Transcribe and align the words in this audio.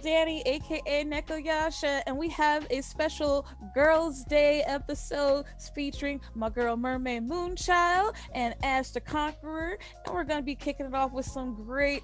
Danny, 0.00 0.42
aka 0.46 1.04
Neko 1.04 1.44
Yasha, 1.44 2.02
and 2.06 2.16
we 2.16 2.28
have 2.30 2.66
a 2.70 2.80
special 2.80 3.46
Girls' 3.74 4.24
Day 4.24 4.62
episode 4.62 5.44
featuring 5.74 6.20
my 6.34 6.48
girl 6.48 6.76
Mermaid 6.76 7.28
Moonchild 7.28 8.14
and 8.32 8.54
Ash 8.62 8.90
the 8.90 9.00
Conqueror. 9.00 9.78
And 10.04 10.14
we're 10.14 10.24
gonna 10.24 10.42
be 10.42 10.54
kicking 10.54 10.86
it 10.86 10.94
off 10.94 11.12
with 11.12 11.26
some 11.26 11.54
great 11.54 12.02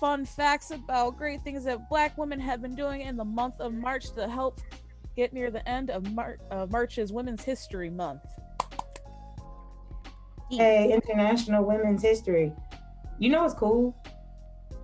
fun 0.00 0.24
facts 0.24 0.70
about 0.70 1.18
great 1.18 1.42
things 1.42 1.64
that 1.64 1.88
black 1.88 2.16
women 2.16 2.40
have 2.40 2.62
been 2.62 2.74
doing 2.74 3.02
in 3.02 3.16
the 3.16 3.24
month 3.24 3.60
of 3.60 3.74
March 3.74 4.10
to 4.14 4.28
help 4.28 4.60
get 5.14 5.32
near 5.32 5.50
the 5.50 5.66
end 5.68 5.90
of 5.90 6.10
Mar- 6.12 6.38
uh, 6.50 6.66
March's 6.70 7.12
Women's 7.12 7.44
History 7.44 7.90
Month. 7.90 8.22
Hey, 10.50 10.92
International 10.92 11.64
Women's 11.64 12.02
History. 12.02 12.52
You 13.18 13.30
know 13.30 13.42
what's 13.42 13.54
cool 13.54 13.96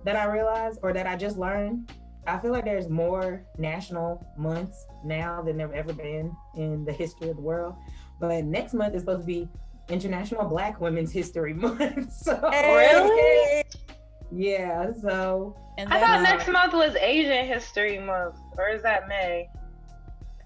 that 0.05 0.15
I 0.15 0.25
realized 0.25 0.79
or 0.83 0.93
that 0.93 1.07
I 1.07 1.15
just 1.15 1.37
learned? 1.37 1.91
I 2.31 2.37
feel 2.39 2.51
like 2.51 2.63
there's 2.63 2.87
more 2.87 3.43
national 3.57 4.25
months 4.37 4.85
now 5.03 5.41
than 5.41 5.57
there 5.57 5.73
ever 5.73 5.91
been 5.91 6.33
in 6.55 6.85
the 6.85 6.93
history 6.93 7.29
of 7.29 7.35
the 7.35 7.41
world. 7.41 7.75
But 8.21 8.45
next 8.45 8.73
month 8.73 8.95
is 8.95 9.01
supposed 9.01 9.21
to 9.21 9.25
be 9.27 9.49
International 9.89 10.45
Black 10.47 10.79
Women's 10.79 11.11
History 11.11 11.53
Month. 11.65 12.13
So 12.13 12.39
Really? 12.49 13.63
yeah, 14.31 14.91
so 15.01 15.57
And 15.77 15.91
I 15.93 15.99
thought 15.99 16.19
uh, 16.19 16.21
next 16.21 16.47
month 16.47 16.73
was 16.73 16.95
Asian 16.95 17.45
History 17.47 17.99
Month, 17.99 18.37
or 18.57 18.69
is 18.69 18.81
that 18.83 19.09
May? 19.09 19.49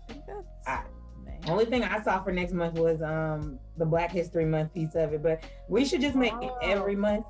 I 0.09 0.12
think 0.13 0.23
that's 0.26 0.48
I- 0.67 0.84
May. 1.23 1.40
only 1.52 1.65
thing 1.65 1.84
I 1.84 2.02
saw 2.02 2.20
for 2.23 2.31
next 2.31 2.54
month 2.54 2.79
was 2.79 3.02
um 3.04 3.59
the 3.77 3.85
Black 3.85 4.09
History 4.12 4.45
Month 4.45 4.73
piece 4.73 4.95
of 4.95 5.13
it. 5.13 5.21
But 5.21 5.43
we 5.70 5.85
should 5.85 6.02
just 6.02 6.15
make 6.15 6.34
it 6.34 6.52
Oh. 6.52 6.57
every 6.63 6.95
month 6.95 7.26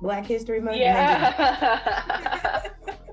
Black 0.00 0.24
History 0.24 0.60
Month. 0.60 0.78
and 0.80 1.22
just- 1.36 1.60
Yeah. 1.60 2.62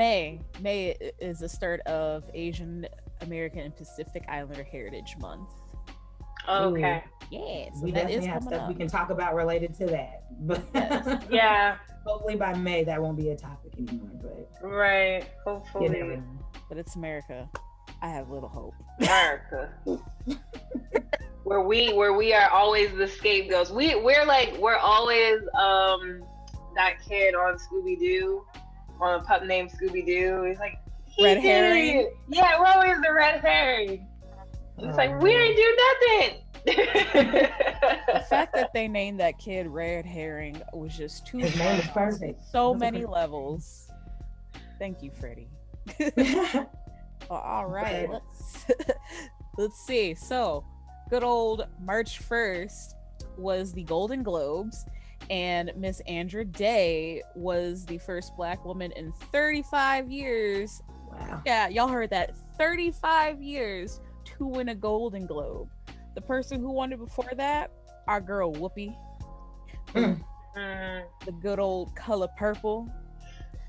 May. 0.00 0.40
May 0.60 0.96
is 1.18 1.40
the 1.40 1.48
start 1.48 1.80
of 1.80 2.24
Asian 2.32 2.86
American 3.22 3.60
and 3.60 3.76
Pacific 3.76 4.24
Islander 4.28 4.62
Heritage 4.62 5.16
Month. 5.20 5.50
okay. 6.48 7.02
Yeah, 7.30 7.66
so 7.74 7.82
we 7.82 7.90
that 7.92 8.08
definitely 8.08 8.26
have 8.26 8.42
coming 8.44 8.58
stuff 8.58 8.68
we 8.68 8.74
can 8.74 8.88
talk 8.88 9.10
about 9.10 9.34
related 9.34 9.74
to 9.74 9.86
that. 9.86 10.22
But 10.40 10.62
Yes. 10.74 11.22
Yeah. 11.30 11.76
hopefully 12.06 12.36
by 12.36 12.54
May 12.54 12.82
that 12.84 13.00
won't 13.00 13.16
be 13.16 13.30
a 13.30 13.36
topic 13.36 13.72
anymore. 13.78 14.10
But 14.22 14.66
Right. 14.68 15.24
Hopefully. 15.44 15.88
never 15.90 16.16
know. 16.16 16.22
But 16.68 16.78
it's 16.78 16.96
America. 16.96 17.48
I 18.02 18.08
have 18.08 18.30
little 18.30 18.48
hope. 18.48 18.74
America. 19.00 19.70
where 21.44 21.60
we 21.62 21.92
where 21.92 22.12
we 22.14 22.32
are 22.32 22.48
always 22.50 22.92
the 22.96 23.06
scapegoats. 23.08 23.70
We 23.70 23.94
we're 23.96 24.24
like 24.24 24.56
we're 24.58 24.76
always 24.76 25.40
um 25.58 26.22
that 26.76 26.94
kid 27.06 27.34
on 27.34 27.58
Scooby 27.58 27.98
Doo, 27.98 28.44
on 29.00 29.20
a 29.20 29.22
pup 29.24 29.44
named 29.44 29.70
Scooby 29.70 30.04
Doo. 30.04 30.44
He's 30.44 30.58
like 30.58 30.78
he 31.06 31.24
Red 31.24 31.38
herring? 31.38 31.96
it. 32.00 32.16
Yeah, 32.28 32.58
we're 32.60 32.66
always 32.66 33.00
the 33.02 33.12
red 33.12 33.40
herring. 33.40 34.06
It's 34.78 34.86
Oh, 34.94 34.96
like 34.96 35.20
we 35.20 35.34
man. 35.34 35.54
didn't 35.54 35.56
do 35.56 35.76
nothing. 35.76 36.36
The 36.64 38.22
fact 38.28 38.54
that 38.54 38.70
they 38.74 38.86
named 38.88 39.20
that 39.20 39.38
kid 39.38 39.66
Red 39.66 40.04
Herring 40.06 40.60
was 40.74 40.94
just 40.96 41.26
too 41.26 41.38
His 41.38 41.56
name 41.56 41.80
is 41.80 41.86
perfect. 41.88 42.42
So 42.50 42.72
That's 42.72 42.80
many 42.80 43.04
okay. 43.04 43.12
levels. 43.12 43.88
Thank 44.78 45.02
you, 45.02 45.10
Freddie. 45.10 45.48
Well, 47.28 47.38
all 47.38 47.66
right, 47.66 48.08
But- 48.10 48.22
let's 48.24 48.66
let's 49.58 49.86
see. 49.86 50.14
So, 50.14 50.64
good 51.10 51.22
old 51.22 51.64
March 51.80 52.18
first 52.18 52.96
was 53.36 53.72
the 53.72 53.84
Golden 53.84 54.24
Globes, 54.24 54.84
and 55.30 55.70
Miss 55.76 56.00
Andra 56.08 56.44
Day 56.44 57.22
was 57.34 57.86
the 57.86 57.96
first 57.98 58.36
Black 58.36 58.64
woman 58.64 58.92
in 58.92 59.12
35 59.32 60.10
years. 60.10 60.82
wow. 61.10 61.40
Yeah, 61.46 61.68
y'all 61.68 61.88
heard 61.88 62.10
that. 62.10 62.34
35 62.58 63.40
years 63.40 64.00
to 64.24 64.44
win 64.44 64.68
a 64.68 64.74
Golden 64.74 65.26
Globe. 65.26 65.68
The 66.14 66.20
person 66.20 66.60
who 66.60 66.70
won 66.72 66.92
it 66.92 66.98
before 66.98 67.30
that, 67.36 67.70
our 68.06 68.20
girl 68.20 68.52
Whoopi, 68.52 68.94
Mm. 69.94 70.22
Mm, 70.56 71.02
the 71.24 71.32
good 71.32 71.58
old 71.58 71.94
Color 71.96 72.28
Purple. 72.36 72.88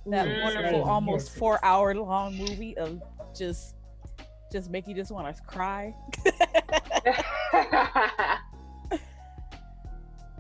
That 0.07 0.27
Mm. 0.27 0.43
wonderful, 0.43 0.83
almost 0.83 1.31
four 1.37 1.63
hour 1.63 1.93
long 1.95 2.35
movie 2.35 2.75
of 2.77 3.01
just 3.35 3.75
just 4.51 4.69
make 4.69 4.85
you 4.87 4.93
just 4.95 5.11
want 5.11 5.33
to 5.35 5.41
cry. 5.43 5.95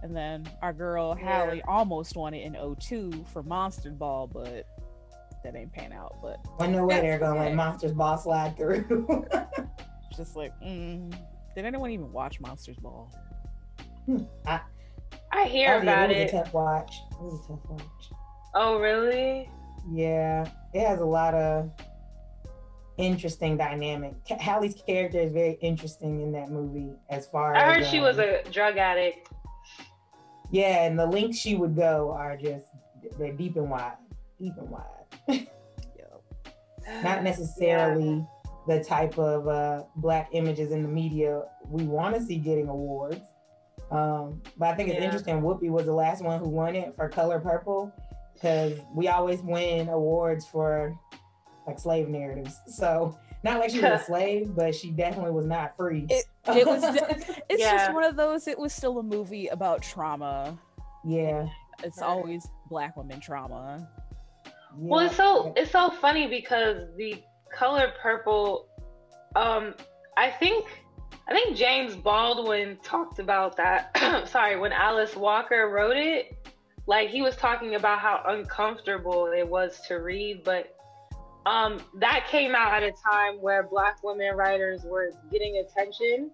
And 0.03 0.15
then 0.15 0.49
our 0.61 0.73
girl 0.73 1.15
Yeah. 1.19 1.45
Halle 1.45 1.61
almost 1.67 2.15
won 2.15 2.33
it 2.33 2.43
in 2.43 2.55
02 2.79 3.11
for 3.31 3.43
Monster 3.43 3.91
Ball, 3.91 4.27
but 4.27 4.65
that 5.43 5.55
ain't 5.55 5.71
pan 5.73 5.91
out. 5.93 6.15
But 6.21 6.37
I 6.59 6.67
know 6.67 6.85
where 6.85 7.01
they're 7.01 7.19
gonna 7.19 7.39
let 7.39 7.53
Monster's 7.55 7.93
Ball 7.93 8.17
slide 8.17 8.57
through. 8.57 9.25
just 10.17 10.35
like, 10.35 10.53
mm, 10.61 11.13
did 11.55 11.65
anyone 11.65 11.91
even 11.91 12.11
watch 12.11 12.39
Monster's 12.39 12.77
Ball? 12.77 13.11
I 14.47 15.45
hear 15.45 15.71
I 15.75 15.79
did. 15.79 15.83
about 15.83 16.11
it 16.11 16.23
was 16.23 16.33
it. 16.33 16.35
a 16.35 16.43
tough 16.43 16.53
watch. 16.53 16.95
It 17.11 17.19
was 17.21 17.45
a 17.45 17.47
tough 17.53 17.59
watch. 17.69 18.09
Oh, 18.53 18.79
really? 18.79 19.49
Yeah, 19.91 20.45
it 20.73 20.85
has 20.85 20.99
a 20.99 21.05
lot 21.05 21.33
of 21.33 21.71
interesting 22.97 23.57
dynamic. 23.57 24.13
Halle's 24.27 24.75
character 24.85 25.19
is 25.19 25.31
very 25.31 25.57
interesting 25.61 26.21
in 26.21 26.31
that 26.33 26.49
movie. 26.49 26.93
As 27.09 27.27
far 27.27 27.55
I 27.55 27.61
as 27.77 27.83
heard 27.85 27.91
she 27.91 27.99
was 27.99 28.19
um, 28.19 28.25
a 28.25 28.43
drug 28.51 28.77
addict. 28.77 29.29
Yeah, 30.51 30.83
and 30.85 30.97
the 30.99 31.05
links 31.05 31.37
she 31.37 31.55
would 31.55 31.75
go 31.75 32.11
are 32.11 32.37
just 32.37 32.67
they're 33.17 33.33
deep 33.33 33.55
and 33.55 33.69
wide, 33.69 33.97
deep 34.39 34.53
and 34.57 34.69
wide. 34.69 35.47
Not 37.03 37.23
necessarily 37.23 38.25
the 38.67 38.83
type 38.83 39.17
of 39.17 39.47
uh, 39.47 39.83
black 39.97 40.29
images 40.33 40.71
in 40.71 40.81
the 40.81 40.87
media 40.87 41.43
we 41.67 41.83
want 41.83 42.15
to 42.15 42.21
see 42.21 42.37
getting 42.37 42.67
awards. 42.67 43.21
Um, 43.91 44.41
but 44.57 44.69
I 44.69 44.75
think 44.75 44.89
it's 44.89 44.97
Yeah. 44.99 45.05
interesting. 45.05 45.41
Whoopi 45.41 45.69
was 45.69 45.85
the 45.85 45.93
last 45.93 46.23
one 46.23 46.39
who 46.39 46.49
won 46.49 46.75
it 46.75 46.95
for 46.95 47.07
Color 47.09 47.39
Purple 47.39 47.91
because 48.33 48.79
we 48.95 49.07
always 49.07 49.41
win 49.41 49.89
awards 49.89 50.45
for 50.47 50.97
like 51.67 51.79
slave 51.79 52.07
narratives. 52.07 52.59
So 52.67 53.17
not 53.43 53.59
like 53.59 53.69
she 53.71 53.79
was 53.81 54.01
a 54.01 54.03
slave, 54.03 54.55
but 54.55 54.75
she 54.75 54.91
definitely 54.91 55.31
was 55.31 55.45
not 55.45 55.75
free. 55.77 56.05
It- 56.09 56.25
it 56.47 56.65
was 56.67 56.83
It's 57.49 57.61
Yeah. 57.61 57.77
just 57.77 57.93
one 57.93 58.03
of 58.03 58.15
those. 58.15 58.47
It 58.47 58.57
was 58.57 58.73
still 58.73 58.99
a 58.99 59.03
movie 59.03 59.47
about 59.47 59.81
trauma. 59.81 60.57
yeah. 61.05 61.47
It's 61.83 61.97
Right. 61.99 62.07
always 62.07 62.47
black 62.69 62.95
women 62.95 63.19
trauma. 63.19 63.89
Well, 64.75 65.05
it's 65.05 65.15
so 65.15 65.51
it's 65.57 65.71
so 65.71 65.89
funny 65.89 66.27
because 66.27 66.77
the 66.95 67.21
color 67.53 67.91
purple. 68.01 68.67
Um, 69.35 69.73
I 70.17 70.29
think 70.29 70.65
I 71.27 71.33
think 71.33 71.57
James 71.57 71.95
Baldwin 71.95 72.77
talked 72.83 73.19
about 73.19 73.57
that. 73.57 73.97
Sorry, 74.27 74.59
when 74.59 74.71
Alice 74.71 75.15
Walker 75.15 75.69
wrote 75.69 75.97
it, 75.97 76.37
like 76.85 77.09
he 77.09 77.21
was 77.21 77.35
talking 77.35 77.75
about 77.75 77.99
how 77.99 78.21
uncomfortable 78.27 79.27
it 79.27 79.47
was 79.47 79.79
to 79.87 79.95
read, 79.95 80.43
but 80.43 80.75
um, 81.45 81.81
that 81.95 82.27
came 82.29 82.53
out 82.55 82.73
at 82.73 82.83
a 82.83 82.91
time 82.91 83.41
where 83.41 83.63
Black 83.63 84.03
women 84.03 84.35
writers 84.35 84.83
were 84.83 85.11
getting 85.31 85.57
attention. 85.57 86.31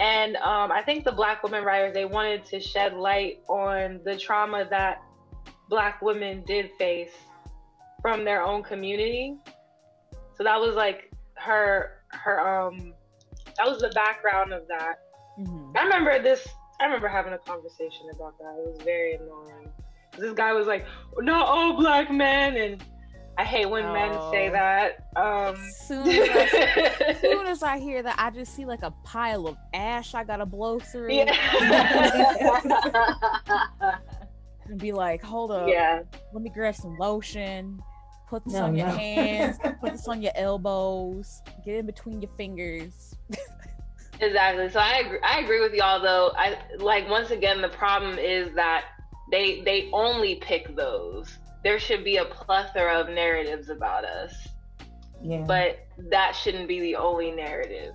And 0.00 0.36
um, 0.36 0.72
I 0.72 0.82
think 0.82 1.04
the 1.04 1.12
Black 1.12 1.42
women 1.44 1.64
writers 1.64 1.94
they 1.94 2.04
wanted 2.04 2.44
to 2.46 2.60
shed 2.60 2.94
light 2.94 3.40
on 3.48 4.00
the 4.04 4.16
trauma 4.16 4.66
that 4.70 5.00
Black 5.68 6.02
women 6.02 6.42
did 6.44 6.70
face 6.72 7.12
from 8.00 8.24
their 8.24 8.42
own 8.42 8.62
community. 8.62 9.36
So 10.36 10.44
that 10.44 10.60
was 10.60 10.74
like 10.74 11.12
her 11.34 11.92
her 12.08 12.40
um 12.40 12.94
that 13.56 13.68
was 13.68 13.80
the 13.80 13.90
background 13.90 14.52
of 14.52 14.66
that. 14.68 14.96
Mhm. 15.38 15.76
I 15.76 15.84
remember 15.84 16.20
this 16.20 16.48
I 16.80 16.84
remember 16.86 17.06
having 17.06 17.32
a 17.32 17.38
conversation 17.38 18.08
about 18.12 18.36
that. 18.38 18.56
It 18.58 18.74
was 18.74 18.82
very 18.82 19.14
annoying. 19.14 19.70
This 20.18 20.32
guy 20.32 20.52
was 20.52 20.66
like, 20.66 20.84
"Not 21.18 21.46
all 21.46 21.74
black 21.74 22.10
men," 22.10 22.56
and 22.56 22.84
I 23.38 23.44
hate 23.44 23.66
when 23.68 23.84
men 23.92 24.12
say 24.30 24.48
Oh. 24.48 24.52
that. 24.52 25.06
Um, 25.16 25.56
Soon 25.86 26.06
as, 26.08 26.28
I, 26.28 27.14
soon 27.20 27.46
as 27.46 27.62
I 27.62 27.78
hear 27.78 28.02
that, 28.02 28.14
I 28.18 28.30
just 28.30 28.54
see 28.54 28.64
like 28.66 28.82
a 28.82 28.90
pile 29.04 29.46
of 29.46 29.56
ash 29.72 30.14
I 30.14 30.22
gotta 30.24 30.44
blow 30.46 30.78
through 30.78 31.12
yeah. 31.12 31.32
and 34.68 34.78
be 34.78 34.92
like, 34.92 35.22
hold 35.22 35.50
up, 35.50 35.68
yeah. 35.68 36.02
let 36.32 36.42
me 36.42 36.50
grab 36.50 36.74
some 36.74 36.96
lotion, 36.98 37.82
put 38.28 38.44
this 38.44 38.54
No, 38.54 38.64
on 38.64 38.76
your 38.76 38.86
no. 38.88 38.94
hands, 38.94 39.58
put 39.80 39.92
this 39.92 40.06
on 40.08 40.22
your 40.22 40.32
elbows, 40.34 41.42
get 41.64 41.76
in 41.76 41.86
between 41.86 42.20
your 42.20 42.30
fingers. 42.36 43.14
Exactly. 44.20 44.68
So 44.70 44.78
I 44.78 44.98
agree, 44.98 45.18
I 45.24 45.40
agree 45.40 45.60
with 45.60 45.72
y'all 45.74 46.00
though. 46.00 46.32
I 46.36 46.56
like 46.78 47.08
once 47.08 47.30
again 47.30 47.60
the 47.60 47.68
problem 47.70 48.18
is 48.18 48.54
that 48.54 48.84
they 49.32 49.62
they 49.62 49.88
only 49.92 50.36
pick 50.36 50.76
those. 50.76 51.38
There 51.64 51.78
should 51.78 52.04
be 52.04 52.16
a 52.16 52.24
plethora 52.24 53.00
of 53.00 53.08
narratives 53.08 53.68
about 53.68 54.04
us, 54.04 54.34
yeah. 55.22 55.44
but 55.46 55.86
that 56.10 56.32
shouldn't 56.32 56.68
be 56.68 56.80
the 56.80 56.96
only 56.96 57.30
narrative. 57.30 57.94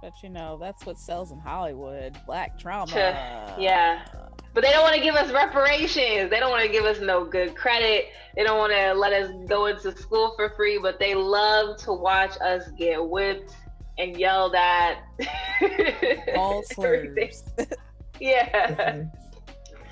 But 0.00 0.12
you 0.22 0.30
know, 0.30 0.56
that's 0.58 0.86
what 0.86 0.98
sells 0.98 1.30
in 1.30 1.38
Hollywood. 1.38 2.16
Black 2.26 2.58
trauma. 2.58 3.54
Yeah. 3.58 4.06
but 4.54 4.62
they 4.62 4.70
don't 4.70 4.82
want 4.82 4.94
to 4.94 5.02
give 5.02 5.14
us 5.14 5.30
reparations. 5.30 6.30
They 6.30 6.40
don't 6.40 6.50
want 6.50 6.62
to 6.62 6.70
give 6.70 6.84
us 6.84 7.00
no 7.00 7.24
good 7.24 7.54
credit. 7.54 8.06
They 8.34 8.42
don't 8.42 8.58
want 8.58 8.72
to 8.72 8.94
let 8.94 9.12
us 9.12 9.30
go 9.46 9.66
into 9.66 9.96
school 9.96 10.32
for 10.36 10.50
free, 10.56 10.78
but 10.78 10.98
they 10.98 11.14
love 11.14 11.76
to 11.78 11.92
watch 11.92 12.32
us 12.40 12.68
get 12.78 13.06
whipped 13.06 13.54
and 13.98 14.16
yelled 14.16 14.54
at. 14.54 15.02
All 16.36 16.62
slurs. 16.62 17.44
yeah. 18.20 18.70
Mm-hmm. 18.70 19.19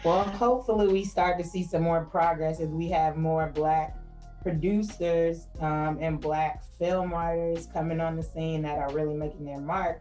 Well, 0.04 0.22
hopefully 0.22 0.88
we 0.88 1.04
start 1.04 1.38
to 1.38 1.44
see 1.44 1.64
some 1.64 1.82
more 1.82 2.04
progress 2.04 2.60
as 2.60 2.68
we 2.68 2.88
have 2.90 3.16
more 3.16 3.50
black 3.54 3.96
producers 4.42 5.48
um, 5.60 5.98
and 6.00 6.20
black 6.20 6.62
film 6.78 7.12
writers 7.12 7.66
coming 7.72 8.00
on 8.00 8.16
the 8.16 8.22
scene 8.22 8.62
that 8.62 8.78
are 8.78 8.90
really 8.92 9.14
making 9.14 9.44
their 9.44 9.58
mark 9.58 10.00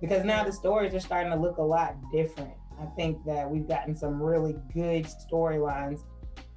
because 0.00 0.24
now 0.24 0.44
the 0.44 0.52
stories 0.52 0.94
are 0.94 1.00
starting 1.00 1.32
to 1.32 1.38
look 1.38 1.58
a 1.58 1.62
lot 1.62 1.96
different. 2.12 2.52
I 2.80 2.86
think 2.96 3.24
that 3.24 3.48
we've 3.48 3.66
gotten 3.66 3.96
some 3.96 4.20
really 4.20 4.56
good 4.74 5.06
storylines 5.06 6.00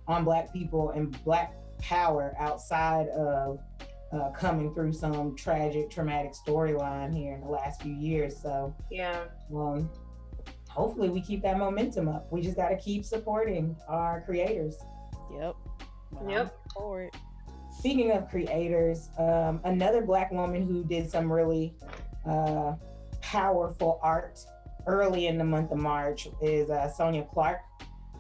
on 0.07 0.25
black 0.25 0.51
people 0.51 0.89
and 0.89 1.23
black 1.23 1.53
power 1.79 2.35
outside 2.39 3.07
of 3.09 3.59
uh, 4.11 4.31
coming 4.31 4.73
through 4.73 4.91
some 4.91 5.35
tragic, 5.35 5.89
traumatic 5.89 6.33
storyline 6.33 7.15
here 7.15 7.35
in 7.35 7.41
the 7.41 7.47
last 7.47 7.81
few 7.81 7.93
years. 7.93 8.35
So 8.35 8.75
yeah, 8.91 9.21
um, 9.55 9.89
hopefully 10.79 11.09
we 11.09 11.19
keep 11.19 11.41
that 11.41 11.57
momentum 11.57 12.07
up. 12.07 12.31
We 12.31 12.41
just 12.41 12.55
got 12.55 12.69
to 12.69 12.77
keep 12.77 13.03
supporting 13.03 13.75
our 13.89 14.21
creators. 14.21 14.77
Yep. 15.33 15.55
Well, 16.11 16.31
yep. 16.31 16.57
Forward. 16.73 17.11
Speaking 17.77 18.11
of 18.13 18.29
creators, 18.29 19.09
um, 19.17 19.59
another 19.65 20.01
black 20.01 20.31
woman 20.31 20.65
who 20.65 20.85
did 20.85 21.11
some 21.11 21.31
really 21.31 21.75
uh, 22.25 22.75
powerful 23.19 23.99
art 24.01 24.39
early 24.87 25.27
in 25.27 25.37
the 25.37 25.43
month 25.43 25.71
of 25.71 25.79
March 25.79 26.29
is 26.41 26.69
uh, 26.69 26.89
Sonya 26.89 27.25
Clark. 27.33 27.59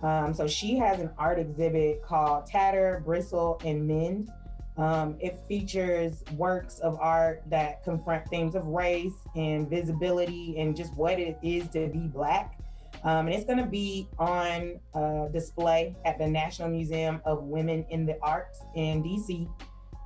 Um, 0.03 0.33
so 0.33 0.45
she 0.45 0.75
has 0.77 0.99
an 0.99 1.11
art 1.17 1.39
exhibit 1.39 2.03
called 2.03 2.45
Tatter, 2.45 3.01
Bristle, 3.05 3.61
and 3.63 3.87
Mend. 3.87 4.29
Um, 4.79 5.17
it 5.19 5.37
features 5.45 6.23
works 6.37 6.79
of 6.79 6.97
art 7.01 7.43
that 7.47 7.83
confront 7.83 8.25
themes 8.29 8.55
of 8.55 8.65
race 8.65 9.27
and 9.35 9.69
visibility 9.69 10.55
and 10.57 10.75
just 10.75 10.95
what 10.95 11.19
it 11.19 11.37
is 11.43 11.67
to 11.69 11.87
be 11.87 12.07
Black. 12.07 12.57
Um, 13.03 13.27
and 13.27 13.35
it's 13.35 13.45
going 13.45 13.59
to 13.59 13.65
be 13.65 14.07
on 14.17 14.79
uh, 14.93 15.27
display 15.27 15.97
at 16.05 16.17
the 16.17 16.27
National 16.27 16.69
Museum 16.69 17.21
of 17.25 17.43
Women 17.43 17.85
in 17.89 18.05
the 18.05 18.17
Arts 18.21 18.61
in 18.75 19.03
DC 19.03 19.49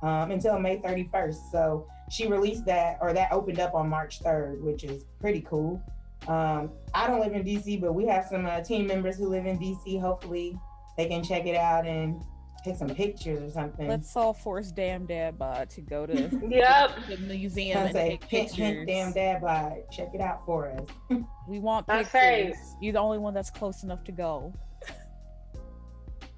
um, 0.02 0.32
until 0.32 0.58
May 0.58 0.78
31st. 0.78 1.52
So 1.52 1.86
she 2.10 2.26
released 2.26 2.66
that, 2.66 2.98
or 3.00 3.12
that 3.12 3.30
opened 3.30 3.60
up 3.60 3.74
on 3.74 3.88
March 3.88 4.22
3rd, 4.22 4.60
which 4.60 4.82
is 4.82 5.04
pretty 5.20 5.40
cool. 5.42 5.80
Um, 6.26 6.72
I 6.94 7.06
don't 7.06 7.20
live 7.20 7.32
in 7.32 7.44
DC, 7.44 7.80
but 7.80 7.92
we 7.92 8.06
have 8.06 8.26
some 8.26 8.44
uh, 8.44 8.60
team 8.60 8.88
members 8.88 9.18
who 9.18 9.28
live 9.28 9.46
in 9.46 9.56
DC. 9.58 10.00
Hopefully, 10.00 10.58
they 10.96 11.06
can 11.06 11.22
check 11.22 11.46
it 11.46 11.56
out 11.56 11.86
and 11.86 12.20
take 12.64 12.76
some 12.76 12.88
pictures 12.88 13.42
or 13.42 13.50
something. 13.50 13.88
Let's 13.88 14.16
all 14.16 14.32
force 14.32 14.72
Damn 14.72 15.06
Dad 15.06 15.38
Bod 15.38 15.68
to 15.70 15.80
go 15.82 16.06
to 16.06 16.14
yep. 16.48 16.92
the 17.08 17.16
museum 17.18 17.78
and 17.78 17.92
say, 17.92 18.10
take 18.10 18.28
pictures. 18.28 18.56
Hint, 18.56 18.86
Damn 18.88 19.12
Dad 19.12 19.42
Bod, 19.42 19.82
check 19.92 20.08
it 20.14 20.20
out 20.20 20.44
for 20.46 20.70
us. 20.70 20.86
we 21.48 21.58
want 21.58 21.86
pictures. 21.86 22.56
You're 22.80 22.94
the 22.94 23.00
only 23.00 23.18
one 23.18 23.34
that's 23.34 23.50
close 23.50 23.82
enough 23.82 24.02
to 24.04 24.12
go. 24.12 24.54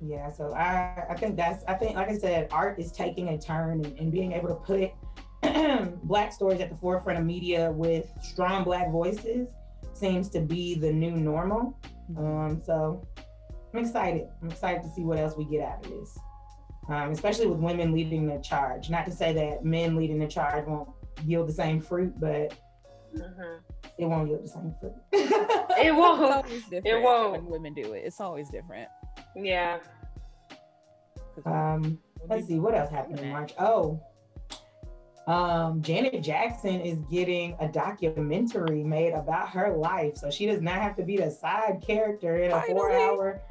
yeah, 0.01 0.31
so 0.33 0.53
I 0.55 1.05
I 1.09 1.15
think 1.15 1.37
that's 1.37 1.65
I 1.69 1.75
think 1.75 1.97
like 1.97 2.09
I 2.09 2.19
said, 2.19 2.49
art 2.51 2.79
is 2.79 2.91
taking 2.91 3.29
a 3.29 3.39
turn 3.39 3.85
and, 3.85 3.99
and 3.99 4.11
being 4.11 4.33
able 4.33 4.49
to 4.49 4.55
put 4.57 4.91
black 6.03 6.33
stories 6.33 6.61
at 6.61 6.71
the 6.71 6.77
forefront 6.77 7.19
of 7.19 7.25
media 7.25 7.71
with 7.71 8.07
strong 8.21 8.65
black 8.65 8.91
voices 8.91 9.49
seems 9.93 10.29
to 10.31 10.41
be 10.41 10.75
the 10.75 10.93
new 10.93 11.13
normal. 11.13 11.79
Mm-hmm. 12.13 12.27
Um, 12.27 12.63
so 12.65 13.07
I'm 13.77 13.85
excited. 13.85 14.29
I'm 14.41 14.51
excited 14.51 14.83
to 14.85 14.89
see 14.89 15.03
what 15.03 15.19
else 15.19 15.37
we 15.37 15.45
get 15.45 15.61
out 15.61 15.85
of 15.85 15.91
this, 15.91 16.19
um, 16.89 17.11
especially 17.11 17.47
with 17.47 17.59
women 17.59 17.93
leading 17.93 18.27
the 18.27 18.39
charge. 18.39 18.89
Not 18.89 19.05
to 19.05 19.13
say 19.13 19.35
that 19.35 19.67
men 19.67 19.97
leading 19.97 20.19
the 20.19 20.27
charge 20.27 20.67
won't 20.67 20.89
yield 21.27 21.47
the 21.47 21.53
same 21.53 21.79
fruit, 21.79 22.19
but 22.19 22.55
mm-hmm. 23.15 23.57
it 23.99 24.07
won't 24.07 24.31
yield 24.31 24.45
the 24.45 24.49
same 24.49 24.75
fruit. 24.81 24.95
it 25.13 25.95
won't. 25.95 26.47
It 26.73 27.03
won't. 27.03 27.43
When 27.43 27.51
women 27.51 27.75
do 27.75 27.93
it, 27.93 28.05
it's 28.07 28.19
always 28.19 28.49
different. 28.49 28.89
Yeah. 29.35 29.81
Um, 31.45 31.99
let's 32.31 32.47
see 32.47 32.59
what 32.59 32.75
else 32.75 32.89
happened 32.89 33.21
in 33.21 33.29
March. 33.29 33.53
Oh, 33.59 34.01
um, 35.27 35.83
Janet 35.83 36.23
Jackson 36.23 36.81
is 36.81 36.99
getting 37.11 37.57
a 37.61 37.69
documentary 37.69 38.83
made 38.83 39.13
about 39.13 39.51
her 39.51 39.77
life. 39.77 40.17
So 40.17 40.31
she 40.31 40.47
does 40.47 40.63
not 40.63 40.77
have 40.77 40.97
to 40.97 41.03
be 41.03 41.19
the 41.19 41.31
side 41.31 41.83
character 41.87 42.39
in 42.39 42.53
a 42.53 42.63
four 42.63 42.91
hour 42.91 43.43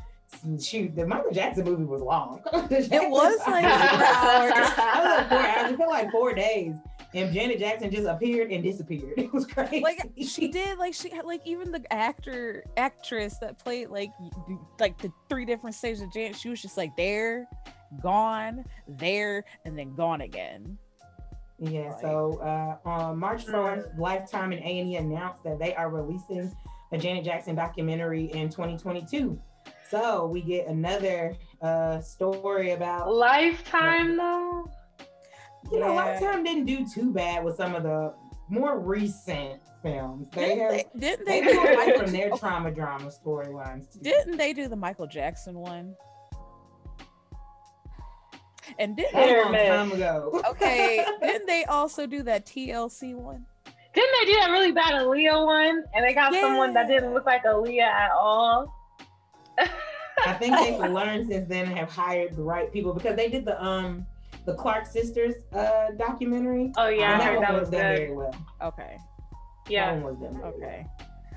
shoot. 0.59 0.95
The 0.95 1.05
Michael 1.05 1.31
Jackson 1.31 1.65
movie 1.65 1.83
was 1.83 2.01
long. 2.01 2.41
it 2.53 3.09
was 3.09 3.37
like 3.47 3.63
four 3.63 4.05
hours. 4.05 4.51
was 4.53 4.77
like 4.77 5.29
four 5.29 5.37
hours. 5.37 5.71
It 5.71 5.77
felt 5.77 5.89
like 5.89 6.11
four 6.11 6.33
days. 6.33 6.75
And 7.13 7.33
Janet 7.33 7.59
Jackson 7.59 7.91
just 7.91 8.07
appeared 8.07 8.51
and 8.51 8.63
disappeared. 8.63 9.13
It 9.17 9.33
was 9.33 9.45
crazy. 9.45 9.81
Like 9.81 10.09
she 10.21 10.49
did, 10.49 10.77
like 10.77 10.93
she 10.93 11.11
like 11.23 11.41
even 11.45 11.71
the 11.71 11.81
actor 11.91 12.63
actress 12.77 13.37
that 13.37 13.57
played 13.57 13.89
like 13.89 14.11
like 14.79 14.97
the 14.97 15.11
three 15.29 15.45
different 15.45 15.75
stages 15.75 16.01
of 16.01 16.11
Janet, 16.11 16.35
she 16.35 16.49
was 16.49 16.61
just 16.61 16.77
like 16.77 16.95
there, 16.97 17.47
gone, 18.01 18.65
there, 18.87 19.45
and 19.63 19.77
then 19.77 19.95
gone 19.95 20.21
again. 20.21 20.77
Yeah, 21.57 21.87
right. 21.87 22.01
so 22.01 22.39
uh, 22.41 22.87
on 22.87 23.17
March 23.17 23.45
4th, 23.45 23.95
mm. 23.95 23.97
Lifetime 23.97 24.51
and 24.51 24.61
A&E 24.61 24.97
announced 24.97 25.43
that 25.45 25.57
they 25.57 25.73
are 25.73 25.89
releasing 25.89 26.53
a 26.91 26.97
Janet 26.97 27.23
Jackson 27.23 27.55
documentary 27.55 28.25
in 28.25 28.49
2022. 28.49 29.39
So 29.89 30.27
we 30.27 30.41
get 30.41 30.67
another 30.67 31.35
uh, 31.61 32.01
story 32.01 32.71
about 32.71 33.13
Lifetime, 33.13 34.17
though. 34.17 34.71
You 35.71 35.79
yeah. 35.79 35.87
know, 35.87 35.93
Lifetime 35.93 36.43
didn't 36.43 36.65
do 36.65 36.85
too 36.87 37.11
bad 37.13 37.43
with 37.43 37.55
some 37.55 37.75
of 37.75 37.83
the 37.83 38.13
more 38.49 38.79
recent 38.79 39.61
films. 39.83 40.27
They 40.33 40.45
didn't 40.45 40.59
have, 40.59 40.71
they, 40.71 40.85
didn't 40.99 41.25
they, 41.25 41.41
they 41.41 41.51
do 41.51 41.59
away 41.59 41.97
from 41.97 42.11
their 42.11 42.29
trauma 42.31 42.71
drama 42.71 43.11
storylines. 43.11 44.01
Didn't 44.01 44.37
they 44.37 44.53
do 44.53 44.67
the 44.67 44.75
Michael 44.75 45.07
Jackson 45.07 45.55
one? 45.55 45.95
And 48.79 48.97
didn't 48.97 49.13
they, 49.13 49.39
long 49.41 49.53
time 49.53 49.91
ago. 49.91 50.41
okay, 50.49 51.05
didn't 51.21 51.45
they 51.45 51.65
also 51.65 52.07
do 52.07 52.23
that 52.23 52.45
TLC 52.45 53.13
one? 53.13 53.45
Didn't 53.93 54.11
they 54.19 54.33
do 54.33 54.39
that 54.41 54.49
really 54.49 54.71
bad 54.71 54.93
Aaliyah 54.93 55.45
one? 55.45 55.83
And 55.93 56.05
they 56.05 56.13
got 56.13 56.33
yeah. 56.33 56.41
someone 56.41 56.73
that 56.73 56.87
didn't 56.87 57.13
look 57.13 57.25
like 57.25 57.43
Aaliyah 57.45 57.81
at 57.81 58.11
all. 58.11 58.73
I 59.57 60.33
think 60.39 60.55
they've 60.57 60.91
learned 60.91 61.27
since 61.27 61.47
then 61.47 61.65
and 61.67 61.77
have 61.77 61.89
hired 61.89 62.35
the 62.35 62.43
right 62.43 62.71
people 62.71 62.93
because 62.93 63.15
they 63.15 63.29
did 63.29 63.45
the 63.45 63.61
um 63.63 64.05
the 64.45 64.53
Clark 64.53 64.85
sisters 64.85 65.35
uh 65.53 65.91
documentary. 65.97 66.71
Oh 66.77 66.87
yeah, 66.87 67.17
I 67.19 67.23
heard 67.23 67.41
that 67.41 67.53
was, 67.53 67.61
was 67.61 67.69
done 67.69 67.81
very 67.81 68.13
well. 68.13 68.35
Okay. 68.61 68.97
Yeah. 69.67 69.93
That 69.93 70.03
one 70.03 70.19
was 70.19 70.33
done 70.33 70.41
okay. 70.43 70.85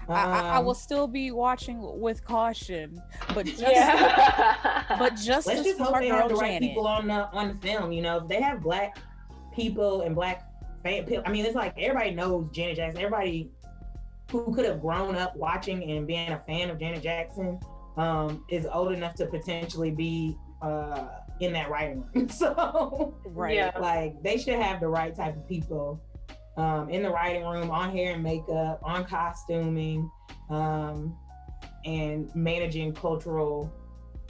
Well. 0.06 0.16
I, 0.16 0.56
I, 0.56 0.58
will 0.60 0.70
um, 0.70 0.74
still 0.74 1.06
be 1.06 1.32
watching 1.32 1.80
with 2.00 2.24
caution, 2.24 3.02
but 3.34 3.44
just, 3.46 3.60
yeah. 3.60 4.84
but 4.98 5.16
just 5.16 5.46
let's 5.46 5.62
just 5.62 5.78
hope 5.78 5.98
they 5.98 6.08
have 6.08 6.30
the 6.30 6.34
right 6.34 6.52
Janet. 6.52 6.62
people 6.62 6.86
on 6.86 7.08
the 7.08 7.28
on 7.32 7.48
the 7.48 7.54
film. 7.56 7.92
You 7.92 8.00
know, 8.00 8.16
if 8.16 8.28
they 8.28 8.40
have 8.40 8.62
black 8.62 8.96
people 9.54 10.00
and 10.00 10.14
black 10.14 10.50
fan, 10.82 11.06
I 11.26 11.30
mean, 11.30 11.44
it's 11.44 11.54
like 11.54 11.74
everybody 11.78 12.12
knows 12.12 12.48
Janet 12.52 12.76
Jackson. 12.76 13.02
Everybody 13.02 13.50
who 14.30 14.54
could 14.54 14.64
have 14.64 14.80
grown 14.80 15.14
up 15.14 15.36
watching 15.36 15.90
and 15.90 16.06
being 16.06 16.30
a 16.30 16.38
fan 16.38 16.70
of 16.70 16.78
Janet 16.78 17.02
Jackson 17.02 17.60
um, 17.98 18.44
is 18.48 18.66
old 18.72 18.92
enough 18.92 19.14
to 19.16 19.26
potentially 19.26 19.90
be 19.90 20.36
uh, 20.62 21.08
in 21.40 21.52
that 21.52 21.68
writing 21.70 22.04
room. 22.14 22.28
so, 22.28 23.14
right, 23.26 23.54
yeah. 23.54 23.72
like 23.78 24.22
they 24.22 24.38
should 24.38 24.58
have 24.58 24.80
the 24.80 24.88
right 24.88 25.14
type 25.14 25.36
of 25.36 25.46
people 25.48 26.00
um, 26.56 26.88
in 26.90 27.02
the 27.02 27.10
writing 27.10 27.44
room, 27.44 27.70
on 27.70 27.90
hair 27.90 28.14
and 28.14 28.22
makeup, 28.22 28.80
on 28.82 29.04
costuming, 29.04 30.10
um, 30.50 31.16
and 31.84 32.34
managing 32.34 32.92
cultural 32.92 33.72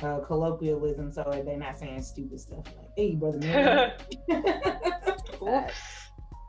uh, 0.03 0.21
colloquialism 0.21 1.11
so 1.11 1.25
they're 1.45 1.57
not 1.57 1.77
saying 1.79 2.03
stupid 2.03 2.39
stuff 2.39 2.65
like, 2.77 2.89
hey, 2.97 3.15
brother. 3.15 3.39
Man. 3.39 3.93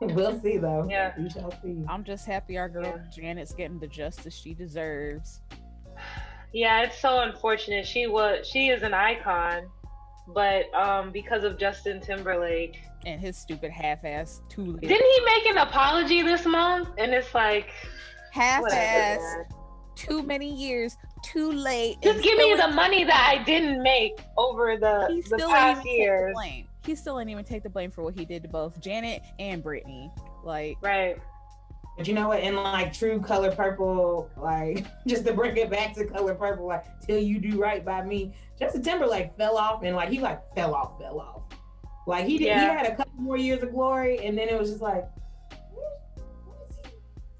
we'll 0.00 0.40
see 0.40 0.56
though. 0.56 0.86
Yeah. 0.88 1.12
We 1.18 1.28
shall 1.30 1.52
see. 1.62 1.84
I'm 1.88 2.04
just 2.04 2.26
happy 2.26 2.56
our 2.58 2.68
girl 2.68 2.84
yeah. 2.84 2.98
Janet's 3.14 3.52
getting 3.52 3.78
the 3.78 3.88
justice 3.88 4.34
she 4.34 4.54
deserves. 4.54 5.40
Yeah, 6.52 6.82
it's 6.82 6.98
so 6.98 7.20
unfortunate. 7.20 7.86
She 7.86 8.06
was 8.06 8.46
she 8.46 8.68
is 8.68 8.82
an 8.82 8.94
icon, 8.94 9.68
but 10.28 10.72
um 10.74 11.10
because 11.12 11.44
of 11.44 11.58
Justin 11.58 12.00
Timberlake, 12.00 12.80
and 13.06 13.20
his 13.20 13.36
stupid 13.36 13.70
half-ass 13.70 14.42
too 14.48 14.72
late. 14.72 14.80
Didn't 14.80 15.06
he 15.06 15.24
make 15.24 15.46
an 15.46 15.58
apology 15.58 16.22
this 16.22 16.44
month? 16.44 16.88
And 16.98 17.12
it's 17.12 17.34
like 17.34 17.70
half-ass, 18.32 19.20
too 19.94 20.22
many 20.22 20.52
years, 20.52 20.96
too 21.24 21.52
late. 21.52 21.96
Just 22.02 22.22
give 22.22 22.36
me 22.36 22.54
the 22.54 22.68
money 22.68 23.04
that 23.04 23.26
I 23.28 23.42
didn't 23.44 23.82
make 23.82 24.20
over 24.36 24.76
the, 24.76 25.22
the 25.30 25.38
past 25.48 25.86
years. 25.86 26.34
The 26.34 26.64
he 26.84 26.94
still 26.94 27.18
didn't 27.18 27.30
even 27.30 27.44
take 27.44 27.62
the 27.62 27.70
blame 27.70 27.90
for 27.90 28.02
what 28.02 28.14
he 28.14 28.24
did 28.24 28.42
to 28.42 28.48
both 28.48 28.80
Janet 28.80 29.22
and 29.38 29.62
Britney. 29.62 30.10
Like 30.42 30.76
right. 30.80 31.18
But 31.96 32.08
you 32.08 32.14
know 32.14 32.28
what? 32.28 32.40
In 32.40 32.56
like 32.56 32.92
true 32.92 33.20
color 33.20 33.54
purple, 33.54 34.30
like 34.36 34.86
just 35.06 35.24
to 35.26 35.34
bring 35.34 35.56
it 35.56 35.70
back 35.70 35.94
to 35.96 36.06
color 36.06 36.34
purple, 36.34 36.66
like 36.66 36.84
till 37.00 37.18
you 37.18 37.38
do 37.38 37.60
right 37.60 37.84
by 37.84 38.02
me. 38.02 38.32
Justin 38.58 38.82
Timberlake 38.82 39.36
fell 39.36 39.56
off 39.56 39.82
and 39.82 39.94
like 39.96 40.08
he 40.08 40.18
like 40.18 40.40
fell 40.54 40.74
off, 40.74 40.98
fell 41.00 41.20
off. 41.20 41.42
Like 42.06 42.26
he 42.26 42.38
did, 42.38 42.46
yeah. 42.46 42.60
he 42.60 42.66
had 42.66 42.86
a 42.86 42.96
couple 42.96 43.20
more 43.20 43.36
years 43.36 43.62
of 43.62 43.72
glory, 43.72 44.24
and 44.24 44.36
then 44.36 44.48
it 44.48 44.58
was 44.58 44.70
just 44.70 44.82
like 44.82 45.08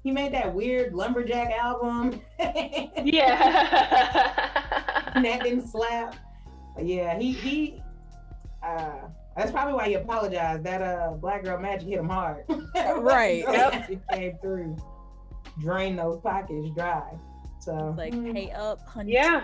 he 0.03 0.11
made 0.11 0.33
that 0.33 0.53
weird 0.53 0.93
lumberjack 0.93 1.51
album. 1.51 2.21
yeah, 2.39 3.51
that 5.15 5.43
didn't 5.43 5.67
slap. 5.67 6.15
But 6.75 6.85
yeah, 6.85 7.17
he 7.17 7.31
he. 7.31 7.83
Uh, 8.63 9.09
that's 9.35 9.51
probably 9.51 9.73
why 9.73 9.87
he 9.87 9.93
apologized. 9.95 10.63
That 10.63 10.81
uh, 10.81 11.11
black 11.11 11.43
girl 11.43 11.59
magic 11.59 11.87
hit 11.87 11.99
him 11.99 12.09
hard. 12.09 12.43
right. 12.75 13.43
yep. 13.51 13.89
It 13.89 14.01
came 14.11 14.37
through, 14.41 14.77
drain 15.59 15.95
those 15.95 16.19
pockets 16.21 16.69
dry. 16.75 17.13
So 17.59 17.93
like 17.97 18.13
mm. 18.13 18.33
pay 18.33 18.51
up, 18.51 18.85
honey. 18.87 19.13
Yeah. 19.13 19.43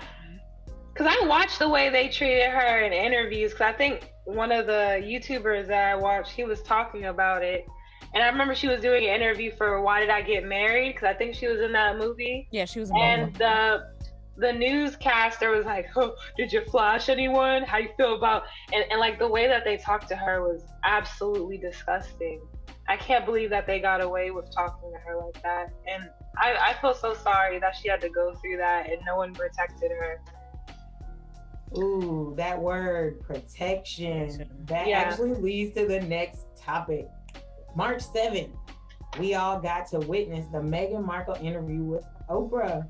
Cause 0.95 1.07
I 1.07 1.27
watched 1.27 1.59
the 1.59 1.69
way 1.69 1.89
they 1.89 2.07
treated 2.09 2.49
her 2.49 2.81
in 2.81 2.91
interviews. 2.91 3.53
Cause 3.53 3.61
I 3.61 3.73
think 3.73 4.11
one 4.25 4.51
of 4.51 4.65
the 4.65 4.99
YouTubers 5.03 5.67
that 5.67 5.91
I 5.91 5.95
watched, 5.95 6.31
he 6.31 6.43
was 6.43 6.61
talking 6.63 7.05
about 7.05 7.43
it. 7.43 7.65
And 8.13 8.23
I 8.23 8.27
remember 8.29 8.55
she 8.55 8.67
was 8.67 8.81
doing 8.81 9.03
an 9.07 9.15
interview 9.21 9.51
for 9.51 9.81
Why 9.81 9.99
Did 9.99 10.09
I 10.09 10.21
Get 10.21 10.43
Married? 10.43 10.95
Because 10.95 11.07
I 11.07 11.13
think 11.13 11.35
she 11.35 11.47
was 11.47 11.61
in 11.61 11.71
that 11.73 11.97
movie. 11.97 12.47
Yeah, 12.51 12.65
she 12.65 12.79
was. 12.79 12.91
and 12.97 13.33
the 13.35 13.96
the 14.37 14.53
newscaster 14.53 15.51
was 15.51 15.65
like, 15.65 15.87
"Oh, 15.95 16.15
did 16.37 16.51
you 16.53 16.61
flash 16.65 17.09
anyone? 17.09 17.63
How 17.63 17.77
you 17.77 17.89
feel 17.97 18.15
about?" 18.15 18.43
And 18.73 18.83
and 18.91 18.99
like 18.99 19.19
the 19.19 19.27
way 19.27 19.47
that 19.47 19.63
they 19.63 19.77
talked 19.77 20.07
to 20.09 20.15
her 20.15 20.41
was 20.41 20.63
absolutely 20.83 21.57
disgusting. 21.57 22.41
I 22.89 22.95
can't 22.95 23.25
believe 23.25 23.49
that 23.49 23.67
they 23.67 23.79
got 23.79 24.01
away 24.01 24.31
with 24.31 24.49
talking 24.53 24.91
to 24.91 24.99
her 24.99 25.17
like 25.17 25.41
that. 25.43 25.73
And 25.91 26.09
I, 26.37 26.55
I 26.69 26.81
feel 26.81 26.93
so 26.93 27.13
sorry 27.13 27.59
that 27.59 27.75
she 27.75 27.89
had 27.89 27.99
to 28.01 28.09
go 28.09 28.33
through 28.35 28.57
that 28.57 28.89
and 28.89 29.01
no 29.05 29.17
one 29.17 29.33
protected 29.33 29.91
her. 29.91 30.21
Ooh, 31.77 32.33
that 32.37 32.57
word 32.57 33.21
protection. 33.21 34.49
That 34.65 34.87
yeah. 34.87 34.99
actually 34.99 35.33
leads 35.33 35.75
to 35.75 35.85
the 35.85 35.99
next 35.99 36.45
topic. 36.55 37.07
March 37.75 38.03
7th, 38.03 38.51
we 39.19 39.35
all 39.35 39.59
got 39.59 39.87
to 39.87 39.99
witness 39.99 40.47
the 40.47 40.59
Meghan 40.59 41.05
Markle 41.05 41.35
interview 41.35 41.83
with 41.83 42.05
Oprah. 42.29 42.87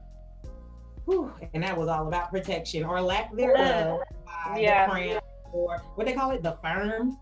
Whew, 1.07 1.31
and 1.53 1.63
that 1.63 1.77
was 1.77 1.87
all 1.87 2.05
about 2.09 2.31
protection 2.31 2.83
or 2.83 2.99
lack 3.01 3.33
thereof 3.33 4.01
by 4.25 4.59
yeah. 4.59 4.85
the 4.85 4.91
crown 4.91 5.21
or 5.53 5.77
what 5.95 6.05
they 6.05 6.11
call 6.11 6.31
it, 6.31 6.43
the 6.43 6.57
firm. 6.61 7.17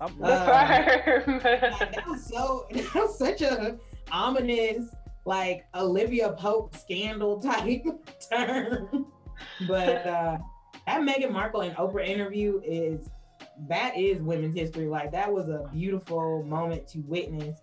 The 0.00 0.24
uh, 0.24 1.02
firm. 1.04 1.40
that 1.42 2.04
was 2.06 2.26
so 2.26 2.66
that 2.72 2.94
was 2.94 3.18
such 3.18 3.42
a 3.42 3.76
ominous, 4.10 4.86
like 5.26 5.66
Olivia 5.74 6.32
Pope 6.32 6.74
scandal 6.74 7.38
type 7.42 7.84
term. 8.30 9.06
But 9.68 10.06
uh 10.06 10.38
that 10.86 11.00
Meghan 11.02 11.30
Markle 11.30 11.60
and 11.60 11.76
Oprah 11.76 12.06
interview 12.06 12.62
is 12.64 13.10
that 13.68 13.98
is 13.98 14.22
women's 14.22 14.54
history. 14.54 14.86
Like 14.86 15.12
that 15.12 15.30
was 15.30 15.50
a 15.50 15.68
beautiful 15.74 16.42
moment 16.44 16.88
to 16.88 17.00
witness 17.00 17.60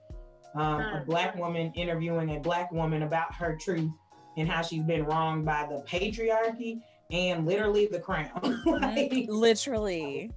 um, 0.56 0.82
a 0.82 0.84
mm. 1.02 1.06
black 1.06 1.36
woman 1.36 1.72
interviewing 1.76 2.36
a 2.36 2.40
black 2.40 2.72
woman 2.72 3.04
about 3.04 3.34
her 3.34 3.58
truth 3.60 3.90
and 4.38 4.50
how 4.50 4.62
she's 4.62 4.84
been 4.84 5.06
wronged 5.06 5.46
by 5.46 5.68
the 5.70 5.84
patriarchy 5.88 6.82
and 7.12 7.46
literally 7.46 7.88
the 7.88 8.00
crown. 8.00 8.62
like, 8.66 9.26
literally. 9.28 10.32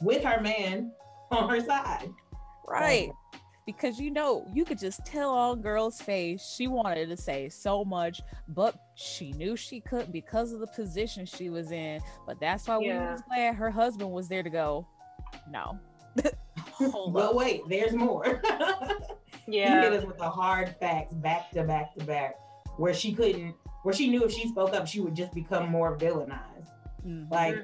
With 0.00 0.24
her 0.24 0.40
man 0.40 0.92
on 1.30 1.48
her 1.48 1.60
side. 1.60 2.10
Right. 2.66 3.08
Um, 3.10 3.16
because 3.66 4.00
you 4.00 4.10
know 4.10 4.46
you 4.52 4.64
could 4.64 4.78
just 4.78 5.04
tell 5.06 5.30
on 5.30 5.60
girl's 5.60 6.00
face 6.00 6.54
she 6.56 6.66
wanted 6.66 7.08
to 7.08 7.16
say 7.16 7.48
so 7.48 7.84
much 7.84 8.20
but 8.48 8.74
she 8.96 9.32
knew 9.32 9.56
she 9.56 9.80
couldn't 9.80 10.12
because 10.12 10.52
of 10.52 10.60
the 10.60 10.66
position 10.68 11.24
she 11.24 11.48
was 11.50 11.70
in 11.70 12.00
but 12.26 12.40
that's 12.40 12.66
why 12.66 12.80
yeah. 12.80 13.06
we 13.06 13.12
was 13.12 13.22
glad 13.28 13.54
her 13.54 13.70
husband 13.70 14.10
was 14.10 14.28
there 14.28 14.42
to 14.42 14.50
go 14.50 14.86
no 15.50 15.78
well 17.08 17.34
wait 17.34 17.62
there's 17.68 17.92
more 17.92 18.42
yeah 19.46 19.80
he 19.80 19.90
hit 19.90 19.92
us 19.92 20.04
with 20.04 20.18
the 20.18 20.28
hard 20.28 20.74
facts 20.80 21.14
back 21.14 21.50
to 21.52 21.62
back 21.62 21.94
to 21.94 22.04
back 22.04 22.34
where 22.76 22.94
she 22.94 23.12
couldn't 23.12 23.54
where 23.82 23.94
she 23.94 24.08
knew 24.08 24.24
if 24.24 24.32
she 24.32 24.48
spoke 24.48 24.74
up 24.74 24.86
she 24.86 25.00
would 25.00 25.14
just 25.14 25.32
become 25.32 25.68
more 25.68 25.96
villainized 25.96 26.70
mm-hmm. 27.06 27.32
like 27.32 27.56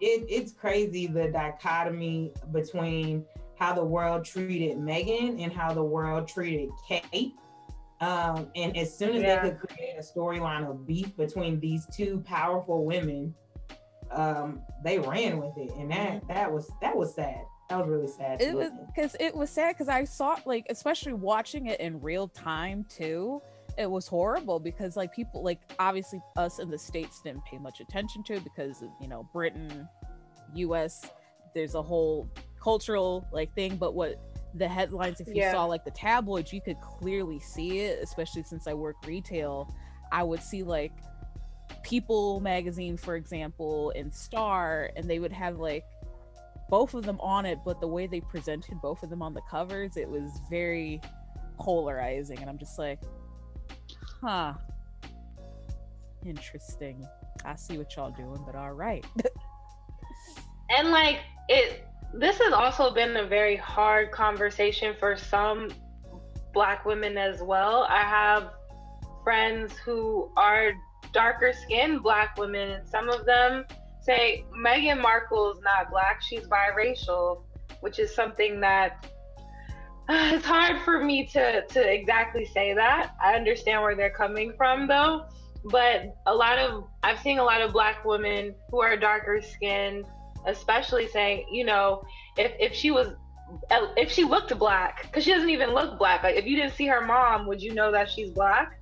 it, 0.00 0.26
it's 0.28 0.52
crazy 0.52 1.06
the 1.06 1.28
dichotomy 1.28 2.32
between 2.50 3.24
how 3.62 3.72
the 3.72 3.84
world 3.84 4.24
treated 4.24 4.76
Meghan 4.76 5.40
and 5.40 5.52
how 5.52 5.72
the 5.72 5.84
world 5.84 6.26
treated 6.26 6.68
Kate. 6.88 7.34
Um, 8.00 8.50
and 8.56 8.76
as 8.76 8.96
soon 8.98 9.14
as 9.14 9.22
yeah. 9.22 9.40
they 9.40 9.50
could 9.50 9.68
create 9.68 9.94
a 9.96 10.02
storyline 10.02 10.68
of 10.68 10.84
beef 10.84 11.16
between 11.16 11.60
these 11.60 11.86
two 11.94 12.24
powerful 12.26 12.84
women, 12.84 13.32
um, 14.10 14.60
they 14.82 14.98
ran 14.98 15.38
with 15.38 15.56
it, 15.56 15.70
and 15.78 15.92
that 15.92 16.14
mm-hmm. 16.14 16.26
that 16.26 16.52
was 16.52 16.68
that 16.80 16.96
was 16.96 17.14
sad. 17.14 17.42
That 17.70 17.78
was 17.78 17.88
really 17.88 18.08
sad. 18.08 18.42
It 18.42 18.52
was 18.52 18.72
because 18.88 19.14
it 19.20 19.34
was 19.34 19.48
sad 19.48 19.76
because 19.76 19.88
I 19.88 20.02
saw 20.02 20.36
like 20.44 20.66
especially 20.68 21.12
watching 21.12 21.66
it 21.66 21.78
in 21.78 22.00
real 22.00 22.26
time 22.26 22.84
too. 22.88 23.40
It 23.78 23.90
was 23.90 24.06
horrible 24.06 24.60
because 24.60 24.96
like 24.96 25.14
people 25.14 25.42
like 25.42 25.60
obviously 25.78 26.20
us 26.36 26.58
in 26.58 26.70
the 26.70 26.78
states 26.78 27.20
didn't 27.22 27.44
pay 27.44 27.58
much 27.58 27.80
attention 27.80 28.22
to 28.24 28.34
it 28.34 28.44
because 28.44 28.82
of, 28.82 28.88
you 29.00 29.08
know 29.08 29.28
Britain, 29.32 29.88
U.S. 30.54 31.10
There's 31.54 31.74
a 31.74 31.82
whole 31.82 32.28
cultural 32.62 33.26
like 33.32 33.52
thing 33.54 33.76
but 33.76 33.94
what 33.94 34.20
the 34.54 34.68
headlines 34.68 35.20
if 35.20 35.26
you 35.26 35.34
yeah. 35.36 35.52
saw 35.52 35.64
like 35.64 35.84
the 35.84 35.90
tabloids 35.90 36.52
you 36.52 36.60
could 36.60 36.80
clearly 36.80 37.40
see 37.40 37.80
it 37.80 37.98
especially 38.02 38.42
since 38.42 38.66
i 38.66 38.74
work 38.74 38.96
retail 39.06 39.74
i 40.12 40.22
would 40.22 40.42
see 40.42 40.62
like 40.62 40.92
people 41.82 42.38
magazine 42.40 42.96
for 42.96 43.16
example 43.16 43.92
and 43.96 44.12
star 44.12 44.90
and 44.94 45.08
they 45.08 45.18
would 45.18 45.32
have 45.32 45.58
like 45.58 45.84
both 46.68 46.94
of 46.94 47.04
them 47.04 47.18
on 47.20 47.44
it 47.46 47.58
but 47.64 47.80
the 47.80 47.86
way 47.86 48.06
they 48.06 48.20
presented 48.20 48.80
both 48.80 49.02
of 49.02 49.10
them 49.10 49.22
on 49.22 49.34
the 49.34 49.42
covers 49.50 49.96
it 49.96 50.08
was 50.08 50.30
very 50.48 51.00
polarizing 51.58 52.38
and 52.38 52.48
i'm 52.48 52.58
just 52.58 52.78
like 52.78 53.00
huh. 54.22 54.54
Interesting. 56.24 57.06
I 57.44 57.56
see 57.56 57.78
what 57.78 57.94
y'all 57.96 58.10
doing 58.10 58.42
but 58.46 58.54
all 58.54 58.72
right. 58.72 59.04
And 60.74 60.90
like 60.90 61.20
it 61.48 61.86
this 62.14 62.38
has 62.38 62.52
also 62.52 62.92
been 62.92 63.16
a 63.16 63.26
very 63.26 63.56
hard 63.56 64.10
conversation 64.10 64.94
for 64.98 65.16
some 65.16 65.70
black 66.52 66.84
women 66.84 67.16
as 67.16 67.42
well. 67.42 67.86
I 67.88 68.02
have 68.02 68.50
friends 69.24 69.76
who 69.78 70.30
are 70.36 70.72
darker 71.12 71.52
skinned 71.52 72.02
black 72.02 72.36
women, 72.36 72.70
and 72.70 72.88
some 72.88 73.08
of 73.08 73.24
them 73.24 73.64
say 74.02 74.44
Meghan 74.54 75.00
Markle 75.00 75.52
is 75.52 75.60
not 75.62 75.90
black, 75.90 76.20
she's 76.22 76.46
biracial, 76.46 77.44
which 77.80 77.98
is 77.98 78.14
something 78.14 78.60
that 78.60 79.06
it's 80.08 80.44
hard 80.44 80.80
for 80.82 81.02
me 81.02 81.26
to, 81.26 81.66
to 81.66 81.92
exactly 81.92 82.44
say 82.44 82.74
that. 82.74 83.14
I 83.22 83.34
understand 83.34 83.82
where 83.82 83.94
they're 83.94 84.10
coming 84.10 84.52
from 84.56 84.86
though. 84.86 85.26
But 85.64 86.16
a 86.26 86.34
lot 86.34 86.58
of, 86.58 86.84
I've 87.04 87.20
seen 87.20 87.38
a 87.38 87.44
lot 87.44 87.62
of 87.62 87.72
black 87.72 88.04
women 88.04 88.54
who 88.70 88.80
are 88.80 88.96
darker 88.96 89.40
skinned 89.40 90.04
especially 90.46 91.08
saying, 91.08 91.46
you 91.50 91.64
know, 91.64 92.02
if 92.36 92.52
if 92.58 92.74
she 92.74 92.90
was 92.90 93.08
if 93.96 94.10
she 94.10 94.24
looked 94.24 94.56
black, 94.58 95.02
because 95.02 95.24
she 95.24 95.32
doesn't 95.32 95.50
even 95.50 95.70
look 95.70 95.98
black. 95.98 96.22
Like 96.22 96.36
if 96.36 96.46
you 96.46 96.56
didn't 96.56 96.74
see 96.74 96.86
her 96.86 97.04
mom, 97.04 97.46
would 97.46 97.62
you 97.62 97.74
know 97.74 97.92
that 97.92 98.10
she's 98.10 98.30
black? 98.30 98.78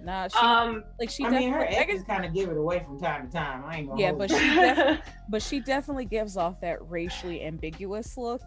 Nah, 0.00 0.28
she, 0.28 0.38
um, 0.38 0.84
like 0.98 1.10
she. 1.10 1.24
I 1.24 1.30
mean, 1.30 1.52
her 1.52 1.64
exes 1.68 2.02
kind 2.02 2.24
of 2.24 2.34
give 2.34 2.48
it 2.48 2.56
away 2.56 2.80
from 2.84 2.98
time 2.98 3.26
to 3.26 3.32
time. 3.32 3.64
I 3.64 3.78
ain't 3.78 3.88
gonna. 3.88 4.00
Yeah, 4.00 4.12
but 4.12 4.30
she, 4.30 5.00
but 5.28 5.42
she 5.42 5.60
definitely 5.60 6.06
gives 6.06 6.36
off 6.36 6.60
that 6.60 6.78
racially 6.90 7.44
ambiguous 7.44 8.16
look. 8.16 8.42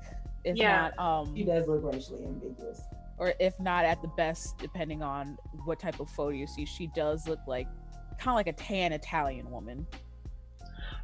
If 0.46 0.58
yeah. 0.58 0.92
not, 0.96 1.24
um, 1.28 1.36
she 1.36 1.44
does 1.44 1.68
look 1.68 1.84
racially 1.84 2.24
ambiguous. 2.24 2.82
Or 3.18 3.34
if 3.40 3.60
not, 3.60 3.84
at 3.86 4.02
the 4.02 4.10
best, 4.10 4.58
depending 4.60 5.02
on 5.02 5.38
what 5.64 5.80
type 5.80 6.00
of 6.00 6.10
photo 6.10 6.30
you 6.30 6.48
see, 6.48 6.66
she 6.66 6.88
does 6.88 7.28
look 7.28 7.40
like 7.48 7.68
kind 8.20 8.30
of 8.30 8.36
like 8.36 8.48
a 8.48 8.54
tan 8.54 8.94
Italian 8.94 9.50
woman. 9.50 9.88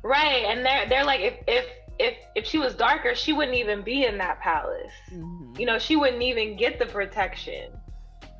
Right, 0.03 0.45
and 0.47 0.65
they're 0.65 0.87
they're 0.87 1.05
like 1.05 1.21
if 1.21 1.35
if 1.47 1.65
if 1.99 2.17
if 2.35 2.45
she 2.45 2.57
was 2.57 2.75
darker, 2.75 3.15
she 3.15 3.33
wouldn't 3.33 3.57
even 3.57 3.81
be 3.81 4.05
in 4.05 4.17
that 4.17 4.39
palace. 4.41 4.91
Mm-hmm. 5.11 5.59
You 5.59 5.65
know, 5.65 5.79
she 5.79 5.95
wouldn't 5.95 6.21
even 6.21 6.57
get 6.57 6.79
the 6.79 6.85
protection. 6.85 7.71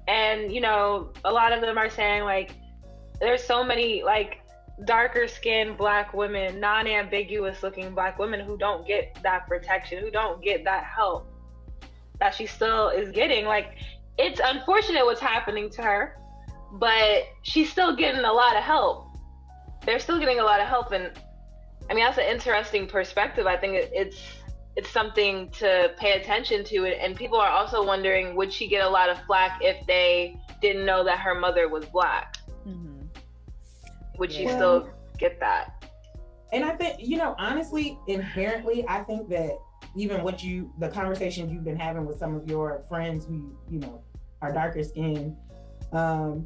And 0.08 0.52
you 0.52 0.62
know, 0.62 1.12
a 1.26 1.32
lot 1.32 1.52
of 1.54 1.62
them 1.62 1.78
are 1.78 1.90
saying 1.90 2.24
like 2.24 2.56
there's 3.20 3.44
so 3.44 3.64
many 3.64 4.04
like 4.04 4.41
darker 4.86 5.28
skinned 5.28 5.78
black 5.78 6.14
women, 6.14 6.60
non-ambiguous 6.60 7.64
looking 7.64 7.94
black 7.94 8.18
women 8.18 8.40
who 8.40 8.58
don't 8.58 8.86
get 8.86 9.18
that 9.24 9.48
protection, 9.48 10.00
who 10.00 10.12
don't 10.12 10.44
get 10.44 10.64
that 10.64 10.84
help 10.84 11.28
that 12.20 12.34
she 12.34 12.46
still 12.46 12.90
is 12.90 13.12
getting. 13.12 13.46
Like 13.46 13.78
it's 14.18 14.40
unfortunate 14.44 15.06
what's 15.06 15.22
happening 15.22 15.70
to 15.72 15.82
her, 15.82 16.18
but 16.74 17.24
she's 17.42 17.70
still 17.70 17.96
getting 17.96 18.24
a 18.24 18.32
lot 18.32 18.56
of 18.56 18.64
help. 18.64 19.08
They're 19.86 20.00
still 20.00 20.20
getting 20.20 20.40
a 20.40 20.44
lot 20.44 20.60
of 20.60 20.68
help 20.68 20.92
and 20.92 21.12
I 21.90 21.94
mean, 21.94 22.06
that's 22.06 22.20
an 22.20 22.26
interesting 22.26 22.88
perspective. 22.88 23.48
I 23.48 23.58
think 23.58 23.74
it's 23.92 24.22
it's 24.78 24.90
something 24.90 25.50
to 25.50 25.92
pay 25.98 26.14
attention 26.14 26.64
to. 26.66 26.86
And 26.86 27.16
people 27.16 27.38
are 27.38 27.50
also 27.50 27.86
wondering 27.86 28.36
would 28.36 28.54
she 28.54 28.70
get 28.70 28.86
a 28.86 28.90
lot 28.90 29.10
of 29.10 29.20
flack 29.26 29.60
if 29.62 29.86
they 29.86 30.38
didn't 30.62 30.86
know 30.86 31.04
that 31.04 31.20
her 31.20 31.36
mother 31.36 31.68
was 31.68 31.86
black? 31.86 32.38
Would 34.18 34.32
she 34.32 34.48
still 34.48 34.90
get 35.18 35.40
that? 35.40 35.86
And 36.54 36.66
I 36.66 36.76
think, 36.76 36.98
you 37.00 37.18
know, 37.18 37.36
honestly, 37.38 37.98
inherently, 38.08 38.86
I 38.88 39.04
think 39.04 39.30
that 39.30 39.58
even 39.96 40.24
what 40.24 40.44
you, 40.44 40.72
the 40.80 40.90
conversations 40.90 41.52
you've 41.52 41.64
been 41.64 41.80
having 41.80 42.06
with 42.06 42.18
some 42.18 42.36
of 42.36 42.48
your 42.48 42.84
friends 42.90 43.26
who, 43.26 43.56
you 43.70 43.80
know, 43.80 44.04
are 44.42 44.52
darker 44.52 44.84
skinned, 44.84 45.36
um, 45.94 46.46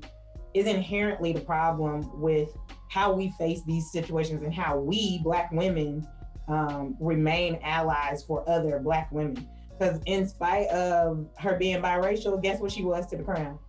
is 0.54 0.68
inherently 0.68 1.34
the 1.34 1.42
problem 1.42 2.22
with 2.22 2.50
how 2.90 3.12
we 3.12 3.30
face 3.38 3.62
these 3.66 3.92
situations 3.92 4.42
and 4.42 4.54
how 4.54 4.78
we, 4.78 5.20
Black 5.24 5.52
women, 5.52 6.08
um, 6.48 6.96
remain 7.00 7.60
allies 7.64 8.24
for 8.24 8.48
other 8.50 8.80
Black 8.80 9.12
women. 9.12 9.48
Because 9.78 10.00
in 10.06 10.28
spite 10.28 10.68
of 10.68 11.28
her 11.38 11.58
being 11.58 11.82
biracial, 11.82 12.42
guess 12.42 12.62
what 12.62 12.72
she 12.72 12.84
was 12.84 13.08
to 13.08 13.18
the 13.18 13.24
crown? 13.24 13.60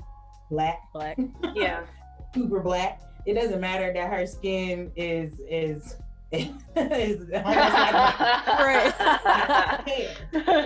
Black. 0.51 0.81
Black. 0.93 1.19
Yeah. 1.55 1.85
Super 2.35 2.61
black. 2.61 3.01
It 3.27 3.35
doesn't 3.35 3.61
matter 3.61 3.93
that 3.93 4.13
her 4.13 4.27
skin 4.27 4.93
is 4.97 5.41
is 5.49 5.97
is 6.33 6.49
they 6.77 7.19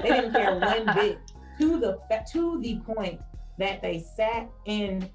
didn't 0.02 0.32
care 0.32 0.58
one 0.58 0.86
bit 0.94 1.18
to 1.58 1.78
the 1.78 1.98
to 2.32 2.60
the 2.60 2.80
point 2.80 3.20
that 3.58 3.82
they 3.82 4.04
sat 4.16 4.48
and 4.66 5.08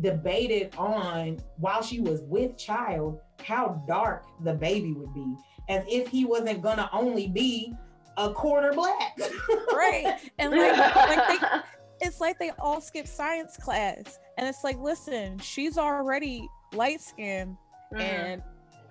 debated 0.00 0.72
on 0.76 1.38
while 1.56 1.82
she 1.82 2.00
was 2.00 2.22
with 2.22 2.56
child 2.56 3.18
how 3.42 3.82
dark 3.88 4.24
the 4.44 4.54
baby 4.54 4.92
would 4.92 5.12
be 5.12 5.34
as 5.68 5.84
if 5.88 6.08
he 6.08 6.24
wasn't 6.24 6.62
gonna 6.62 6.88
only 6.92 7.28
be 7.28 7.74
a 8.16 8.32
quarter 8.32 8.72
black. 8.72 9.18
right. 9.72 10.16
And 10.38 10.50
like, 10.50 10.76
like 10.76 11.40
they, 11.40 12.06
it's 12.06 12.20
like 12.20 12.38
they 12.38 12.50
all 12.58 12.80
skip 12.80 13.06
science 13.06 13.56
class. 13.56 14.18
And 14.36 14.46
it's 14.46 14.64
like, 14.64 14.78
listen, 14.78 15.38
she's 15.38 15.78
already 15.78 16.48
light 16.72 17.00
skinned 17.00 17.56
mm. 17.92 18.00
and 18.00 18.42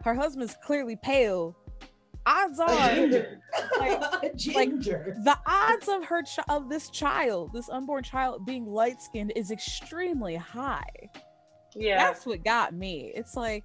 her 0.03 0.13
husband's 0.13 0.55
clearly 0.63 0.95
pale. 0.95 1.55
Odds 2.25 2.59
are, 2.59 2.67
like, 2.67 3.11
like, 3.79 4.81
the 4.81 5.37
odds 5.45 5.87
of 5.87 6.03
her 6.03 6.21
ch- 6.23 6.39
of 6.49 6.67
this 6.67 6.89
child, 6.89 7.51
this 7.53 7.69
unborn 7.69 8.03
child, 8.03 8.45
being 8.45 8.65
light 8.65 9.01
skinned 9.01 9.31
is 9.37 9.49
extremely 9.49 10.35
high. 10.35 11.09
Yeah, 11.73 11.97
that's 11.97 12.25
what 12.25 12.43
got 12.43 12.73
me. 12.73 13.13
It's 13.15 13.35
like 13.35 13.63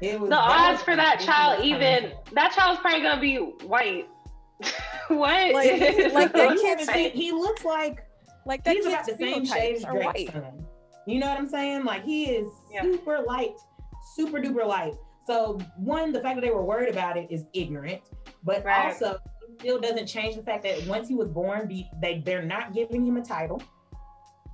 it 0.00 0.18
was 0.18 0.30
the 0.30 0.36
odds 0.36 0.82
for 0.82 0.96
that 0.96 1.20
child, 1.20 1.64
even 1.64 2.12
that 2.32 2.52
child's 2.52 2.80
probably 2.80 3.02
gonna 3.02 3.20
be 3.20 3.36
white. 3.66 4.08
what? 5.08 5.52
Like, 5.54 6.12
like 6.12 6.32
that 6.32 6.58
kid, 6.58 6.80
see, 6.80 7.08
he 7.10 7.32
looks 7.32 7.64
like 7.64 8.04
like 8.44 8.64
that 8.64 8.76
he's 8.76 8.86
about 8.86 9.06
the 9.06 9.16
same 9.16 9.44
shade 9.44 9.76
as 9.76 9.84
Drake's 9.84 10.32
son. 10.32 10.66
You 11.06 11.18
know 11.18 11.28
what 11.28 11.38
I'm 11.38 11.48
saying? 11.48 11.84
Like 11.84 12.04
he 12.04 12.26
is 12.26 12.48
yeah. 12.70 12.82
super 12.82 13.20
light, 13.26 13.56
super 14.14 14.38
duper 14.38 14.66
light. 14.66 14.94
So 15.26 15.58
one, 15.76 16.12
the 16.12 16.20
fact 16.20 16.36
that 16.36 16.42
they 16.42 16.50
were 16.50 16.64
worried 16.64 16.90
about 16.90 17.16
it 17.16 17.28
is 17.30 17.44
ignorant, 17.52 18.02
but 18.44 18.64
right. 18.64 18.86
also 18.86 19.18
it 19.42 19.60
still 19.60 19.80
doesn't 19.80 20.06
change 20.06 20.36
the 20.36 20.42
fact 20.42 20.64
that 20.64 20.86
once 20.86 21.08
he 21.08 21.14
was 21.14 21.28
born, 21.28 21.68
they 22.00 22.22
they're 22.24 22.42
not 22.42 22.74
giving 22.74 23.06
him 23.06 23.16
a 23.16 23.24
title. 23.24 23.62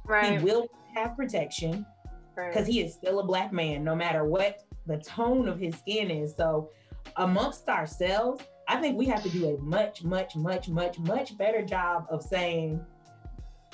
Right. 0.05 0.38
He 0.38 0.45
will 0.45 0.69
have 0.95 1.17
protection 1.17 1.87
because 2.35 2.64
right. 2.64 2.67
he 2.67 2.81
is 2.81 2.95
still 2.95 3.21
a 3.21 3.25
black 3.25 3.52
man, 3.52 3.85
no 3.85 3.95
matter 3.95 4.25
what 4.25 4.64
the 4.87 4.99
tone 4.99 5.49
of 5.49 5.59
his 5.59 5.75
skin 5.76 6.11
is. 6.11 6.35
So 6.35 6.71
amongst 7.17 7.69
ourselves, 7.69 8.43
I 8.69 8.76
think 8.76 8.99
we 8.99 9.07
have 9.07 9.23
to 9.23 9.28
do 9.31 9.55
a 9.55 9.59
much, 9.59 10.02
much, 10.05 10.37
much, 10.37 10.69
much, 10.69 10.99
much 10.99 11.37
better 11.37 11.62
job 11.62 12.07
of 12.11 12.23
saying 12.23 12.81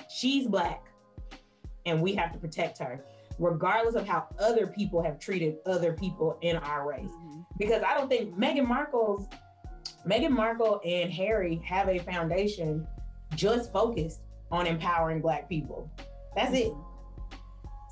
she's 0.09 0.47
black 0.47 0.85
and 1.87 2.01
we 2.01 2.15
have 2.15 2.33
to 2.33 2.39
protect 2.39 2.79
her, 2.79 3.05
regardless 3.39 3.95
of 3.95 4.07
how 4.07 4.27
other 4.39 4.67
people 4.67 5.03
have 5.03 5.19
treated 5.19 5.57
other 5.67 5.93
people 5.93 6.39
in 6.41 6.57
our 6.57 6.89
race. 6.89 7.11
Mm-hmm. 7.11 7.41
Because 7.59 7.83
I 7.83 7.95
don't 7.95 8.09
think 8.09 8.37
Meghan 8.37 8.67
Markle's 8.67 9.29
Meghan 10.07 10.31
Markle 10.31 10.81
and 10.85 11.13
Harry 11.13 11.57
have 11.65 11.89
a 11.89 11.99
foundation 11.99 12.87
just 13.35 13.73
focused 13.73 14.21
on 14.51 14.67
empowering 14.67 15.21
black 15.21 15.49
people. 15.49 15.91
That's 16.35 16.55
mm-hmm. 16.55 16.79
it. 16.79 16.85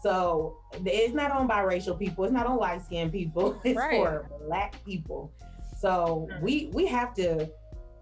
So 0.02 0.56
it's 0.84 1.14
not 1.14 1.30
on 1.30 1.48
biracial 1.48 1.96
people. 1.98 2.24
It's 2.24 2.32
not 2.32 2.46
on 2.46 2.56
light 2.56 2.82
skinned 2.82 3.12
people. 3.12 3.60
It's 3.64 3.78
right. 3.78 3.96
for 3.96 4.28
black 4.46 4.84
people. 4.84 5.32
So 5.78 6.28
we 6.40 6.70
we 6.72 6.86
have 6.86 7.14
to 7.14 7.48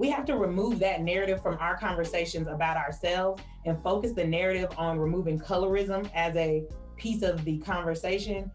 we 0.00 0.08
have 0.08 0.24
to 0.24 0.34
remove 0.34 0.78
that 0.78 1.02
narrative 1.02 1.42
from 1.42 1.58
our 1.60 1.76
conversations 1.76 2.48
about 2.48 2.78
ourselves 2.78 3.42
and 3.66 3.78
focus 3.82 4.12
the 4.12 4.24
narrative 4.24 4.70
on 4.78 4.98
removing 4.98 5.38
colorism 5.38 6.10
as 6.14 6.34
a 6.36 6.64
piece 6.96 7.20
of 7.20 7.44
the 7.44 7.58
conversation 7.58 8.50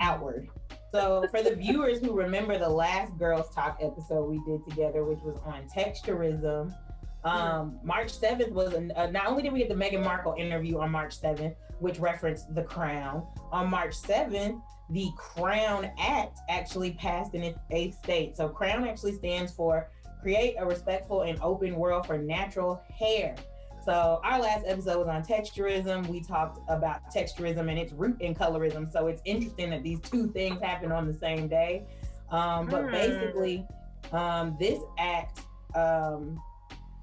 outward. 0.00 0.48
So 0.90 1.24
for 1.30 1.40
the 1.40 1.54
viewers 1.54 2.00
who 2.00 2.12
remember 2.14 2.58
the 2.58 2.68
last 2.68 3.16
Girls 3.16 3.48
Talk 3.54 3.78
episode 3.80 4.28
we 4.28 4.42
did 4.44 4.68
together, 4.68 5.04
which 5.04 5.20
was 5.20 5.38
on 5.44 5.68
texturism, 5.68 6.74
um, 7.22 7.78
March 7.84 8.12
7th 8.12 8.50
was 8.50 8.74
uh, 8.74 9.06
not 9.12 9.28
only 9.28 9.44
did 9.44 9.52
we 9.52 9.60
get 9.60 9.68
the 9.68 9.74
Meghan 9.74 10.02
Markle 10.02 10.34
interview 10.36 10.80
on 10.80 10.90
March 10.90 11.20
7th, 11.20 11.54
which 11.78 12.00
referenced 12.00 12.52
the 12.56 12.62
crown. 12.64 13.24
On 13.52 13.70
March 13.70 13.94
7th, 13.94 14.60
the 14.90 15.10
Crown 15.16 15.90
Act 15.98 16.38
actually 16.48 16.92
passed 16.92 17.34
in 17.34 17.42
its 17.42 17.58
eighth 17.70 17.98
state. 17.98 18.36
So, 18.36 18.48
Crown 18.48 18.86
actually 18.86 19.14
stands 19.14 19.52
for 19.52 19.90
Create 20.20 20.56
a 20.58 20.66
Respectful 20.66 21.22
and 21.22 21.38
Open 21.40 21.76
World 21.76 22.06
for 22.06 22.18
Natural 22.18 22.82
Hair. 22.92 23.36
So, 23.84 24.20
our 24.24 24.40
last 24.40 24.64
episode 24.66 24.98
was 24.98 25.06
on 25.06 25.22
texturism. 25.22 26.06
We 26.08 26.20
talked 26.20 26.58
about 26.68 27.08
texturism 27.14 27.70
and 27.70 27.78
its 27.78 27.92
root 27.92 28.20
in 28.20 28.34
colorism. 28.34 28.90
So, 28.90 29.06
it's 29.06 29.22
interesting 29.24 29.70
that 29.70 29.82
these 29.84 30.00
two 30.00 30.26
things 30.28 30.60
happen 30.60 30.90
on 30.90 31.06
the 31.06 31.14
same 31.14 31.46
day. 31.46 31.86
Um, 32.30 32.66
but 32.66 32.86
mm. 32.86 32.90
basically, 32.90 33.66
um, 34.12 34.56
this 34.58 34.80
act 34.98 35.42
um, 35.74 36.40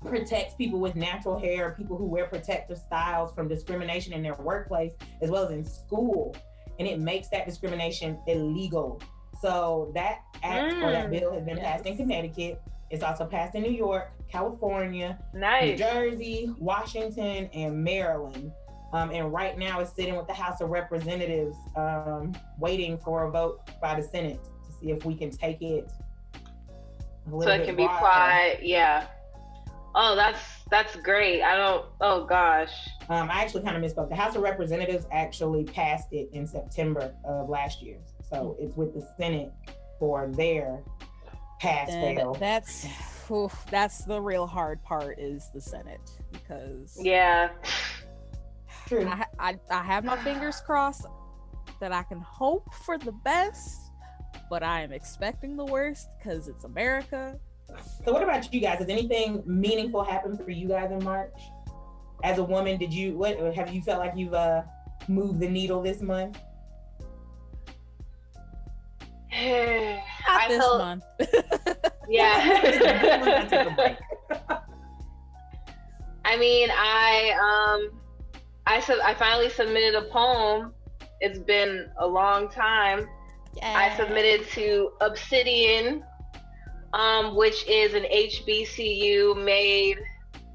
protects 0.04 0.56
people 0.56 0.80
with 0.80 0.96
natural 0.96 1.40
hair, 1.40 1.74
people 1.78 1.98
who 1.98 2.06
wear 2.06 2.26
protective 2.26 2.78
styles 2.78 3.34
from 3.34 3.48
discrimination 3.48 4.14
in 4.14 4.22
their 4.22 4.36
workplace 4.36 4.94
as 5.22 5.30
well 5.30 5.46
as 5.46 5.52
in 5.52 5.64
school. 5.64 6.36
And 6.80 6.88
it 6.88 7.00
makes 7.00 7.30
that 7.30 7.46
discrimination 7.46 8.18
illegal. 8.28 9.02
So 9.42 9.92
that 9.94 10.22
act 10.42 10.74
mm, 10.74 10.84
or 10.84 10.92
that 10.92 11.08
mm. 11.08 11.20
bill 11.20 11.34
has 11.34 11.44
been 11.44 11.58
yes. 11.58 11.66
passed 11.66 11.86
in 11.86 11.98
Connecticut. 11.98 12.62
It's 12.94 13.02
also 13.02 13.26
passed 13.26 13.56
in 13.56 13.64
New 13.64 13.72
York, 13.72 14.12
California, 14.30 15.18
nice. 15.34 15.72
New 15.72 15.78
Jersey, 15.78 16.54
Washington, 16.60 17.50
and 17.52 17.84
Maryland. 17.84 18.52
Um, 18.94 19.10
and 19.10 19.34
right 19.34 19.58
now 19.58 19.80
it's 19.80 19.92
sitting 19.96 20.16
with 20.16 20.28
the 20.28 20.34
House 20.36 20.62
of 20.62 20.70
Representatives, 20.70 21.58
um, 21.76 22.34
waiting 22.60 23.00
for 23.00 23.24
a 23.24 23.32
vote 23.32 23.62
by 23.82 24.00
the 24.00 24.08
Senate 24.08 24.40
to 24.44 24.72
see 24.80 24.92
if 24.92 25.06
we 25.06 25.16
can 25.16 25.32
take 25.32 25.60
it. 25.64 25.92
so 27.32 27.48
it 27.48 27.66
can 27.66 27.76
be 27.76 27.86
applied, 27.86 28.60
yeah. 28.62 29.08
Oh, 29.96 30.16
that's 30.16 30.40
that's 30.70 30.96
great. 30.98 31.42
I 31.42 31.56
don't. 31.56 31.86
Oh 32.00 32.26
gosh. 32.26 32.74
Um, 33.10 33.28
I 33.32 33.42
actually 33.42 33.64
kind 33.64 33.76
of 33.76 33.82
misspoke. 33.82 34.10
The 34.10 34.16
House 34.16 34.36
of 34.36 34.44
Representatives 34.44 35.08
actually 35.12 35.64
passed 35.64 36.14
it 36.14 36.30
in 36.32 36.46
September 36.46 37.12
of 37.26 37.50
last 37.50 37.82
year, 37.82 37.98
so 38.30 38.56
it's 38.60 38.78
with 38.78 38.94
the 38.94 39.08
Senate 39.18 39.52
for 39.98 40.28
their 40.28 40.84
pass 41.64 41.90
and 41.90 42.18
fail. 42.18 42.34
That's 42.36 42.86
oof, 43.32 43.66
that's 43.70 44.06
the 44.06 44.22
real 44.22 44.46
hard 44.48 44.84
part 44.84 45.20
is 45.20 45.50
the 45.54 45.62
Senate 45.62 46.12
because 46.32 46.98
yeah, 47.00 47.50
true. 48.88 49.08
I, 49.08 49.26
I, 49.40 49.60
I 49.70 49.84
have 49.84 50.04
my 50.04 50.18
fingers 50.18 50.62
crossed 50.66 51.06
that 51.80 51.92
I 51.92 52.04
can 52.04 52.20
hope 52.20 52.74
for 52.86 52.98
the 52.98 53.12
best, 53.12 53.92
but 54.50 54.64
I 54.64 54.82
am 54.82 54.92
expecting 54.92 55.56
the 55.56 55.66
worst 55.66 56.10
because 56.20 56.48
it's 56.48 56.64
America 56.64 57.40
so, 58.06 58.12
what 58.12 58.24
about 58.24 58.54
you 58.54 58.60
guys? 58.60 58.80
Has 58.80 58.90
anything 58.90 59.44
meaningful 59.46 60.04
happened 60.04 60.40
for 60.44 60.52
you 60.52 60.68
guys 60.68 60.92
in 60.92 61.04
March? 61.04 61.34
As 62.24 62.38
a 62.38 62.44
woman, 62.44 62.78
did 62.78 62.94
you 62.94 63.18
what 63.18 63.38
have 63.56 63.74
you 63.74 63.82
felt 63.82 64.00
like 64.00 64.14
you've 64.16 64.34
uh, 64.34 64.64
moved 65.08 65.40
the 65.40 65.50
needle 65.50 65.82
this 65.82 66.02
month? 66.02 66.38
Not 70.28 70.50
this 70.50 70.58
felt, 70.60 70.80
month. 70.80 71.04
yeah. 72.10 73.98
I 76.26 76.38
mean, 76.38 76.70
I 76.72 77.32
um, 77.42 77.90
I 78.66 78.80
sub- 78.80 79.00
I 79.04 79.14
finally 79.14 79.50
submitted 79.50 79.96
a 79.96 80.04
poem. 80.10 80.74
It's 81.20 81.40
been 81.40 81.90
a 81.98 82.08
long 82.08 82.50
time. 82.50 83.08
Yeah. 83.56 83.74
I 83.76 83.96
submitted 83.98 84.48
to 84.52 84.92
Obsidian 85.02 86.04
um, 86.94 87.36
which 87.36 87.68
is 87.68 87.94
an 87.94 88.04
HBCU 88.04 89.44
made 89.44 89.98